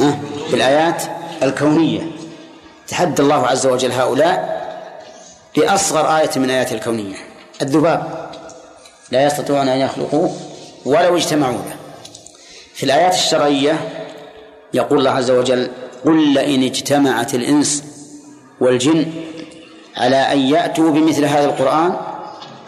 ها؟ 0.00 0.18
بالآيات 0.50 1.02
الكونية. 1.42 2.00
تحدى 2.88 3.22
الله 3.22 3.46
عز 3.46 3.66
وجل 3.66 3.92
هؤلاء 3.92 4.58
بأصغر 5.56 6.18
آية 6.18 6.30
من 6.36 6.50
آيات 6.50 6.72
الكونية. 6.72 7.16
الذباب 7.62 8.30
لا 9.10 9.26
يستطيعون 9.26 9.68
أن 9.68 9.78
يخلقوه 9.78 10.36
ولو 10.84 11.16
اجتمعوا 11.16 11.52
له. 11.52 11.77
في 12.78 12.84
الآيات 12.84 13.14
الشرعية 13.14 13.78
يقول 14.74 14.98
الله 14.98 15.10
عز 15.10 15.30
وجل 15.30 15.70
قل 16.04 16.34
لئن 16.34 16.62
اجتمعت 16.62 17.34
الإنس 17.34 17.84
والجن 18.60 19.06
على 19.96 20.16
أن 20.16 20.38
يأتوا 20.38 20.90
بمثل 20.90 21.24
هذا 21.24 21.44
القرآن 21.44 21.96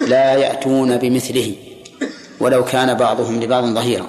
لا 0.01 0.35
يأتون 0.35 0.97
بمثله 0.97 1.55
ولو 2.41 2.65
كان 2.65 2.95
بعضهم 2.95 3.43
لبعض 3.43 3.65
ظهيرا. 3.65 4.07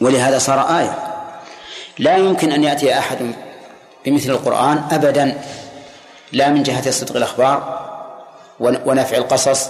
ولهذا 0.00 0.38
صار 0.38 0.78
آية 0.78 0.98
لا 1.98 2.16
يمكن 2.16 2.52
أن 2.52 2.64
يأتي 2.64 2.98
أحد 2.98 3.18
بمثل 4.06 4.30
القرآن 4.30 4.82
أبدا 4.90 5.40
لا 6.32 6.48
من 6.48 6.62
جهة 6.62 6.90
صدق 6.90 7.16
الأخبار 7.16 7.80
ونفع 8.60 9.16
القصص 9.16 9.68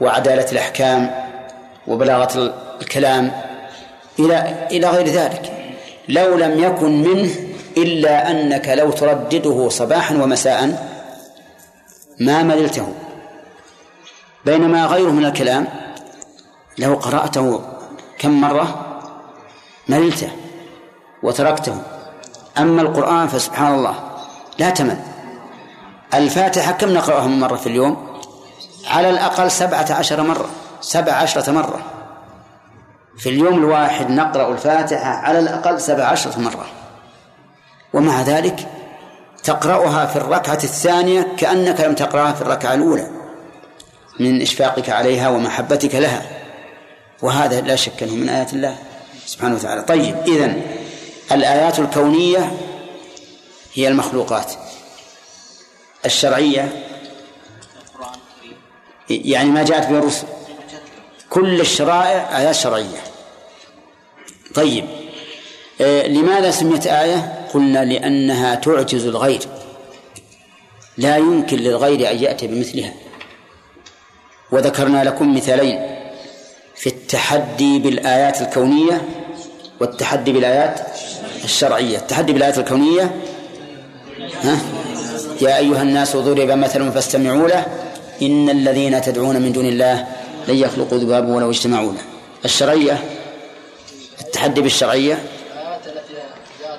وعدالة 0.00 0.52
الأحكام 0.52 1.10
وبلاغة 1.86 2.54
الكلام 2.82 3.53
إلى 4.18 4.66
إلى 4.70 4.88
غير 4.88 5.08
ذلك. 5.08 5.52
لو 6.08 6.38
لم 6.38 6.64
يكن 6.64 7.02
منه 7.02 7.30
إلا 7.76 8.30
أنك 8.30 8.68
لو 8.68 8.90
تردده 8.90 9.68
صباحا 9.68 10.14
ومساء 10.14 10.90
ما 12.20 12.42
مللته. 12.42 12.94
بينما 14.44 14.86
غيره 14.86 15.10
من 15.10 15.24
الكلام 15.24 15.66
لو 16.78 16.94
قرأته 16.94 17.60
كم 18.18 18.40
مرة 18.40 18.98
مللته 19.88 20.30
وتركته. 21.22 21.82
أما 22.58 22.82
القرآن 22.82 23.28
فسبحان 23.28 23.74
الله 23.74 23.94
لا 24.58 24.70
تمل. 24.70 24.98
الفاتحة 26.14 26.72
كم 26.72 26.90
نقرأها 26.94 27.26
من 27.26 27.40
مرة 27.40 27.56
في 27.56 27.66
اليوم؟ 27.66 28.20
على 28.86 29.10
الأقل 29.10 29.50
سبعة 29.50 29.92
عشر 29.92 30.22
مرة 30.22 30.48
سبع 30.80 31.12
عشرة 31.12 31.52
مرة. 31.52 31.93
في 33.18 33.28
اليوم 33.28 33.58
الواحد 33.58 34.10
نقرأ 34.10 34.52
الفاتحة 34.52 35.10
على 35.10 35.38
الأقل 35.38 35.80
سبع 35.80 36.04
عشرة 36.04 36.38
مرة. 36.38 36.66
ومع 37.92 38.22
ذلك 38.22 38.68
تقرأها 39.42 40.06
في 40.06 40.16
الركعة 40.16 40.58
الثانية 40.64 41.26
كأنك 41.36 41.80
لم 41.80 41.94
تقرأها 41.94 42.32
في 42.32 42.42
الركعة 42.42 42.74
الأولى 42.74 43.10
من 44.20 44.42
إشفاقك 44.42 44.90
عليها 44.90 45.28
ومحبتك 45.28 45.94
لها. 45.94 46.22
وهذا 47.22 47.60
لا 47.60 47.76
شك 47.76 48.02
أنه 48.02 48.14
من 48.14 48.28
آيات 48.28 48.52
الله 48.52 48.76
سبحانه 49.26 49.54
وتعالى. 49.54 49.82
طيب 49.82 50.16
إذن 50.26 50.62
الآيات 51.32 51.78
الكونية 51.78 52.52
هي 53.74 53.88
المخلوقات. 53.88 54.52
الشرعية 56.06 56.84
يعني 59.10 59.50
ما 59.50 59.62
جاءت 59.62 59.88
به 59.88 59.98
الرسل 59.98 60.26
كل 61.34 61.60
الشرائع 61.60 62.38
آيات 62.38 62.54
شرعية. 62.54 63.00
طيب 64.54 64.84
آه 65.80 66.06
لماذا 66.06 66.50
سميت 66.50 66.86
آية؟ 66.86 67.46
قلنا 67.54 67.84
لأنها 67.84 68.54
تعجز 68.54 69.06
الغير. 69.06 69.40
لا 70.98 71.16
يمكن 71.16 71.56
للغير 71.56 72.10
أن 72.10 72.22
يأتي 72.22 72.46
بمثلها. 72.46 72.92
وذكرنا 74.52 75.04
لكم 75.04 75.36
مثالين 75.36 75.78
في 76.76 76.86
التحدي 76.86 77.78
بالآيات 77.78 78.40
الكونية 78.42 79.08
والتحدي 79.80 80.32
بالآيات 80.32 80.80
الشرعية. 81.44 81.98
التحدي 81.98 82.32
بالآيات 82.32 82.58
الكونية 82.58 83.14
ها؟ 84.42 84.58
يا 85.40 85.56
أيها 85.58 85.82
الناس 85.82 86.16
ضرب 86.16 86.50
مثل 86.50 86.92
فاستمعوا 86.92 87.48
له. 87.48 87.66
إن 88.22 88.50
الذين 88.50 89.02
تدعون 89.02 89.42
من 89.42 89.52
دون 89.52 89.66
الله 89.66 90.06
لن 90.48 90.54
يخلقوا 90.54 90.98
ذبابا 90.98 91.34
ولو 91.34 91.50
اجتمعوا 91.50 91.92
له 91.92 92.02
الشرعية 92.44 93.04
التحدي 94.20 94.60
بالشرعية 94.60 95.24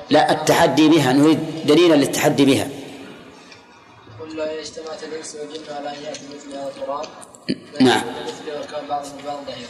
لا 0.09 0.31
التحدي 0.31 0.89
بها 0.89 1.13
نريد 1.13 1.39
دليلا 1.65 1.95
للتحدي 1.95 2.45
بها. 2.45 2.69
قل 4.19 4.39
اجتمعت 4.39 5.03
الإنس 5.03 5.35
والجن 5.35 5.73
على 5.73 5.89
أن 5.89 6.03
يأتوا 6.03 6.27
مثل 6.35 6.57
هذا 6.57 6.71
القرآن. 6.77 7.07
نعم. 7.81 8.01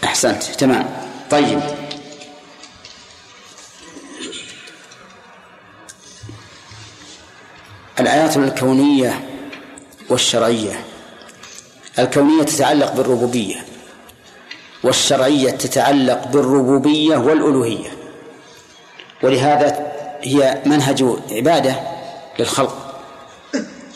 أحسنت. 0.04 0.44
تمام. 0.44 0.86
طيب. 1.32 1.62
الآيات 8.00 8.38
الكونية 8.38 9.30
والشرعية. 10.10 10.86
الكونية 12.00 12.44
تتعلق 12.44 12.94
بالربوبية. 12.94 13.66
والشرعية 14.86 15.52
تتعلق 15.52 16.28
بالربوبية 16.28 17.18
والألوهية. 17.18 17.90
ولهذا 19.24 19.92
هي 20.22 20.62
منهج 20.66 21.06
عبادة 21.32 21.76
للخلق. 22.40 23.02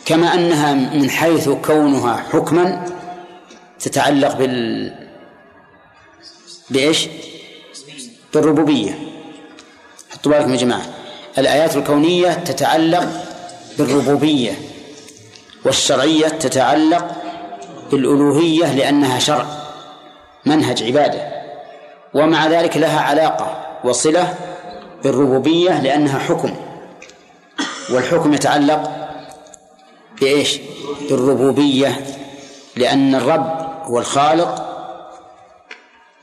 كما 0.05 0.33
أنها 0.33 0.73
من 0.73 1.09
حيث 1.09 1.49
كونها 1.49 2.23
حكما 2.33 2.85
تتعلق 3.79 4.35
بال 4.35 4.93
بإيش؟ 6.69 7.07
بالربوبية. 8.33 8.99
حطوا 10.09 10.31
بالكم 10.31 10.51
يا 10.51 10.57
جماعة. 10.57 10.85
الآيات 11.37 11.77
الكونية 11.77 12.33
تتعلق 12.33 13.07
بالربوبية 13.77 14.51
والشرعية 15.65 16.27
تتعلق 16.27 17.11
بالألوهية 17.91 18.73
لأنها 18.73 19.19
شرع. 19.19 19.58
منهج 20.45 20.83
عبادة. 20.83 21.39
ومع 22.13 22.47
ذلك 22.47 22.77
لها 22.77 23.01
علاقة 23.01 23.57
وصلة 23.83 24.35
بالربوبية 25.03 25.81
لأنها 25.81 26.19
حكم. 26.19 26.55
والحكم 27.89 28.33
يتعلق 28.33 28.91
بإيش؟ 30.21 30.59
بالربوبية. 31.09 32.05
لأن 32.75 33.15
الرب 33.15 33.69
هو 33.83 33.99
الخالق 33.99 34.65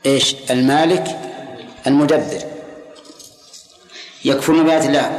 إيش؟ 0.05 0.35
المالك 0.49 1.19
المدبر. 1.87 2.41
يكفرون 4.25 4.65
بآيات 4.65 4.85
الله. 4.85 5.11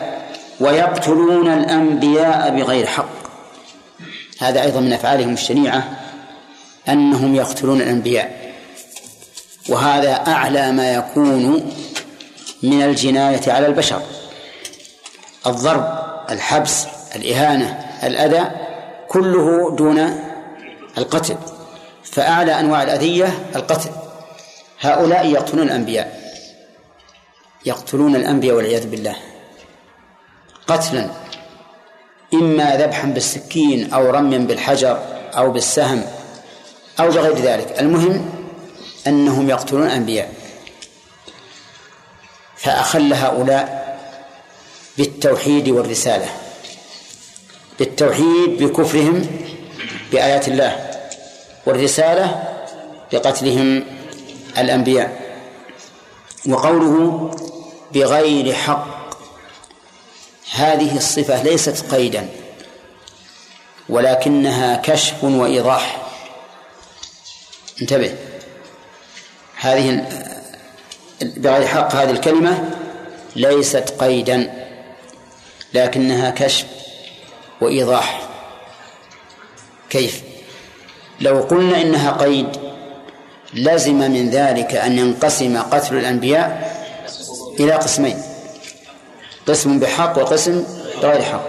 ويقتلون 0.61 1.53
الأنبياء 1.53 2.57
بغير 2.57 2.87
حق. 2.87 3.09
هذا 4.41 4.63
أيضا 4.63 4.81
من 4.81 4.93
أفعالهم 4.93 5.33
الشنيعة 5.33 5.99
أنهم 6.89 7.35
يقتلون 7.35 7.81
الأنبياء. 7.81 8.38
وهذا 9.69 10.13
أعلى 10.13 10.73
ما 10.73 10.95
يكون 10.95 11.73
من 12.63 12.83
الجناية 12.83 13.53
على 13.53 13.67
البشر. 13.67 14.03
الضرب 15.47 15.99
الحبس 16.31 16.87
الإهانة 17.17 17.79
الأذى 18.03 18.51
كله 19.09 19.77
دون 19.77 20.21
القتل. 20.99 21.37
فأعلى 22.05 22.61
أنواع 22.61 22.83
الأذية 22.83 23.39
القتل. 23.57 23.91
هؤلاء 24.81 25.27
يقتلون 25.27 25.67
الأنبياء. 25.67 26.21
يقتلون 27.67 28.17
الأنبياء 28.17 28.57
والعياذ 28.57 28.87
بالله. 28.87 29.17
قتلا. 30.67 31.11
إما 32.35 32.77
ذبحا 32.77 33.09
بالسكين 33.09 33.93
أو 33.93 34.11
رميا 34.11 34.39
بالحجر 34.39 34.99
أو 35.37 35.51
بالسهم 35.51 36.03
أو 37.01 37.11
بغير 37.11 37.39
ذلك. 37.39 37.81
المهم 37.81 38.38
أنهم 39.07 39.51
يقتلون 39.51 39.87
الأنبياء 39.87 40.35
فأخل 42.57 43.13
هؤلاء 43.13 43.89
بالتوحيد 44.99 45.69
والرسالة 45.69 46.29
بالتوحيد 47.79 48.63
بكفرهم 48.63 49.27
بآيات 50.13 50.49
الله 50.49 50.91
والرسالة 51.67 52.55
بقتلهم 53.13 53.85
الأنبياء. 54.59 55.29
وقوله 56.49 57.31
بغير 57.95 58.55
حق 58.55 58.87
هذه 60.53 60.97
الصفة 60.97 61.43
ليست 61.43 61.95
قيدا 61.95 62.29
ولكنها 63.89 64.77
كشف 64.77 65.25
وإيضاح. 65.25 66.03
انتبه. 67.83 68.28
هذه 69.61 70.05
بغير 71.23 71.67
حق 71.67 71.95
هذه 71.95 72.11
الكلمة 72.11 72.71
ليست 73.37 73.95
قيدا 73.99 74.53
لكنها 75.75 76.31
كشف 76.31 76.67
وإيضاح. 77.61 78.23
كيف؟ 79.91 80.23
لو 81.21 81.41
قلنا 81.41 81.83
إنها 81.83 82.11
قيد 82.11 82.49
لزم 83.55 83.95
من 83.95 84.31
ذلك 84.31 84.75
أن 84.75 84.99
ينقسم 84.99 85.59
قتل 85.63 85.97
الأنبياء 85.97 86.77
إلى 87.61 87.73
قسمين 87.73 88.23
قسم 89.47 89.79
بحق 89.79 90.19
وقسم 90.19 90.65
بغير 91.03 91.23
حق. 91.23 91.47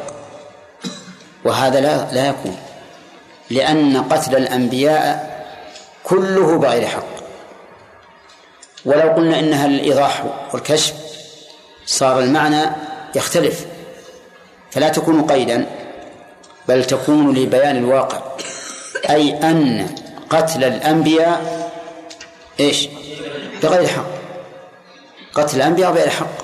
وهذا 1.45 1.81
لا 1.81 2.13
لا 2.13 2.27
يكون 2.27 2.57
لأن 3.49 4.03
قتل 4.03 4.35
الأنبياء 4.35 5.29
كله 6.03 6.57
بغير 6.57 6.87
حق. 6.87 7.18
ولو 8.89 9.09
قلنا 9.09 9.39
إنها 9.39 9.65
الإيضاح 9.65 10.23
والكشف 10.53 10.93
صار 11.85 12.19
المعنى 12.19 12.69
يختلف. 13.15 13.65
فلا 14.71 14.89
تكون 14.89 15.21
قيدا 15.21 15.65
بل 16.67 16.85
تكون 16.85 17.33
لبيان 17.33 17.77
الواقع. 17.77 18.21
أي 19.09 19.33
أن 19.33 19.95
قتل 20.29 20.63
الأنبياء 20.63 21.69
إيش؟ 22.59 22.87
بغير 23.63 23.87
حق. 23.87 24.05
قتل 25.33 25.57
الأنبياء 25.57 25.91
بغير 25.91 26.09
حق. 26.09 26.37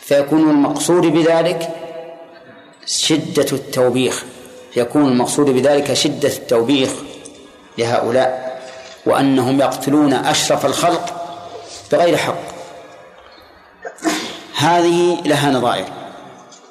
فيكون 0.00 0.50
المقصود 0.50 1.02
بذلك 1.02 1.68
شدة 2.86 3.46
التوبيخ. 3.52 4.24
يكون 4.76 5.08
المقصود 5.08 5.50
بذلك 5.50 5.92
شدة 5.92 6.28
التوبيخ 6.28 6.90
لهؤلاء 7.78 8.60
وأنهم 9.06 9.60
يقتلون 9.60 10.12
أشرف 10.12 10.66
الخلق 10.66 11.23
بغير 11.92 12.16
حق. 12.16 12.38
هذه 14.56 15.22
لها 15.26 15.50
نظائر. 15.50 15.84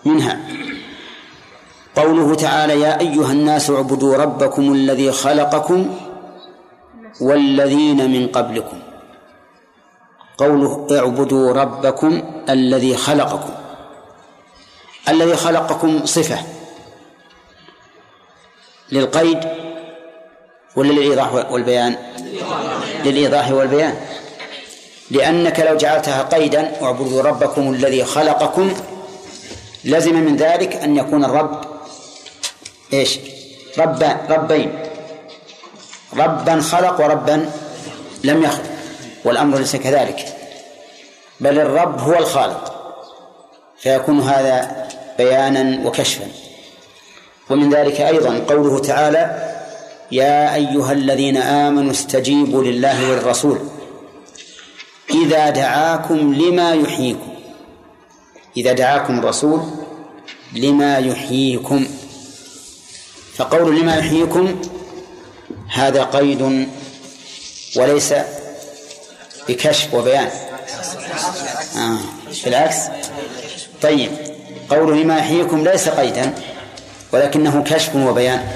منها 0.05 0.39
قوله 1.95 2.35
تعالى 2.35 2.81
يا 2.81 2.99
أيها 2.99 3.31
الناس 3.31 3.69
اعبدوا 3.69 4.17
ربكم 4.17 4.73
الذي 4.73 5.11
خلقكم 5.11 5.99
والذين 7.21 8.11
من 8.11 8.27
قبلكم. 8.27 8.79
قوله 10.37 10.87
اعبدوا 10.91 11.53
ربكم 11.53 12.43
الذي 12.49 12.97
خلقكم. 12.97 13.53
الذي 15.09 15.35
خلقكم 15.35 16.05
صفة 16.05 16.37
للقيد 18.91 19.39
ولا 20.75 20.91
للإيضاح 20.91 21.33
والبيان؟ 21.51 21.95
للإيضاح 23.05 23.51
والبيان. 23.51 23.95
لأنك 25.13 25.59
لو 25.59 25.77
جعلتها 25.77 26.21
قيدا 26.23 26.71
واعبدوا 26.81 27.21
ربكم 27.21 27.73
الذي 27.73 28.03
خلقكم 28.03 28.73
لزم 29.83 30.15
من 30.15 30.35
ذلك 30.35 30.75
أن 30.75 30.97
يكون 30.97 31.25
الرب 31.25 31.61
إيش؟ 32.93 33.19
رب 33.77 34.03
ربين. 34.29 34.79
ربا 36.17 36.61
خلق 36.61 37.01
وربا 37.01 37.49
لم 38.23 38.43
يخلق. 38.43 38.69
والأمر 39.25 39.57
ليس 39.57 39.75
كذلك. 39.75 40.25
بل 41.39 41.59
الرب 41.59 41.99
هو 41.99 42.13
الخالق. 42.13 42.73
فيكون 43.77 44.21
هذا 44.21 44.87
بيانا 45.17 45.87
وكشفا. 45.87 46.27
ومن 47.49 47.73
ذلك 47.73 48.01
أيضا 48.01 48.43
قوله 48.49 48.79
تعالى 48.79 49.53
يا 50.11 50.55
أيها 50.55 50.91
الذين 50.91 51.37
آمنوا 51.37 51.91
استجيبوا 51.91 52.63
لله 52.63 53.09
والرسول 53.09 53.59
إذا 55.13 55.49
دعاكم 55.49 56.33
لما 56.33 56.73
يحييكم. 56.73 57.33
إذا 58.57 58.73
دعاكم 58.73 59.19
الرسول 59.19 59.61
لما 60.53 60.97
يحييكم. 60.97 61.87
فقول 63.35 63.79
لما 63.79 63.95
يحييكم 63.95 64.61
هذا 65.67 66.03
قيد 66.03 66.67
وليس 67.77 68.13
بكشف 69.49 69.93
وبيان. 69.93 70.29
آه. 71.77 71.97
بالعكس 72.45 72.77
طيب 73.81 74.11
قوله 74.69 74.95
لما 74.95 75.17
يحييكم 75.17 75.63
ليس 75.63 75.89
قيدا 75.89 76.33
ولكنه 77.11 77.63
كشف 77.63 77.95
وبيان. 77.95 78.47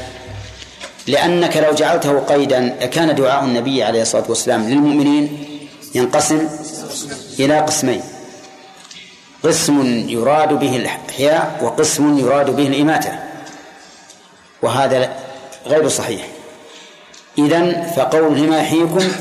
لأنك 1.08 1.58
لو 1.58 1.74
جعلته 1.74 2.20
قيدا 2.20 2.78
لكان 2.82 3.16
دعاء 3.16 3.44
النبي 3.44 3.84
عليه 3.84 4.02
الصلاة 4.02 4.26
والسلام 4.30 4.70
للمؤمنين 4.70 5.48
ينقسم 5.98 6.48
إلى 7.40 7.60
قسمين. 7.60 8.02
قسم 9.44 10.10
يراد 10.10 10.54
به 10.54 10.76
الإحياء 10.76 11.60
وقسم 11.62 12.18
يراد 12.18 12.50
به 12.56 12.68
الإماتة. 12.68 13.20
وهذا 14.62 15.16
غير 15.66 15.88
صحيح. 15.90 16.28
إذن 17.38 17.92
فقول 17.96 18.38
لما 18.38 18.58
يحييكم 18.60 19.12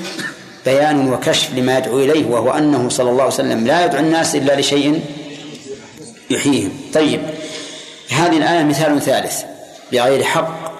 بيان 0.64 1.12
وكشف 1.12 1.54
لما 1.54 1.78
يدعو 1.78 1.98
إليه 1.98 2.26
وهو 2.26 2.50
أنه 2.50 2.88
صلى 2.88 3.10
الله 3.10 3.22
عليه 3.22 3.34
وسلم 3.34 3.66
لا 3.66 3.84
يدعو 3.84 4.00
الناس 4.00 4.34
إلا 4.34 4.60
لشيء 4.60 5.00
يحييهم. 6.30 6.80
طيب 6.94 7.20
هذه 8.10 8.36
الآية 8.36 8.62
مثال 8.62 9.02
ثالث 9.02 9.42
بغير 9.92 10.24
حق. 10.24 10.76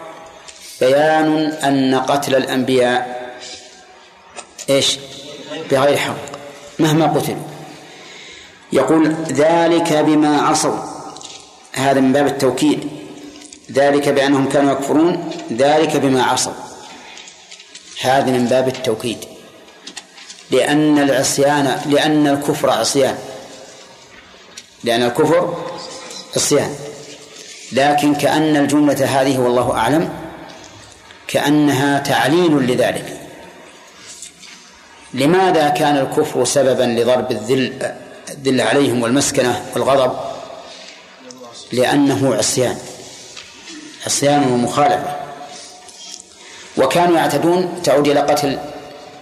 بيان 0.80 1.36
أن 1.64 1.94
قتل 1.94 2.34
الأنبياء 2.34 3.30
إيش؟ 4.70 4.98
بغير 5.70 5.96
حق 5.96 6.16
مهما 6.78 7.06
قتلوا. 7.06 7.42
يقول 8.72 9.12
ذلك 9.28 9.92
بما 9.92 10.42
عصوا. 10.42 10.78
هذا 11.72 12.00
من 12.00 12.12
باب 12.12 12.26
التوكيد. 12.26 12.88
ذلك 13.72 14.08
بأنهم 14.08 14.48
كانوا 14.48 14.72
يكفرون. 14.72 15.30
ذلك 15.52 15.96
بما 15.96 16.22
عصوا. 16.22 16.52
هذا 18.00 18.30
من 18.30 18.46
باب 18.46 18.68
التوكيد. 18.68 19.18
لأن 20.50 20.98
العصيان 20.98 21.80
لأن 21.86 22.26
الكفر 22.26 22.70
عصيان. 22.70 23.18
لأن 24.84 25.02
الكفر 25.02 25.54
عصيان. 26.36 26.74
لكن 27.72 28.14
كأن 28.14 28.56
الجملة 28.56 29.20
هذه 29.20 29.38
والله 29.38 29.72
أعلم 29.72 30.08
كأنها 31.28 31.98
تعليل 31.98 32.52
لذلك. 32.52 33.25
لماذا 35.16 35.68
كان 35.68 35.96
الكفر 35.96 36.44
سببا 36.44 36.82
لضرب 36.82 37.30
الذل 37.30 37.92
الذل 38.30 38.60
عليهم 38.60 39.02
والمسكنة 39.02 39.64
والغضب؟ 39.74 40.12
لأنه 41.72 42.34
عصيان 42.34 42.76
عصيان 44.06 44.52
ومخالفة. 44.52 45.16
وكانوا 46.76 47.16
يعتدون 47.16 47.82
تعود 47.82 48.08
إلى 48.08 48.20
قتل 48.20 48.58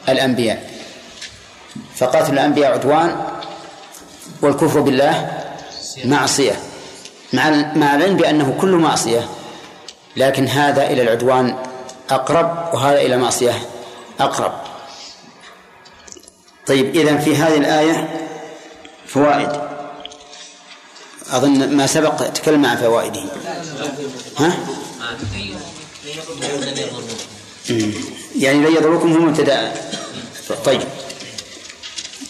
الأنبياء. 0.09 0.70
فقتل 1.97 2.32
الأنبياء 2.32 2.72
عدوان 2.72 3.16
والكفر 4.42 4.80
بالله 4.80 5.42
معصية 6.05 6.53
مع 7.32 7.51
مع 7.74 7.95
العلم 7.95 8.16
بأنه 8.16 8.57
كل 8.61 8.70
معصية. 8.70 9.28
لكن 10.16 10.49
هذا 10.49 10.86
إلى 10.86 11.03
العدوان 11.03 11.57
أقرب 12.11 12.74
وهذا 12.74 13.01
إلى 13.01 13.16
معصية 13.16 13.53
أقرب. 14.20 14.53
طيب 16.67 16.97
إذا 16.97 17.17
في 17.17 17.37
هذه 17.37 17.57
الآية 17.57 18.29
فوائد. 19.07 19.49
أظن 21.31 21.77
ما 21.77 21.87
سبق 21.87 22.29
تكلم 22.29 22.67
عن 22.67 22.77
فوائده. 22.77 23.23
ها؟ 24.39 24.57
يعني 28.39 28.59
لن 28.59 28.77
يضركم 28.77 29.12
هم 29.12 29.29
مبتدأ 29.29 29.73
طيب. 30.65 30.83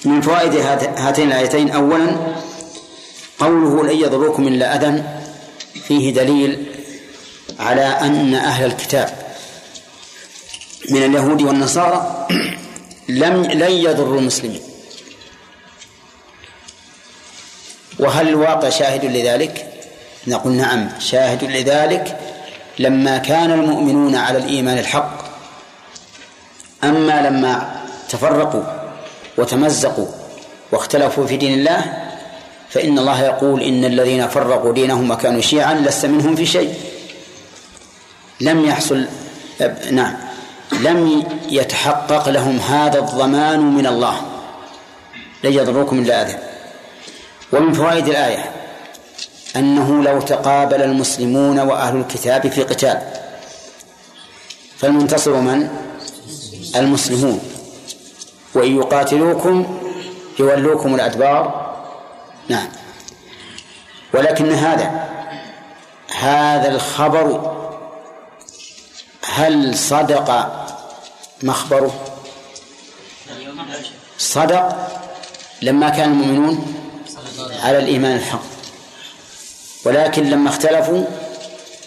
من 0.05 0.21
فوائد 0.21 0.55
هاتين 0.99 1.29
الآيتين 1.29 1.71
أولا 1.71 2.17
قوله 3.39 3.85
لن 3.85 4.01
يضركم 4.01 4.49
إلا 4.49 4.77
أذى 4.77 5.05
فيه 5.89 6.15
دليل 6.15 6.67
على 7.59 7.85
أن 7.85 8.35
أهل 8.35 8.65
الكتاب 8.65 9.25
من 10.91 11.05
اليهود 11.05 11.43
والنصارى 11.43 12.27
لم 13.09 13.43
لن 13.43 13.71
يضروا 13.71 14.19
المسلمين. 14.21 14.61
وهل 17.99 18.29
الواقع 18.29 18.69
شاهد 18.69 19.05
لذلك؟ 19.05 19.71
نقول 20.27 20.53
نعم 20.53 20.89
شاهد 20.99 21.45
لذلك 21.45 22.19
لما 22.79 23.19
كان 23.19 23.53
المؤمنون 23.53 24.17
على 24.17 24.39
الإيمان 24.39 24.79
الحق. 24.79 25.25
أما 26.85 27.29
لما 27.29 27.83
تفرقوا 28.09 28.63
وتمزقوا 29.39 30.07
واختلفوا 30.73 31.27
في 31.27 31.37
دين 31.37 31.59
الله 31.59 32.11
فإن 32.71 32.99
الله 32.99 33.23
يقول 33.23 33.63
إن 33.63 33.85
الذين 33.85 34.29
فرقوا 34.29 34.73
دينهم 34.73 35.11
وكانوا 35.11 35.41
شيعا 35.41 35.75
لست 35.75 36.07
منهم 36.07 36.37
في 36.37 36.47
شيء. 36.47 36.75
لم 38.41 38.65
يحصل 38.65 39.07
نعم. 39.91 40.24
لم 40.81 41.25
يتحقق 41.49 42.29
لهم 42.29 42.59
هذا 42.59 42.99
الضمان 42.99 43.61
من 43.61 43.87
الله. 43.87 44.21
لن 45.45 45.53
يضروكم 45.53 45.99
إلا 45.99 46.23
أذى. 46.23 46.39
ومن 47.53 47.73
فوائد 47.73 48.09
الآية 48.09 48.51
أنه 49.57 50.03
لو 50.03 50.21
تقابل 50.21 50.83
المسلمون 50.83 51.61
وأهل 51.61 51.97
الكتاب 51.97 52.49
في 52.49 52.63
قتال 52.63 53.03
فالمنتصر 54.79 55.35
من؟ 55.35 55.69
المسلمون. 56.77 57.41
وإن 58.55 58.77
يقاتلوكم 58.77 59.81
يولوكم 60.39 60.95
الأدبار. 60.95 61.75
نعم. 62.49 62.69
ولكن 64.15 64.53
هذا 64.53 65.09
هذا 66.19 66.69
الخبر 66.69 67.55
هل 69.25 69.79
صدق 69.79 70.31
مخبره. 71.45 71.95
صدق 74.19 74.91
لما 75.63 75.89
كان 75.89 76.13
المؤمنون 76.13 76.75
على 77.63 77.79
الإيمان 77.79 78.17
الحق. 78.17 78.43
ولكن 79.85 80.31
لما 80.31 80.51
اختلفوا 80.51 81.05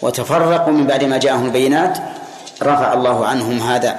وتفرقوا 0.02 0.72
من 0.72 0.86
بعد 0.86 1.04
ما 1.04 1.18
جاءهم 1.18 1.46
البينات 1.46 1.98
رفع 2.62 2.92
الله 2.92 3.26
عنهم 3.26 3.60
هذا 3.60 3.98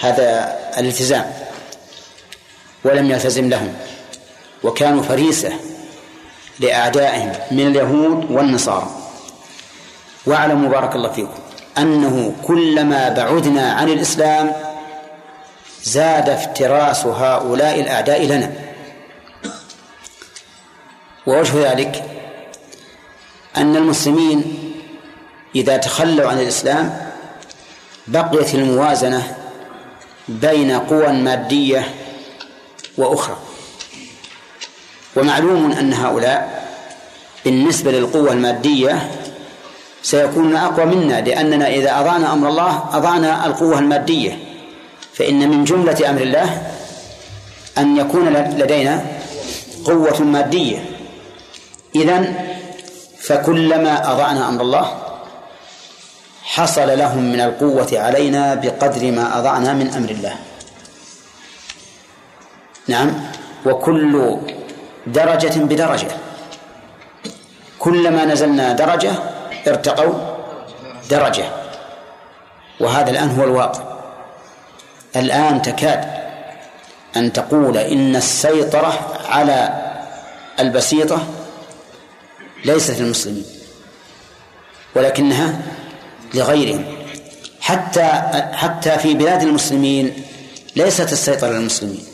هذا 0.00 0.58
الالتزام. 0.78 1.32
ولم 2.84 3.10
يلتزم 3.10 3.48
لهم. 3.48 3.74
وكانوا 4.62 5.02
فريسة 5.02 5.52
لأعدائهم 6.60 7.32
من 7.50 7.66
اليهود 7.66 8.30
والنصارى. 8.30 8.90
واعلموا 10.26 10.68
بارك 10.68 10.96
الله 10.96 11.12
فيكم 11.12 11.38
أنه 11.78 12.34
كلما 12.42 13.08
بعدنا 13.08 13.72
عن 13.72 13.88
الإسلام 13.88 14.73
زاد 15.84 16.28
افتراس 16.28 17.06
هؤلاء 17.06 17.80
الأعداء 17.80 18.26
لنا. 18.26 18.52
ووجه 21.26 21.72
ذلك 21.72 22.04
أن 23.56 23.76
المسلمين 23.76 24.44
إذا 25.54 25.76
تخلوا 25.76 26.28
عن 26.28 26.40
الإسلام 26.40 27.12
بقيت 28.06 28.54
الموازنة 28.54 29.36
بين 30.28 30.70
قوى 30.70 31.12
مادية 31.12 31.94
وأخرى. 32.98 33.36
ومعلوم 35.16 35.72
أن 35.72 35.92
هؤلاء 35.92 36.64
بالنسبة 37.44 37.90
للقوة 37.90 38.32
المادية 38.32 39.10
سيكون 40.02 40.56
أقوى 40.56 40.86
منا 40.86 41.20
لأننا 41.20 41.68
إذا 41.68 42.00
أضعنا 42.00 42.32
أمر 42.32 42.48
الله 42.48 42.88
أضعنا 42.92 43.46
القوة 43.46 43.78
المادية. 43.78 44.53
فإن 45.14 45.48
من 45.48 45.64
جملة 45.64 46.10
أمر 46.10 46.20
الله 46.20 46.62
أن 47.78 47.96
يكون 47.96 48.28
لدينا 48.32 49.04
قوة 49.84 50.22
مادية. 50.22 50.84
إذن 51.94 52.34
فكلما 53.20 54.12
أضعنا 54.12 54.48
أمر 54.48 54.62
الله 54.62 54.98
حصل 56.42 56.98
لهم 56.98 57.32
من 57.32 57.40
القوة 57.40 57.88
علينا 57.92 58.54
بقدر 58.54 59.12
ما 59.12 59.38
أضعنا 59.38 59.72
من 59.72 59.88
أمر 59.94 60.10
الله. 60.10 60.36
نعم. 62.88 63.12
وكل 63.66 64.38
درجة 65.06 65.58
بدرجة. 65.58 66.08
كلما 67.78 68.24
نزلنا 68.24 68.72
درجة 68.72 69.12
ارتقوا 69.68 70.14
درجة. 71.10 71.44
وهذا 72.80 73.10
الآن 73.10 73.30
هو 73.38 73.44
الواقع. 73.44 73.93
الآن 75.16 75.62
تكاد 75.62 76.04
أن 77.16 77.32
تقول 77.32 77.78
إن 77.78 78.16
السيطرة 78.16 79.18
على 79.28 79.82
البسيطة 80.60 81.26
ليست 82.64 83.00
للمسلمين 83.00 83.44
ولكنها 84.94 85.60
لغيرهم. 86.34 86.84
حتى 87.60 88.04
حتى 88.52 88.98
في 88.98 89.14
بلاد 89.14 89.42
المسلمين 89.42 90.24
ليست 90.76 91.12
السيطرة 91.12 91.48
للمسلمين 91.48 92.04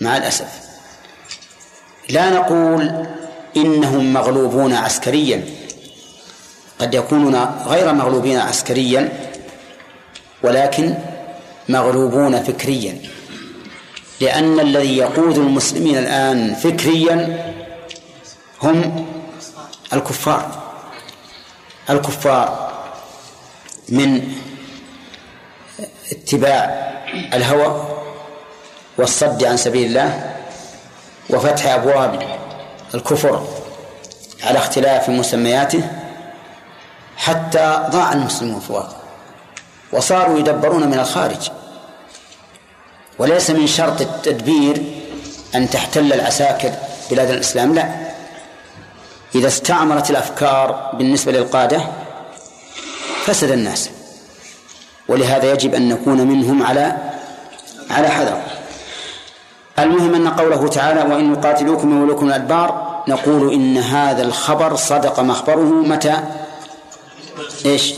مع 0.00 0.16
الأسف. 0.16 0.48
لا 2.10 2.30
نقول 2.30 3.06
إنهم 3.56 4.12
مغلوبون 4.12 4.74
عسكريا. 4.74 5.44
قد 6.78 6.94
يكونون 6.94 7.34
غير 7.66 7.92
مغلوبين 7.92 8.38
عسكريا 8.38 9.08
ولكن 10.42 10.94
مغلوبون 11.68 12.42
فكريا. 12.42 12.98
لأن 14.20 14.60
الذي 14.60 14.96
يقود 14.96 15.38
المسلمين 15.38 15.98
الآن 15.98 16.54
فكريا 16.54 17.44
هم 18.62 19.06
الكفار. 19.92 20.62
الكفار 21.90 22.72
من 23.88 24.32
اتباع 26.12 26.64
الهوى 27.34 27.88
والصد 28.98 29.44
عن 29.44 29.56
سبيل 29.56 29.86
الله 29.86 30.34
وفتح 31.30 31.66
أبواب 31.66 32.38
الكفر 32.94 33.46
على 34.42 34.58
اختلاف 34.58 35.10
مسمياته 35.10 35.90
حتى 37.16 37.86
ضاع 37.90 38.12
المسلمون 38.12 38.60
في 38.60 38.70
الواقع 38.70 39.03
وصاروا 39.92 40.38
يدبرون 40.38 40.86
من 40.86 40.98
الخارج. 40.98 41.50
وليس 43.18 43.50
من 43.50 43.66
شرط 43.66 44.00
التدبير 44.00 44.82
أن 45.54 45.70
تحتل 45.70 46.12
العساكر 46.12 46.72
بلاد 47.10 47.30
الإسلام 47.30 47.74
لا. 47.74 47.94
إذا 49.34 49.48
استعمرت 49.48 50.10
الأفكار 50.10 50.90
بالنسبة 50.94 51.32
للقادة 51.32 51.80
فسد 53.24 53.50
الناس. 53.50 53.90
ولهذا 55.08 55.52
يجب 55.52 55.74
أن 55.74 55.88
نكون 55.88 56.20
منهم 56.20 56.62
على 56.62 56.96
على 57.90 58.08
حذر. 58.08 58.42
المهم 59.78 60.14
أن 60.14 60.28
قوله 60.28 60.68
تعالى 60.68 61.14
وإن 61.14 61.32
يقاتلوكم 61.32 61.98
يولوكم 61.98 62.26
الأدبار 62.26 62.94
نقول 63.08 63.52
إن 63.52 63.76
هذا 63.76 64.22
الخبر 64.22 64.76
صدق 64.76 65.20
مخبره 65.20 65.82
متى؟ 65.82 66.16
إيش؟ 67.66 67.94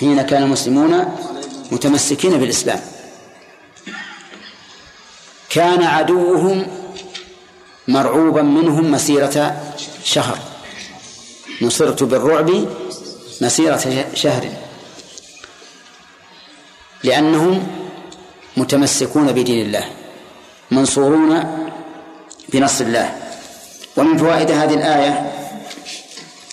حين 0.00 0.22
كان 0.22 0.42
المسلمون 0.42 1.16
متمسكين 1.72 2.38
بالإسلام. 2.38 2.80
كان 5.50 5.82
عدوهم 5.82 6.66
مرعوبا 7.88 8.42
منهم 8.42 8.90
مسيرة 8.90 9.62
شهر. 10.04 10.38
نصرت 11.62 12.02
بالرعب 12.02 12.68
مسيرة 13.40 14.06
شهر. 14.14 14.48
لأنهم 17.04 17.66
متمسكون 18.56 19.32
بدين 19.32 19.66
الله 19.66 19.84
منصورون 20.70 21.58
بنصر 22.48 22.84
الله. 22.84 23.16
ومن 23.96 24.18
فوائد 24.18 24.50
هذه 24.50 24.74
الآية 24.74 25.29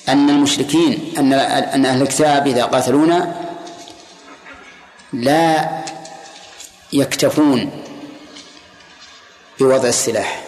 أن 0.10 0.30
المشركين 0.30 1.14
أن 1.18 1.34
أن 1.34 1.86
أهل 1.86 2.02
الكتاب 2.02 2.48
إذا 2.48 2.64
قاتلونا 2.64 3.36
لا 5.14 5.70
يكتفون 6.94 7.70
بوضع 9.60 9.90
السلاح 9.90 10.44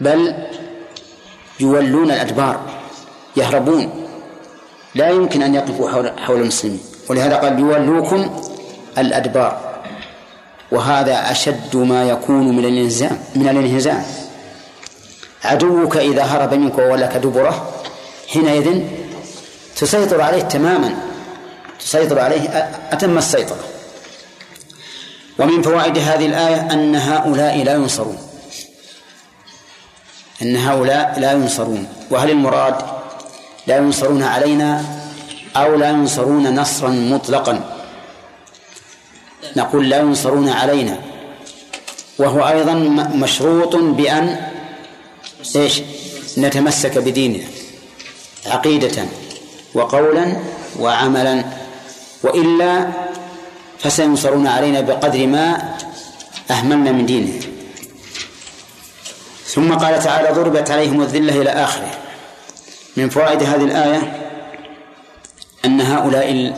بل 0.00 0.34
يولون 1.60 2.10
الأدبار 2.10 2.60
يهربون 3.36 4.08
لا 4.94 5.10
يمكن 5.10 5.42
أن 5.42 5.54
يقفوا 5.54 5.90
حول 5.90 6.18
حول 6.18 6.40
المسلمين 6.40 6.80
ولهذا 7.08 7.36
قال 7.36 7.58
يولوكم 7.58 8.40
الأدبار 8.98 9.82
وهذا 10.72 11.30
أشد 11.30 11.76
ما 11.76 12.08
يكون 12.08 12.56
من 12.56 12.64
الانهزام 12.64 13.18
من 13.34 13.48
الانهزام 13.48 14.02
عدوك 15.44 15.96
إذا 15.96 16.22
هرب 16.22 16.54
منك 16.54 16.78
وولك 16.78 17.16
دبره 17.16 17.75
حينئذ 18.28 18.82
تسيطر 19.76 20.20
عليه 20.20 20.42
تماما 20.42 20.94
تسيطر 21.80 22.18
عليه 22.18 22.48
أتم 22.92 23.18
السيطرة. 23.18 23.64
ومن 25.38 25.62
فوائد 25.62 25.98
هذه 25.98 26.26
الآية 26.26 26.72
أن 26.72 26.96
هؤلاء 26.96 27.62
لا 27.64 27.74
ينصرون. 27.74 28.18
أن 30.42 30.56
هؤلاء 30.56 31.20
لا 31.20 31.32
ينصرون. 31.32 31.88
وهل 32.10 32.30
المراد 32.30 32.76
لا 33.66 33.76
ينصرون 33.76 34.22
علينا 34.22 34.84
أو 35.56 35.76
لا 35.76 35.90
ينصرون 35.90 36.60
نصرا 36.60 36.90
مطلقا؟ 36.90 37.76
نقول 39.56 39.88
لا 39.88 39.98
ينصرون 39.98 40.48
علينا. 40.48 40.98
وهو 42.18 42.48
أيضا 42.48 42.74
مشروط 43.14 43.76
بأن 43.76 44.50
إيش؟ 45.56 45.80
نتمسك 46.38 46.98
بديننا. 46.98 47.55
عقيدة 48.46 49.04
وقولا 49.74 50.36
وعملا 50.80 51.44
وإلا 52.22 52.88
فسينصرون 53.78 54.46
علينا 54.46 54.80
بقدر 54.80 55.26
ما 55.26 55.74
أهملنا 56.50 56.92
من 56.92 57.06
دينه. 57.06 57.40
ثم 59.46 59.74
قال 59.74 59.98
تعالى 59.98 60.28
ضربت 60.30 60.70
عليهم 60.70 61.02
الذلة 61.02 61.42
إلى 61.42 61.50
آخره. 61.50 61.90
من 62.96 63.08
فوائد 63.08 63.42
هذه 63.42 63.64
الآية 63.64 64.22
أن 65.64 65.80
هؤلاء 65.80 66.54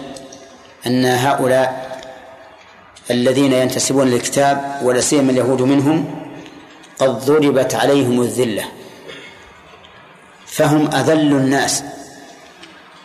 أن 0.86 1.05
هؤلاء 1.05 1.89
الذين 3.10 3.52
ينتسبون 3.52 4.09
للكتاب 4.09 4.81
ولا 4.82 5.01
سيما 5.01 5.31
اليهود 5.31 5.62
منهم 5.62 6.05
قد 6.98 7.24
ضربت 7.24 7.74
عليهم 7.74 8.20
الذلة. 8.23 8.65
فهم 10.59 10.94
أذل 10.94 11.32
الناس. 11.32 11.82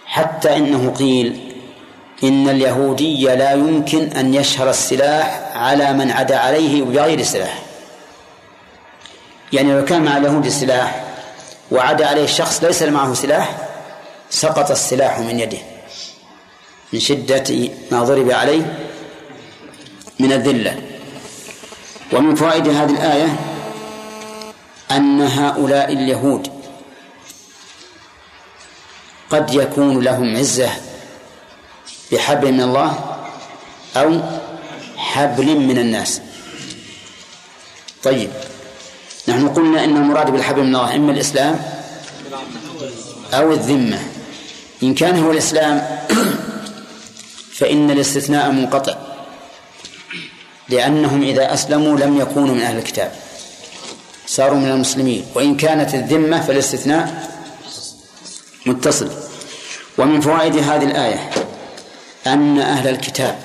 حتى 0.06 0.58
إنه 0.58 0.92
قيل 0.92 1.54
إن 2.24 2.50
اليهودي 2.50 3.26
لا 3.26 3.52
يمكن 3.52 4.08
أن 4.08 4.34
يشهر 4.34 4.70
السلاح 4.70 5.52
على 5.56 5.94
من 5.94 6.12
عدا 6.12 6.38
عليه 6.38 6.84
بغير 6.84 7.24
سلاح. 7.24 7.60
يعني 9.54 9.74
لو 9.74 9.86
كان 9.86 10.02
مع 10.02 10.18
اليهود 10.18 10.48
سلاح 10.48 11.04
وعدا 11.72 12.08
عليه 12.08 12.26
شخص 12.26 12.64
ليس 12.64 12.84
معه 12.84 13.14
سلاح 13.14 13.58
سقط 14.30 14.72
السلاح 14.72 15.20
من 15.20 15.40
يده 15.40 15.58
من 16.94 17.00
شدة 17.00 17.70
ما 17.92 18.04
ضرب 18.04 18.32
عليه 18.32 18.78
من 20.20 20.32
الذلة. 20.32 20.82
ومن 22.14 22.36
فوائد 22.36 22.68
هذه 22.68 22.92
الآية 22.92 23.36
أن 24.92 25.22
هؤلاء 25.22 25.94
اليهود 25.94 26.53
قد 29.34 29.54
يكون 29.54 30.00
لهم 30.00 30.38
عزة 30.38 30.70
بحبل 32.12 32.52
من 32.52 32.62
الله 32.62 33.18
أو 33.96 34.22
حبل 34.98 35.60
من 35.60 35.78
الناس. 35.78 36.22
طيب 38.04 38.30
نحن 39.28 39.48
قلنا 39.48 39.84
إن 39.84 39.98
المراد 39.98 40.30
بالحبل 40.30 40.62
من 40.62 40.76
الله 40.76 40.96
إما 40.96 41.12
الإسلام 41.12 41.60
أو 43.34 43.52
الذمة. 43.52 44.00
إن 44.84 44.94
كان 44.94 45.24
هو 45.24 45.32
الإسلام 45.32 45.82
فإن 47.58 47.92
الاستثناء 47.92 48.52
منقطع 48.52 48.96
لأنهم 50.70 51.24
إذا 51.24 51.54
أسلموا 51.54 51.98
لم 51.98 52.20
يكونوا 52.20 52.56
من 52.56 52.62
أهل 52.62 52.78
الكتاب 52.78 53.12
صاروا 54.28 54.60
من 54.60 54.72
المسلمين. 54.72 55.26
وإن 55.36 55.58
كانت 55.58 55.96
الذمة 55.96 56.42
فالاستثناء 56.42 57.30
متصل. 58.66 59.23
ومن 59.98 60.22
فوائد 60.22 60.58
هذه 60.58 60.84
الآية 60.84 61.30
أن 62.28 62.60
أهل 62.60 62.88
الكتاب 62.88 63.40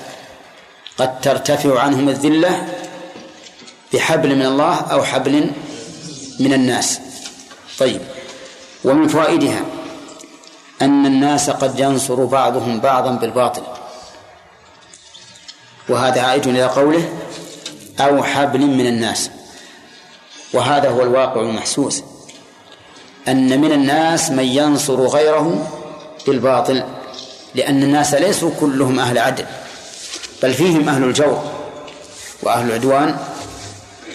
قد 0.97 1.21
ترتفع 1.21 1.79
عنهم 1.79 2.09
الذلة 2.09 2.67
بحبل 3.93 4.35
من 4.35 4.45
الله 4.45 4.75
أو 4.75 5.03
حبل 5.03 5.51
من 6.39 6.53
الناس. 6.53 6.99
طيب. 7.79 8.01
ومن 8.83 9.07
فوائدها 9.07 9.61
أن 10.81 11.05
الناس 11.05 11.49
قد 11.49 11.79
ينصر 11.79 12.25
بعضهم 12.25 12.79
بعضا 12.79 13.11
بالباطل. 13.11 13.61
وهذا 15.89 16.21
عائد 16.21 16.47
إلى 16.47 16.63
قوله 16.63 17.09
أو 17.99 18.23
حبل 18.23 18.59
من 18.59 18.87
الناس. 18.87 19.29
وهذا 20.53 20.89
هو 20.89 21.01
الواقع 21.01 21.41
المحسوس. 21.41 22.03
أن 23.27 23.61
من 23.61 23.71
الناس 23.71 24.31
من 24.31 24.45
ينصر 24.45 25.07
غيره 25.07 25.78
بالباطل 26.27 26.83
لأن 27.55 27.83
الناس 27.83 28.13
ليسوا 28.13 28.51
كلهم 28.59 28.99
أهل 28.99 29.17
عدل 29.17 29.45
بل 30.43 30.53
فيهم 30.53 30.89
أهل 30.89 31.03
الجور 31.03 31.51
وأهل 32.43 32.67
العدوان 32.67 33.17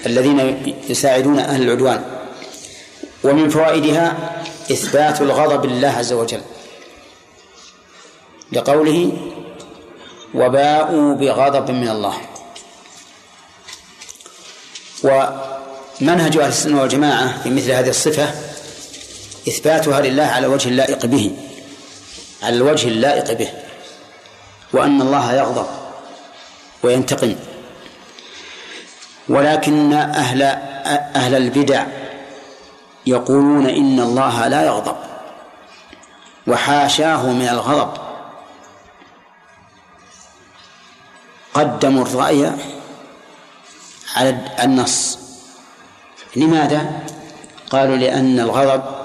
الذين 0.07 0.63
يساعدون 0.89 1.39
أهل 1.39 1.63
العدوان. 1.63 2.05
ومن 3.25 3.49
فوائدها 3.49 4.17
إثبات 4.73 5.21
الغضب 5.21 5.67
لله 5.67 5.89
عز 5.89 6.13
وجل 6.13 6.41
لقوله 8.53 9.13
وباءوا 10.35 11.15
بغضب 11.15 11.71
من 11.71 11.89
الله. 11.89 12.15
ومنهج 15.03 16.37
أهل 16.37 16.49
السنة 16.49 16.81
والجماعة 16.81 17.43
في 17.43 17.51
مثل 17.51 17.71
هذه 17.71 17.89
الصفة 17.89 18.35
إثباتها 19.49 20.01
لله 20.01 20.25
على 20.25 20.47
وجه 20.47 20.69
اللائق 20.69 21.07
به. 21.07 21.31
على 22.45 22.57
الوجه 22.57 22.89
اللائق 22.89 23.33
به 23.33 23.49
وأن 24.73 25.03
الله 25.03 25.33
يغضب 25.33 25.67
وينتقم. 26.83 27.37
ولكن 29.29 29.93
أهل 29.93 30.43
أهل 31.17 31.35
البدع 31.35 31.87
يقولون 33.07 33.67
إن 33.67 34.01
الله 34.01 34.49
لا 34.49 34.67
يغضب 34.67 34.97
وحاشاه 36.47 37.27
من 37.27 37.49
الغضب. 37.49 37.91
قدموا 41.55 42.05
الرأي 42.05 42.53
على 44.17 44.39
النص. 44.63 45.19
لماذا؟ 46.37 46.93
قالوا 47.71 47.97
لأن 47.97 48.41
الغضب 48.41 49.04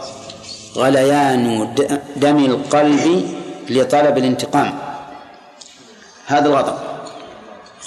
غليان 0.76 1.74
دم 2.16 2.46
القلب 2.46 3.36
لطلب 3.70 4.18
الانتقام. 4.18 4.80
هذا 6.28 6.48
الغضب. 6.48 6.78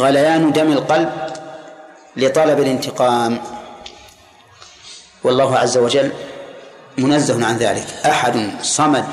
غليان 0.01 0.53
دم 0.53 0.73
القلب 0.73 1.13
لطلب 2.17 2.61
الانتقام. 2.61 3.39
والله 5.25 5.59
عز 5.59 5.79
وجل 5.79 6.13
منزه 6.99 7.47
عن 7.47 7.57
ذلك. 7.57 7.87
أحد 8.07 8.51
صمد 8.63 9.05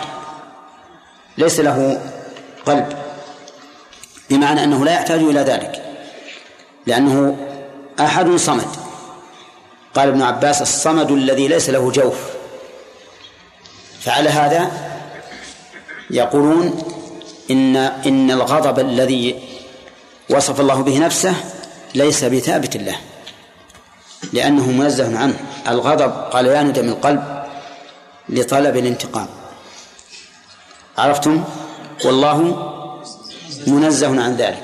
ليس 1.37 1.59
له 1.59 2.01
قلب 2.65 2.87
بمعنى 4.29 4.63
أنه 4.63 4.85
لا 4.85 4.93
يحتاج 4.93 5.19
إلى 5.19 5.39
ذلك 5.39 5.83
لأنه 6.85 7.37
أحد 7.99 8.35
صمد. 8.35 8.67
قال 9.93 10.07
ابن 10.07 10.21
عباس 10.21 10.61
الصمد 10.61 11.11
الذي 11.11 11.47
ليس 11.47 11.69
له 11.69 11.91
جوف. 11.91 12.38
فعلى 14.01 14.29
هذا 14.29 14.71
يقولون 16.09 16.83
إن 17.51 17.75
إن 17.75 18.31
الغضب 18.31 18.79
الذي 18.79 19.39
وصف 20.29 20.59
الله 20.59 20.81
به 20.81 20.97
نفسه 20.99 21.35
ليس 21.95 22.23
بثابت 22.23 22.77
له 22.77 22.95
لأنه 24.33 24.71
منزه 24.71 25.19
عنه. 25.19 25.39
الغضب 25.67 26.11
قال 26.11 26.45
يندم 26.45 26.85
من 26.85 26.89
القلب 26.89 27.43
لطلب 28.29 28.77
الانتقام. 28.77 29.27
عرفتم؟ 30.97 31.43
والله 32.05 32.37
منزه 33.67 34.23
عن 34.23 34.35
ذلك. 34.35 34.63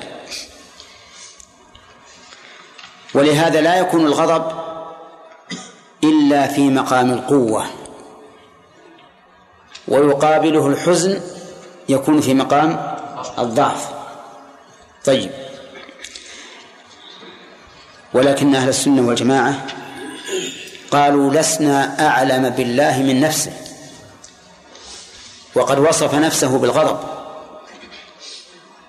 ولهذا 3.14 3.62
لا 3.62 3.76
يكون 3.76 4.06
الغضب 4.06 4.52
إلا 6.04 6.48
في 6.48 6.70
مقام 6.70 7.12
القوة. 7.12 7.66
ويقابله 9.88 10.68
الحزن 10.68 11.22
يكون 11.90 12.22
في 12.22 12.34
مقام 12.34 12.96
الضعف. 13.40 13.90
طيب. 15.06 15.32
ولكن 18.14 18.56
أهل 18.56 18.70
السنة 18.70 19.08
والجماعة 19.08 19.66
قالوا 20.92 21.34
لسنا 21.34 22.08
أعلم 22.08 22.50
بالله 22.50 23.04
من 23.04 23.20
نفسه 23.20 23.52
وقد 25.56 25.80
وصف 25.80 26.16
نفسه 26.16 26.58
بالغضب 26.58 27.00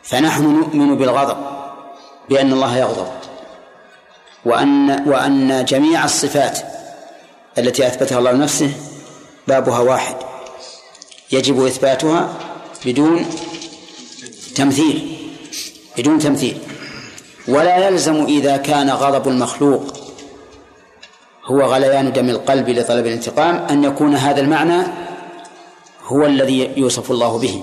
فنحن 0.02 0.43
نؤمن 0.43 0.97
بالغضب 0.97 1.36
بأن 2.28 2.52
الله 2.52 2.77
يغضب 2.77 3.09
وأن 4.44 5.09
وأن 5.09 5.64
جميع 5.64 6.05
الصفات 6.05 6.59
التي 7.59 7.86
أثبتها 7.86 8.18
الله 8.18 8.32
لنفسه 8.32 8.73
بابها 9.48 9.78
واحد. 9.78 10.16
يجب 11.32 11.66
إثباتها 11.66 12.28
بدون 12.86 13.26
تمثيل 14.54 15.16
بدون 15.98 16.18
تمثيل. 16.18 16.58
ولا 17.48 17.88
يلزم 17.88 18.24
إذا 18.24 18.56
كان 18.56 18.90
غضب 18.90 19.28
المخلوق 19.28 19.82
هو 21.44 21.62
غليان 21.62 22.12
دم 22.12 22.28
القلب 22.30 22.68
لطلب 22.68 23.06
الانتقام 23.06 23.56
أن 23.56 23.84
يكون 23.84 24.14
هذا 24.16 24.40
المعنى 24.40 24.82
هو 26.04 26.26
الذي 26.26 26.72
يوصف 26.76 27.10
الله 27.10 27.38
به. 27.38 27.62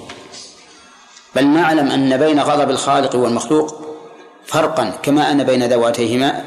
بل 1.35 1.47
نعلم 1.47 1.91
أن 1.91 2.17
بين 2.17 2.39
غضب 2.39 2.69
الخالق 2.69 3.15
والمخلوق 3.15 3.75
فرقا 4.45 4.89
كما 4.89 5.31
أن 5.31 5.43
بين 5.43 5.63
ذواتيهما 5.63 6.43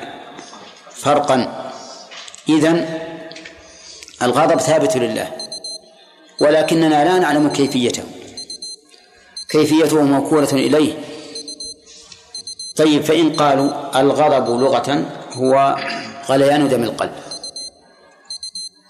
فرقا. 0.94 1.70
إذن 2.48 2.98
الغضب 4.22 4.60
ثابت 4.60 4.97
لله. 4.97 5.45
ولكننا 6.41 7.05
لا 7.05 7.19
نعلم 7.19 7.49
كيفيته. 7.49 8.03
كيفيته 9.49 10.03
موكولة 10.03 10.53
إليه. 10.53 10.99
طيب 12.77 13.05
فإن 13.05 13.33
قالوا 13.33 14.01
الغضب 14.01 14.61
لغة 14.61 15.05
هو 15.33 15.77
غليان 16.29 16.69
دم 16.69 16.83
القلب. 16.83 17.13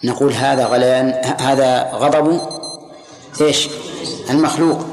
نقول 0.04 0.32
هذا 0.32 0.66
غليان 0.66 1.10
هذا 1.38 1.90
غضب 1.92 2.40
إيش؟ 3.40 3.68
المخلوق. 4.30 4.86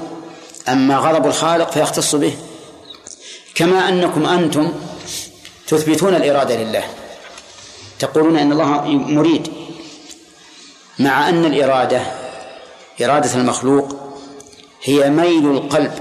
أما 0.69 0.97
غضب 0.97 1.25
الخالق 1.25 1.71
فيختص 1.71 2.15
به. 2.15 2.37
كما 3.55 3.89
أنكم 3.89 4.25
أنتم 4.25 4.73
تثبتون 5.67 6.15
الإرادة 6.15 6.55
لله. 6.55 6.83
تقولون 7.99 8.37
أن 8.37 8.51
الله 8.51 8.81
مريد. 8.87 9.53
مع 10.99 11.29
أن 11.29 11.45
الإرادة 11.45 12.22
إرادة 13.01 13.35
المخلوق 13.35 13.95
هي 14.83 15.09
ميل 15.09 15.51
القلب 15.51 15.91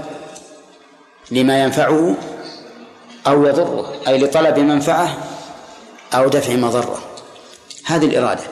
لما 1.31 1.63
ينفعه 1.63 2.15
أو 3.27 3.45
يضره 3.45 3.93
أي 4.07 4.17
لطلب 4.17 4.59
منفعة 4.59 5.17
أو 6.13 6.27
دفع 6.27 6.55
مضرة. 6.55 6.99
هذه 7.85 8.05
الإرادة. 8.05 8.43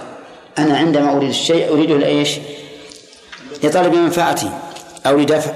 أنا 0.58 0.78
عندما 0.78 1.18
أريد 1.18 1.30
الشيء 1.30 1.74
أريده 1.74 1.98
لإيش؟ 1.98 2.40
لطلب 3.64 3.94
منفعته 3.94 4.52
أو 5.06 5.18
لدفع 5.18 5.52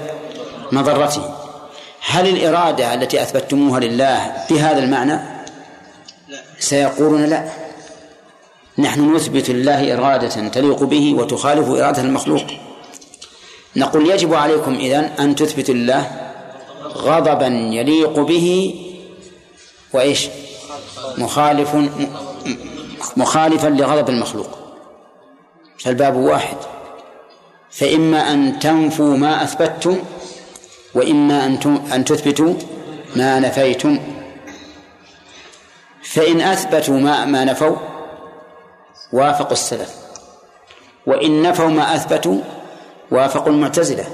مضرته 0.72 1.34
هل 2.00 2.28
الإرادة 2.28 2.94
التي 2.94 3.22
أثبتموها 3.22 3.80
لله 3.80 4.32
بهذا 4.50 4.78
المعنى؟ 4.78 5.20
سيقولون 6.58 7.24
لا. 7.24 7.48
نحن 8.78 9.14
نثبت 9.14 9.50
لله 9.50 9.94
إرادة 9.94 10.48
تليق 10.48 10.82
به 10.82 11.14
وتخالف 11.14 11.68
إرادة 11.68 12.02
المخلوق. 12.02 12.44
نقول 13.76 14.10
يجب 14.10 14.34
عليكم 14.34 14.74
إذن 14.74 15.04
أن 15.04 15.34
تثبتوا 15.34 15.74
لله 15.74 16.10
غضبا 16.84 17.46
يليق 17.46 18.20
به 18.20 18.74
وإيش؟ 19.92 20.28
مخالف 21.18 21.76
مخالفا 23.16 23.68
لغضب 23.68 24.08
المخلوق. 24.08 24.58
فالباب 25.78 26.16
واحد. 26.16 26.56
فإما 27.70 28.32
أن 28.32 28.58
تنفوا 28.58 29.16
ما 29.16 29.42
أثبتتم 29.42 29.98
وإما 30.94 31.46
أن 31.46 31.80
أن 31.92 32.04
تثبتوا 32.04 32.54
ما 33.16 33.40
نفيتم. 33.40 33.98
فإن 36.02 36.40
أثبتوا 36.40 36.98
ما 36.98 37.24
ما 37.24 37.44
نفوا 37.44 37.76
وافقوا 39.12 39.52
السلف. 39.52 39.94
وإن 41.06 41.42
نفوا 41.42 41.68
ما 41.68 41.94
أثبتوا 41.94 42.40
وافقوا 43.10 43.52
المعتزلة. 43.52 44.04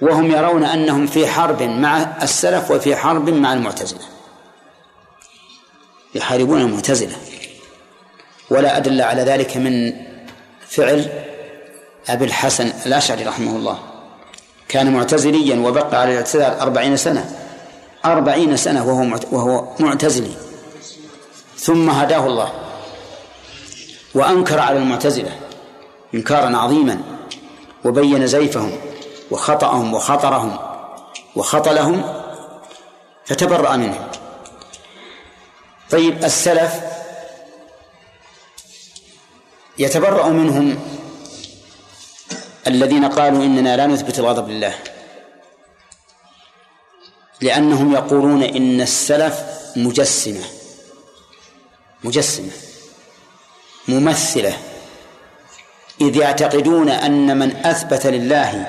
وهم 0.00 0.30
يرون 0.30 0.64
أنهم 0.64 1.06
في 1.06 1.26
حرب 1.26 1.62
مع 1.62 2.22
السلف 2.22 2.70
وفي 2.70 2.96
حرب 2.96 3.30
مع 3.30 3.52
المعتزلة. 3.52 4.00
يحاربون 6.14 6.60
المعتزلة. 6.60 7.16
ولا 8.50 8.76
أدل 8.76 9.02
على 9.02 9.22
ذلك 9.22 9.56
من 9.56 9.92
فعل 10.68 11.24
أبي 12.08 12.24
الحسن 12.24 12.72
الأشعري 12.86 13.24
رحمه 13.24 13.56
الله. 13.56 13.78
كان 14.68 14.92
معتزليا 14.92 15.68
وبقى 15.68 16.00
على 16.00 16.12
الاعتزال 16.12 16.58
أربعين 16.60 16.96
سنة. 16.96 17.38
أربعين 18.04 18.56
سنة 18.56 18.88
وهو 18.88 19.18
وهو 19.32 19.68
معتزلي. 19.80 20.34
ثم 21.56 21.90
هداه 21.90 22.26
الله. 22.26 22.52
وأنكر 24.14 24.60
على 24.60 24.78
المعتزلة 24.78 25.30
إنكارا 26.14 26.56
عظيما. 26.56 27.17
وبين 27.84 28.26
زيفهم 28.26 28.80
وخطأهم 29.30 29.94
وخطرهم 29.94 30.58
وخطلهم 31.36 32.22
فتبرأ 33.26 33.76
منهم. 33.76 34.10
طيب 35.90 36.24
السلف 36.24 36.80
يتبرأ 39.78 40.28
منهم 40.28 40.78
الذين 42.66 43.04
قالوا 43.04 43.44
إننا 43.44 43.76
لا 43.76 43.86
نثبت 43.86 44.18
الغضب 44.18 44.48
لله 44.48 44.74
لأنهم 47.40 47.92
يقولون 47.92 48.42
إن 48.42 48.80
السلف 48.80 49.44
مجسمة 49.76 50.44
مجسمة 52.04 52.50
ممثلة. 53.88 54.67
إذ 56.00 56.16
يعتقدون 56.16 56.88
أن 56.88 57.38
من 57.38 57.56
أثبت 57.56 58.06
لله 58.06 58.66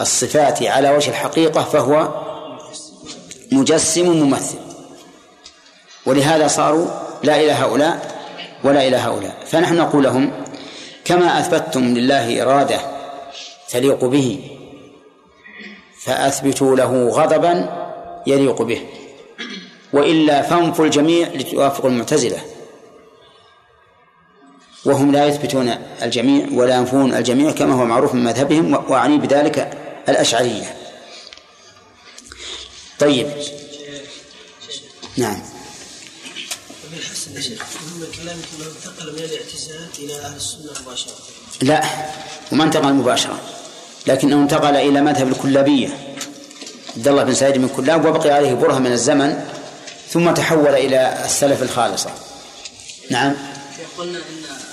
الصفات 0.00 0.62
على 0.62 0.90
وجه 0.90 1.10
الحقيقة 1.10 1.62
فهو 1.62 2.08
مجسم 3.52 4.08
ممثل. 4.08 4.58
ولهذا 6.06 6.46
صاروا 6.46 6.86
لا 7.22 7.40
إلى 7.40 7.52
هؤلاء 7.52 8.18
ولا 8.64 8.88
إلى 8.88 8.96
هؤلاء. 8.96 9.36
فنحن 9.46 9.76
نقول 9.76 10.04
لهم 10.04 10.30
كما 11.04 11.40
أثبتتم 11.40 11.84
لله 11.84 12.42
إرادة 12.42 12.80
تليق 13.68 14.04
به 14.04 14.50
فأثبتوا 16.04 16.76
له 16.76 17.08
غضبا 17.08 17.68
يليق 18.26 18.62
به. 18.62 18.80
وإلا 19.92 20.42
فانفوا 20.42 20.84
الجميع 20.84 21.28
لتوافقوا 21.28 21.90
المعتزلة. 21.90 22.38
وهم 24.84 25.12
لا 25.12 25.26
يثبتون 25.26 25.68
الجميع 26.02 26.46
ولا 26.52 26.76
ينفون 26.76 27.14
الجميع 27.14 27.50
كما 27.50 27.74
هو 27.74 27.84
معروف 27.84 28.14
من 28.14 28.24
مذهبهم 28.24 28.74
وأعني 28.74 29.18
بذلك 29.18 29.70
الأشعرية. 30.08 30.76
طيب. 32.98 33.26
نعم. 35.16 35.42
لا 41.62 41.84
وما 42.52 42.64
انتقل 42.64 42.92
مباشرة 42.92 43.40
لكنه 44.06 44.42
انتقل 44.42 44.76
إلى 44.76 45.00
مذهب 45.00 45.28
الكلابية. 45.28 45.88
عبد 46.96 47.08
الله 47.08 47.24
بن 47.24 47.34
سعيد 47.34 47.58
من 47.58 47.68
كلاب 47.68 48.04
وبقي 48.04 48.30
عليه 48.30 48.54
برهة 48.54 48.78
من 48.78 48.92
الزمن 48.92 49.44
ثم 50.10 50.34
تحول 50.34 50.74
إلى 50.74 51.24
السلف 51.24 51.62
الخالصة. 51.62 52.10
نعم. 53.10 53.36
قلنا 53.98 54.18
إن 54.18 54.67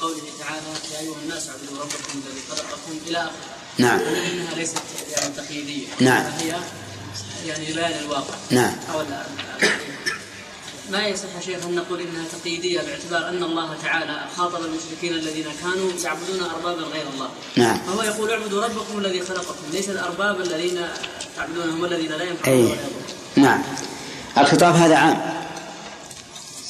قوله 0.00 0.22
تعالى 0.40 0.62
يا 0.94 1.00
أيها 1.00 1.16
الناس 1.22 1.48
اعبدوا 1.48 1.80
ربكم 1.82 2.20
الذي 2.26 2.40
خلقكم 2.50 2.92
إلى 3.06 3.18
آخره. 3.18 3.32
نعم. 3.78 3.98
قلنا 3.98 4.26
إنها 4.32 4.54
ليست 4.54 4.78
يعني 5.16 5.34
تقييديه 5.36 5.86
نعم. 6.00 6.24
هي 6.40 6.54
يعني 7.46 7.64
بيان 7.72 7.92
الواقع. 8.04 8.34
نعم. 8.50 8.72
أو 8.94 9.00
لا- 9.00 9.26
ما 10.90 11.06
يصح 11.06 11.28
شيخ 11.46 11.64
أن 11.64 11.74
نقول 11.74 12.00
إنها 12.00 12.24
تقييديه 12.40 12.80
باعتبار 12.80 13.28
أن 13.28 13.42
الله 13.42 13.76
تعالى 13.82 14.24
خاطب 14.36 14.64
المشركين 14.64 15.12
الذين 15.14 15.46
كانوا 15.62 15.90
يعبدون 16.04 16.40
أربابا 16.54 16.82
غير 16.82 17.04
الله. 17.14 17.28
نعم. 17.56 17.78
فهو 17.86 18.02
يقول 18.02 18.30
اعبدوا 18.30 18.64
ربكم 18.64 18.98
الذي 18.98 19.20
خلقكم. 19.22 19.64
ليس 19.72 19.88
الأرباب 19.88 20.40
الذين 20.40 20.88
تعبدونهم 21.36 21.80
والذين 21.80 22.12
لا 22.12 22.24
ينفعون. 22.24 22.66
أي. 22.70 22.74
نعم. 23.36 23.62
الخطاب 24.38 24.74
هذا 24.74 24.96
عام 24.96 25.44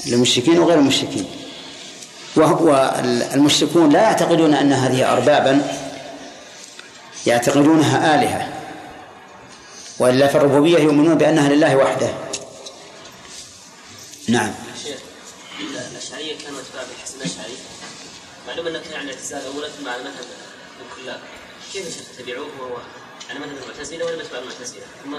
للمشركين 0.06 0.58
وغير 0.58 0.78
المشركين. 0.78 1.26
والمشركون 2.40 3.90
لا 3.90 4.02
يعتقدون 4.02 4.54
أن 4.54 4.72
هذه 4.72 5.12
أربابا 5.12 5.62
يعتقدونها 7.26 8.14
آلهة 8.14 8.48
وإلا 9.98 10.26
في 10.26 10.34
الربوبية 10.34 10.78
يؤمنون 10.78 11.14
بأنها 11.14 11.48
لله 11.48 11.76
وحده. 11.76 12.08
نعم. 14.28 14.50
شيخ 14.84 14.98
الأشعرية 15.92 16.38
كانوا 16.44 16.60
اتباع 16.60 16.82
بالحسن 16.82 17.16
الأشعري. 17.16 17.56
معلوم 18.48 18.66
أنك 18.66 18.82
يعني 18.92 19.10
اعتزال 19.10 19.42
اولا 19.54 19.68
ثم 19.68 19.88
على 19.88 20.02
مذهب 20.02 20.26
الكلاب. 20.90 21.20
كيف 21.72 21.86
يا 21.86 21.90
شيخ 21.90 22.02
تبعوه 22.18 22.46
وهو 22.60 22.76
على 23.30 23.38
مذهب 23.38 23.56
المعتزلة 23.62 24.04
ولا 24.04 24.22
يتبع 24.22 24.38
المعتزلة؟ 24.38 24.82
هم 25.06 25.14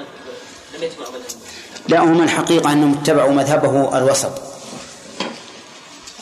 لم 0.76 0.84
يتبعوا 0.84 1.12
مذهب 1.12 1.40
لا 1.88 2.00
هم 2.00 2.24
الحقيقة 2.24 2.74
أنهم 2.74 2.94
اتبعوا 2.94 3.32
مذهبه 3.32 3.98
الوسط. 3.98 4.61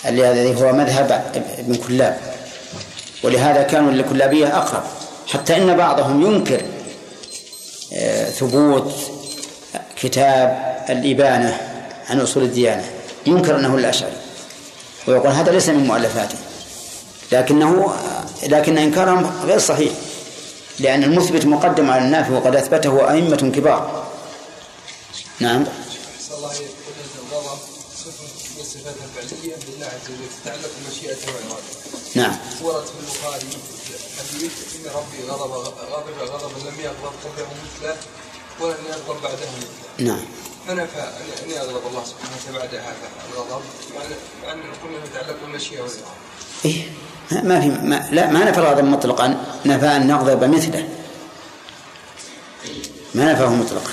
الذي 0.05 0.61
هو 0.61 0.71
مذهب 0.73 1.31
ابن 1.57 1.75
كلاب. 1.75 2.19
ولهذا 3.23 3.63
كانوا 3.63 3.91
للكلابية 3.91 4.57
أقرب. 4.57 4.83
حتى 5.27 5.57
إن 5.57 5.77
بعضهم 5.77 6.21
ينكر 6.21 6.61
آه، 7.93 8.29
ثبوت 8.29 8.93
كتاب 10.01 10.75
الإبانة 10.89 11.57
عن 12.09 12.19
أصول 12.19 12.43
الديانة. 12.43 12.85
ينكر 13.25 13.55
أنه 13.55 13.75
الأشعري. 13.75 14.17
ويقول 15.07 15.31
هذا 15.31 15.51
ليس 15.51 15.69
من 15.69 15.87
مؤلفاته. 15.87 16.37
لكنه 17.31 17.93
لكن 18.43 18.77
إنكارهم 18.77 19.31
غير 19.45 19.59
صحيح. 19.59 19.91
لأن 20.79 21.03
المثبت 21.03 21.45
مقدم 21.45 21.91
على 21.91 22.05
النافي 22.05 22.33
وقد 22.33 22.55
أثبته 22.55 23.11
أئمة 23.11 23.51
كبار. 23.55 24.07
نعم 25.39 25.65
صلى 26.29 26.37
الله 26.37 26.49
عليه 26.49 26.57
وسلم 26.57 26.69
الغضب 27.31 27.59
صفة 27.95 28.63
من 28.79 28.91
الصفات 28.91 29.23
الفعلية 29.23 29.55
لله 29.67 29.85
عز 29.85 30.07
وجل 30.09 30.29
تتعلق 30.43 30.69
بمشيئته 30.79 31.27
وإرادته. 31.27 31.79
نعم. 32.15 32.35
ورد 32.61 32.85
في 32.85 32.91
البخاري 32.99 33.47
حديث 34.19 34.51
إن 34.75 34.91
ربي 34.95 35.29
غضب 35.31 35.51
غضب 35.51 36.31
غضبا 36.31 36.59
لم 36.69 36.79
يغضب 36.79 37.13
قبله 37.25 37.47
مثله 37.63 37.95
ولن 38.59 38.77
يغضب 38.89 39.21
بعده 39.23 39.35
مثله. 39.57 40.07
نعم 40.07 40.25
فنفى 40.67 41.01
أن- 41.01 41.49
يغضب 41.51 41.87
الله 41.87 42.03
سبحانه 42.05 42.35
وتعالى 42.37 42.59
بعد 42.59 42.75
هذا 42.75 43.09
الغضب 43.33 43.61
مع 43.95 44.01
أن- 44.51 44.83
قلنا 44.83 45.05
يتعلق 45.05 45.37
بالمشيئة 45.41 45.81
والإرادة. 45.81 46.05
إيه 46.65 46.91
ما 47.31 47.61
في 47.61 47.67
ما 47.67 48.09
لا 48.11 48.27
ما 48.31 48.43
نفى 48.49 48.59
الغضب 48.59 48.83
مطلقا 48.83 49.45
نفى 49.65 49.85
أن 49.85 50.07
نغضب 50.07 50.43
مثله 50.43 50.89
ما 53.15 53.33
نفاه 53.33 53.47
مطلقا 53.49 53.91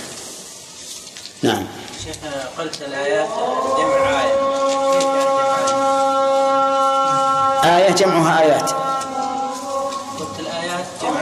نعم 1.42 1.66
شيخ 2.04 2.16
قلت 2.58 2.82
الآيات 2.82 3.28
جمع 3.78 4.22
آية 4.24 4.65
جمعها 8.06 8.40
آيات. 8.42 8.70
قلت 10.20 10.40
الآيات 10.40 10.86
جمع 11.02 11.20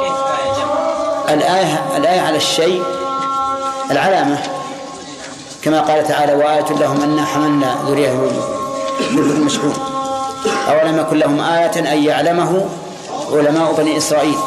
كيف 0.00 0.18
آية 0.26 0.52
جمع 0.52 1.34
الآية 1.34 1.96
الآية 1.96 2.20
على 2.20 2.36
الشيء 2.36 2.82
العلامة. 3.90 4.42
كما 5.62 5.80
قال 5.80 6.08
تعالى 6.08 6.34
وآية 6.34 6.64
لهم 6.70 7.02
أنا 7.02 7.24
حملنا 7.24 7.76
ذريته 7.86 8.30
بالبر 9.00 9.30
المشحون 9.30 9.74
أولم 10.68 10.98
يكن 10.98 11.16
لهم 11.18 11.40
آية 11.40 11.92
أن 11.92 12.04
يعلمه 12.04 12.68
علماء 13.32 13.72
بني 13.72 13.96
إسرائيل؟ 13.96 14.38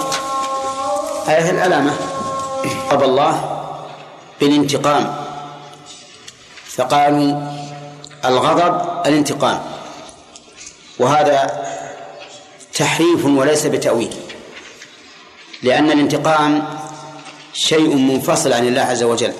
آية 1.27 1.49
العلامة. 1.49 1.93
قضى 2.91 3.05
الله 3.05 3.59
بالانتقام. 4.39 5.15
فقالوا 6.77 7.41
الغضب 8.25 8.81
الانتقام. 9.05 9.72
وهذا 10.99 11.63
تحريف 12.73 13.25
وليس 13.25 13.65
بتأويل 13.65 14.13
لأن 15.63 15.91
الانتقام 15.91 16.63
شيء 17.53 17.95
منفصل 17.95 18.53
عن 18.53 18.67
الله 18.67 18.81
عز 18.81 19.03
وجل 19.03 19.33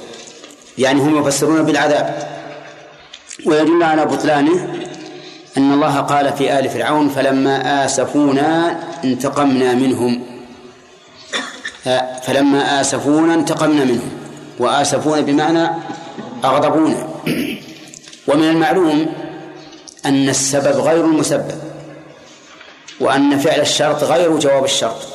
يعني 0.78 1.02
هم 1.02 1.20
يفسرون 1.22 1.64
بالعذاب 1.64 2.28
ويدل 3.46 3.84
على 3.84 4.06
بطلانه 4.06 4.74
أن 5.58 5.74
الله 5.74 6.00
قال 6.00 6.34
في 6.34 6.60
آل 6.60 6.70
فرعون 6.70 7.10
فلما 7.10 7.86
آسفونا 7.86 8.80
انتقمنا 9.04 9.74
منهم. 9.74 10.24
ف- 11.84 11.90
فلما 12.28 12.82
آسفونا 12.82 13.34
انتقمنا 13.34 13.84
منهم. 13.84 14.10
وآسفونا 14.60 15.22
بمعنى 15.22 15.70
أغضبونا. 16.46 17.08
ومن 18.28 18.50
المعلوم 18.50 19.14
أن 20.06 20.30
السبب 20.30 20.82
غير 20.82 21.06
المسبب 21.06 21.62
وأن 23.00 23.40
فعل 23.40 23.60
الشرط 23.60 24.04
غير 24.04 24.40
جواب 24.40 24.64
الشرط. 24.64 25.08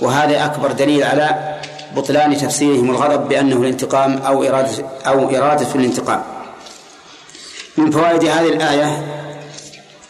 وهذا 0.00 0.44
أكبر 0.44 0.72
دليل 0.72 1.04
على 1.04 1.58
بطلان 1.96 2.36
تفسيرهم 2.36 2.90
الغضب 2.90 3.28
بأنه 3.28 3.56
الانتقام 3.56 4.18
أو 4.18 4.44
إرادة 4.44 4.86
أو 5.06 5.36
إرادة 5.36 5.74
الانتقام. 5.74 6.22
من 7.76 7.90
فوائد 7.90 8.24
هذه 8.24 8.48
الآية 8.48 8.86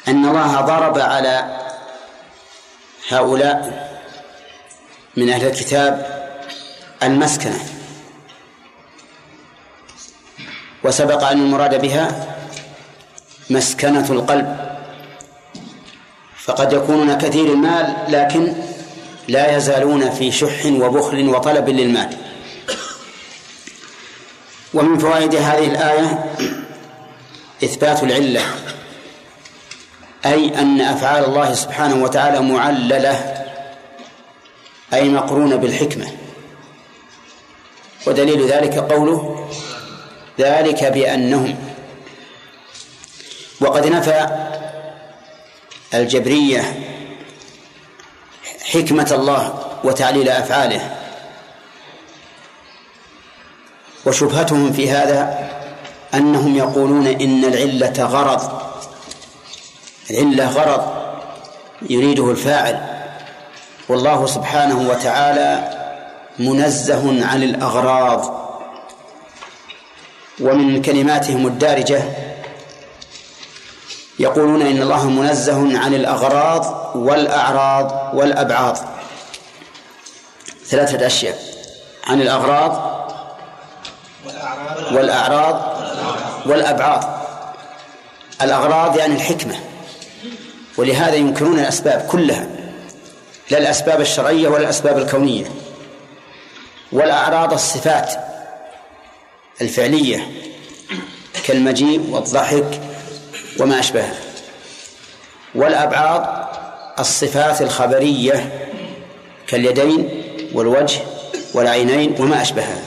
أن 0.09 0.24
الله 0.28 0.60
ضرب 0.60 0.98
على 0.98 1.56
هؤلاء 3.09 3.89
من 5.16 5.31
أهل 5.31 5.47
الكتاب 5.47 6.19
المسكنة 7.02 7.59
وسبق 10.85 11.24
أن 11.24 11.39
المراد 11.39 11.81
بها 11.81 12.38
مسكنة 13.50 14.10
القلب. 14.10 14.68
فقد 16.36 16.72
يكونون 16.72 17.18
كثير 17.18 17.52
المال 17.52 17.96
لكن 18.08 18.52
لا 19.28 19.56
يزالون 19.56 20.10
في 20.10 20.32
شح 20.32 20.66
وبخل 20.66 21.28
وطلب 21.28 21.68
للمال. 21.68 22.16
ومن 24.74 24.98
فوائد 24.98 25.34
هذه 25.34 25.66
الآية 25.66 26.34
إثبات 27.64 28.02
العلة 28.02 28.42
أي 30.26 30.60
أن 30.60 30.80
أفعال 30.80 31.24
الله 31.24 31.54
سبحانه 31.54 32.02
وتعالى 32.04 32.40
معللة 32.40 33.44
أي 34.92 35.08
مقرونة 35.08 35.56
بالحكمة. 35.56 36.06
ودليل 38.06 38.46
ذلك 38.46 38.78
قوله 38.78 39.48
ذلك 40.40 40.84
بأنهم 40.84 41.68
وقد 43.60 43.86
نفى 43.86 44.26
الجبرية 45.94 46.62
حكمة 48.72 49.09
الله 49.12 49.59
وتعليل 49.85 50.28
أفعاله. 50.28 50.97
وشبهتهم 54.06 54.72
في 54.72 54.90
هذا 54.90 55.48
أنهم 56.14 56.56
يقولون 56.56 57.06
إن 57.06 57.44
العلة 57.44 58.05
غرض 58.05 58.62
العلة 60.10 60.48
غرض 60.48 60.98
يريده 61.90 62.30
الفاعل. 62.30 62.98
والله 63.89 64.26
سبحانه 64.26 64.89
وتعالى 64.89 65.78
منزه 66.39 67.26
عن 67.26 67.43
الأغراض 67.43 68.39
ومن 70.40 70.82
كلماتهم 70.82 71.47
الدارجة 71.47 72.02
يقولون 74.19 74.62
إن 74.62 74.82
الله 74.82 75.11
منزه 75.11 75.78
عن 75.78 75.95
الأغراض 75.95 76.93
والأعراض 76.97 78.11
والأبعاض 78.15 78.78
ثلاثة 80.66 81.07
أشياء. 81.07 81.39
عن 82.07 82.20
الأغراض 82.20 82.99
والأعراض 84.93 85.78
والأبعاض 86.47 87.19
الأغراض 88.43 88.97
يعني 88.97 89.15
الحكمة. 89.15 89.61
ولهذا 90.77 91.15
ينكرون 91.15 91.59
الأسباب 91.59 92.07
كلها. 92.11 92.47
لا 93.51 93.59
الأسباب 93.59 94.01
الشرعية 94.01 94.49
ولا 94.49 94.62
الأسباب 94.62 94.99
الكونية. 94.99 95.45
والأعراض 96.93 97.53
الصفات 97.53 98.12
الفعلية 99.61 100.31
كالمجيء 101.45 102.11
والضحك 102.11 102.81
وما 103.59 103.78
أشبهه 103.78 104.14
والأبعاض 105.55 106.48
الصفات 106.98 107.62
الخبرية 107.62 108.68
كاليدين 109.47 110.22
والوجه 110.52 111.01
والعينين 111.55 112.14
وما 112.20 112.43
أشبهها. 112.43 112.82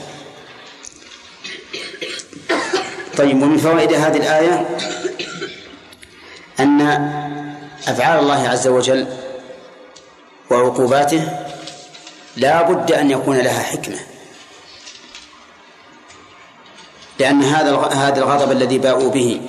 طيب 3.16 3.42
ومن 3.42 3.58
فوائد 3.58 3.92
هذه 3.92 4.16
الآية 4.16 4.68
أن 6.60 6.80
أفعال 7.88 8.18
الله 8.18 8.48
عز 8.48 8.68
وجل 8.68 9.06
وعقوباته 10.50 11.28
لا 12.36 12.62
بد 12.62 12.92
أن 12.92 13.10
يكون 13.10 13.38
لها 13.38 13.62
حكمة. 13.62 13.98
لأن 17.18 17.42
هذا 17.42 17.76
هذا 17.76 18.18
الغضب 18.18 18.52
الذي 18.52 18.78
باءوا 18.78 19.10
به 19.10 19.40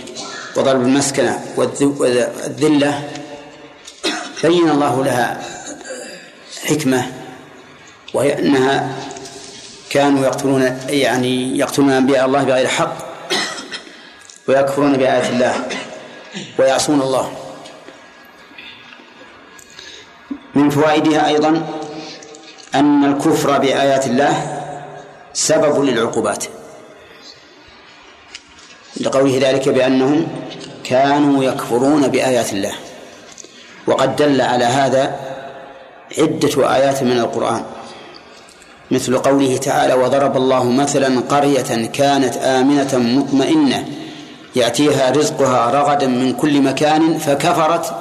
وضرب 0.56 0.82
المسكنة 0.82 1.46
والذلة 1.58 3.10
بين 4.44 4.70
الله 4.70 5.04
لها 5.04 5.42
حكمة 6.66 7.12
وهي 8.14 8.40
أنها 8.40 8.96
كانوا 9.90 10.26
يقتلون 10.26 10.80
يعني 10.90 11.58
يقتلون 11.58 11.90
أنبياء 11.90 12.26
الله 12.26 12.44
بغير 12.44 12.68
حق 12.68 12.98
ويكفرون 14.48 14.98
بآيات 14.98 15.30
الله 15.30 15.68
ويعصون 16.60 17.02
الله. 17.02 17.34
من 20.56 20.70
فوائدها 20.70 21.28
أيضا 21.28 21.68
أن 22.76 23.04
الكفر 23.06 23.58
بآيات 23.58 24.08
الله 24.08 24.64
سبب 25.34 25.84
للعقوبات. 25.84 26.44
لقوله 29.02 29.40
ذلك 29.42 29.70
بأنهم 29.70 30.43
كانوا 30.84 31.44
يكفرون 31.44 32.08
بآيات 32.08 32.54
الله. 32.54 32.74
وقد 33.88 34.16
دل 34.16 34.42
على 34.42 34.66
هذا 34.66 35.20
عدة 36.18 36.76
آيات 36.76 37.04
من 37.04 37.20
القرآن. 37.20 37.64
مثل 38.92 39.18
قوله 39.18 39.58
تعالى 39.58 39.94
وضرب 39.94 40.38
الله 40.38 40.64
مثلا 40.64 41.20
قرية 41.20 41.88
كانت 41.94 42.38
آمنة 42.38 42.98
مطمئنة 42.98 43.88
يأتيها 44.56 45.12
رزقها 45.12 45.72
رغدا 45.72 46.08
من 46.08 46.34
كل 46.34 46.62
مكان 46.62 47.18
فكفرت 47.18 47.96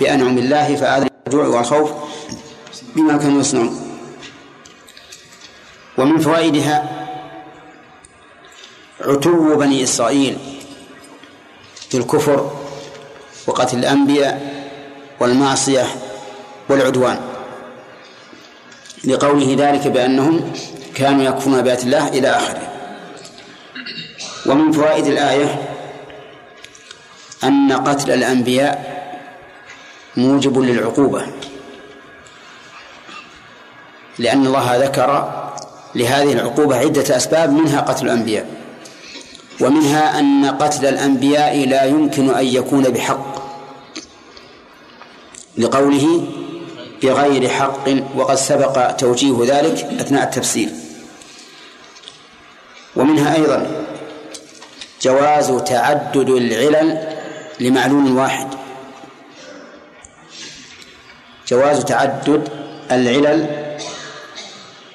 بأنعم 0.00 0.38
الله 0.38 0.76
فآذن 0.76 1.08
الجوع 1.26 1.46
والخوف 1.46 1.90
بما 2.96 3.16
كانوا 3.16 3.40
يصنعون. 3.40 3.80
ومن 5.98 6.18
فوائدها 6.18 7.06
عتو 9.00 9.56
بني 9.56 9.82
إسرائيل 9.82 10.38
في 11.96 12.02
الكفر 12.02 12.50
وقتل 13.46 13.78
الأنبياء 13.78 14.64
والمعصية 15.20 15.86
والعدوان. 16.68 17.20
لقوله 19.04 19.56
ذلك 19.58 19.86
بأنهم 19.86 20.52
كانوا 20.94 21.24
يكفرون 21.24 21.62
بآيات 21.62 21.84
الله 21.84 22.08
إلى 22.08 22.28
آخره. 22.28 22.68
ومن 24.46 24.72
فوائد 24.72 25.06
الآية 25.06 25.62
أن 27.44 27.72
قتل 27.72 28.10
الأنبياء 28.10 28.96
موجب 30.16 30.58
للعقوبة 30.58 31.26
لأن 34.18 34.46
الله 34.46 34.76
ذكر 34.76 35.32
لهذه 35.94 36.32
العقوبة 36.32 36.76
عدة 36.76 37.16
أسباب 37.16 37.52
منها 37.52 37.80
قتل 37.80 38.04
الأنبياء. 38.06 38.55
ومنها 39.60 40.18
أن 40.18 40.46
قتل 40.46 40.86
الأنبياء 40.86 41.68
لا 41.68 41.84
يمكن 41.84 42.34
أن 42.34 42.46
يكون 42.46 42.82
بحق 42.82 43.46
لقوله 45.58 46.24
بغير 47.02 47.48
حق 47.48 47.88
وقد 48.14 48.34
سبق 48.34 48.90
توجيه 48.90 49.36
ذلك 49.40 49.84
أثناء 50.00 50.24
التفسير. 50.24 50.68
ومنها 52.96 53.34
أيضا 53.34 53.86
جواز 55.02 55.62
تعدد 55.62 56.28
العلل 56.30 57.16
لمعلول 57.60 58.12
واحد. 58.12 58.48
جواز 61.48 61.84
تعدد 61.84 62.48
العلل 62.90 63.66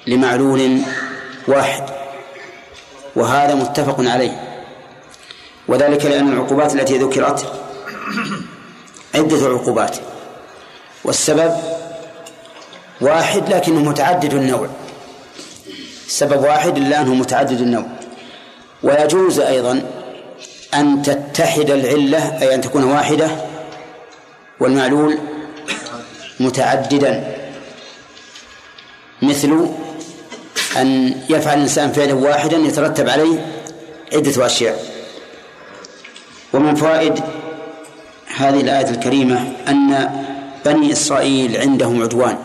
لمعلول 0.08 0.82
واحد 1.48 1.84
وهذا 3.16 3.56
متفق 3.56 3.96
عليه. 4.00 4.51
وذلك 5.68 6.06
لأن 6.06 6.34
العقوبات 6.34 6.76
التي 6.76 6.98
ذكرت 6.98 7.54
عدة 9.16 9.48
عقوبات. 9.48 9.98
والسبب 11.04 11.54
واحد 13.02 13.50
لكنه 13.50 13.80
متعدد 13.80 14.34
النوع. 14.34 14.70
السبب 16.08 16.44
واحد 16.44 16.78
إلا 16.78 17.02
أنه 17.02 17.14
متعدد 17.14 17.62
النوع. 17.62 17.86
ويجوز 18.84 19.40
أيضا 19.40 19.82
أن 20.74 21.02
تتحد 21.02 21.70
العلة 21.70 22.42
أي 22.42 22.56
أن 22.56 22.62
تكون 22.62 22.84
واحدة 22.84 23.30
والمعلول 24.60 25.18
متعددا. 26.40 27.38
مثل 29.22 29.70
أن 30.78 31.22
يفعل 31.30 31.58
الإنسان 31.58 31.92
فعلا 31.92 32.14
واحدا 32.14 32.58
يترتب 32.58 33.10
عليه 33.10 33.46
عدة 34.14 34.46
أشياء. 34.46 34.91
ومن 36.54 36.76
فوائد 36.76 37.20
هذه 38.38 38.62
الآية 38.62 38.90
الكريمة 38.90 39.54
أن 39.68 40.10
بني 40.66 40.92
إسرائيل 40.92 41.58
عندهم 41.58 42.04
عدوان 42.04 42.38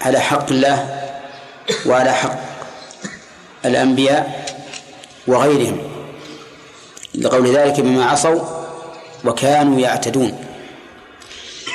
على 0.00 0.20
حق 0.20 0.50
الله 0.50 1.00
وعلى 1.86 2.12
حق 2.12 2.38
الأنبياء 3.64 4.46
وغيرهم 5.26 5.78
لقول 7.14 7.56
ذلك 7.56 7.80
بما 7.80 8.04
عصوا 8.04 8.40
وكانوا 9.24 9.80
يعتدون. 9.80 10.38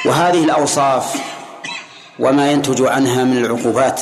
وهذه 0.06 0.44
الأوصاف 0.44 1.16
وما 2.20 2.52
ينتج 2.52 2.82
عنها 2.82 3.24
من 3.24 3.38
العقوبات 3.38 4.02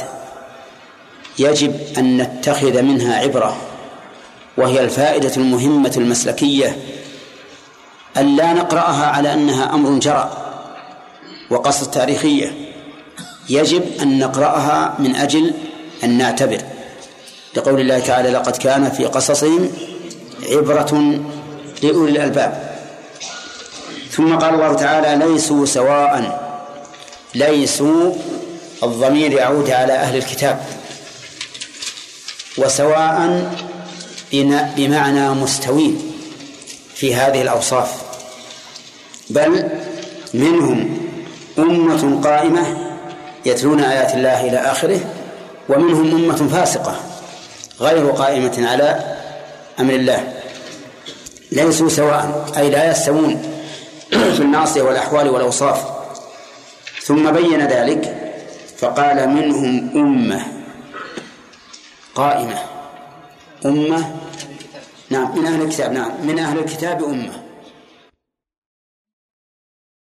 يجب 1.40 1.80
أن 1.98 2.18
نتخذ 2.18 2.82
منها 2.82 3.20
عبرة 3.20 3.58
وهي 4.58 4.80
الفائدة 4.84 5.32
المهمة 5.38 5.94
المسلكية 5.98 6.78
أن 8.18 8.36
لا 8.36 8.54
نقرأها 8.54 9.06
على 9.06 9.34
أنها 9.34 9.74
أمر 9.74 10.00
جرى 10.00 10.38
وقصة 11.50 11.92
تاريخية. 11.92 12.52
يجب 13.50 13.84
أن 14.02 14.20
نقرأها 14.20 14.96
من 15.00 15.16
أجل 15.16 15.54
أن 16.04 16.18
نعتبر. 16.18 16.62
لقول 17.56 17.80
الله 17.80 18.00
تعالى 18.00 18.30
لقد 18.30 18.58
كان 18.58 18.90
في 18.90 19.06
قصصهم 19.06 19.72
عبرة 20.50 21.20
لأولي 21.84 22.12
الألباب. 22.12 22.76
ثم 24.12 24.36
قال 24.36 24.54
الله 24.54 24.74
تعالى 24.74 25.26
ليسوا 25.26 25.66
سواء 25.66 26.46
ليسوا 27.36 28.14
الضمير 28.84 29.32
يعود 29.32 29.70
على 29.70 29.94
أهل 29.94 30.18
الكتاب. 30.18 30.66
وسواء 32.58 33.52
بمعنى 34.78 35.30
مستوين 35.30 36.12
في 36.96 37.16
هذه 37.16 37.42
الأوصاف. 37.42 38.05
بل 39.30 39.70
منهم 40.34 40.98
أمة 41.58 42.22
قائمة 42.24 42.78
يتلون 43.46 43.80
آيات 43.80 44.14
الله 44.14 44.48
إلى 44.48 44.58
آخره 44.58 45.00
ومنهم 45.70 46.16
أمة 46.16 46.48
فاسقة 46.48 46.96
غير 47.80 48.12
قائمة 48.12 48.70
على 48.70 49.16
أمر 49.80 49.94
الله. 49.94 50.34
ليسوا 51.52 51.90
سواء 51.90 52.46
أي 52.58 52.70
لا 52.70 52.92
يستوون 52.92 53.42
في 54.10 54.40
الناصية 54.40 54.82
والأحوال 54.82 55.30
والأوصاف. 55.30 55.86
ثم 57.04 57.32
بين 57.32 57.68
ذلك 57.68 58.16
فقال 58.78 59.30
منهم 59.30 59.90
أمة 59.96 60.46
قائمة. 62.16 62.60
أمة؟ 63.66 64.16
نعم 65.10 65.40
من 65.40 65.46
أهل 65.46 65.62
الكتاب 65.62 65.94
نعم 65.94 66.12
من 66.24 66.40
أهل 66.40 66.60
الكتاب 66.60 67.04
أمة. 67.04 67.45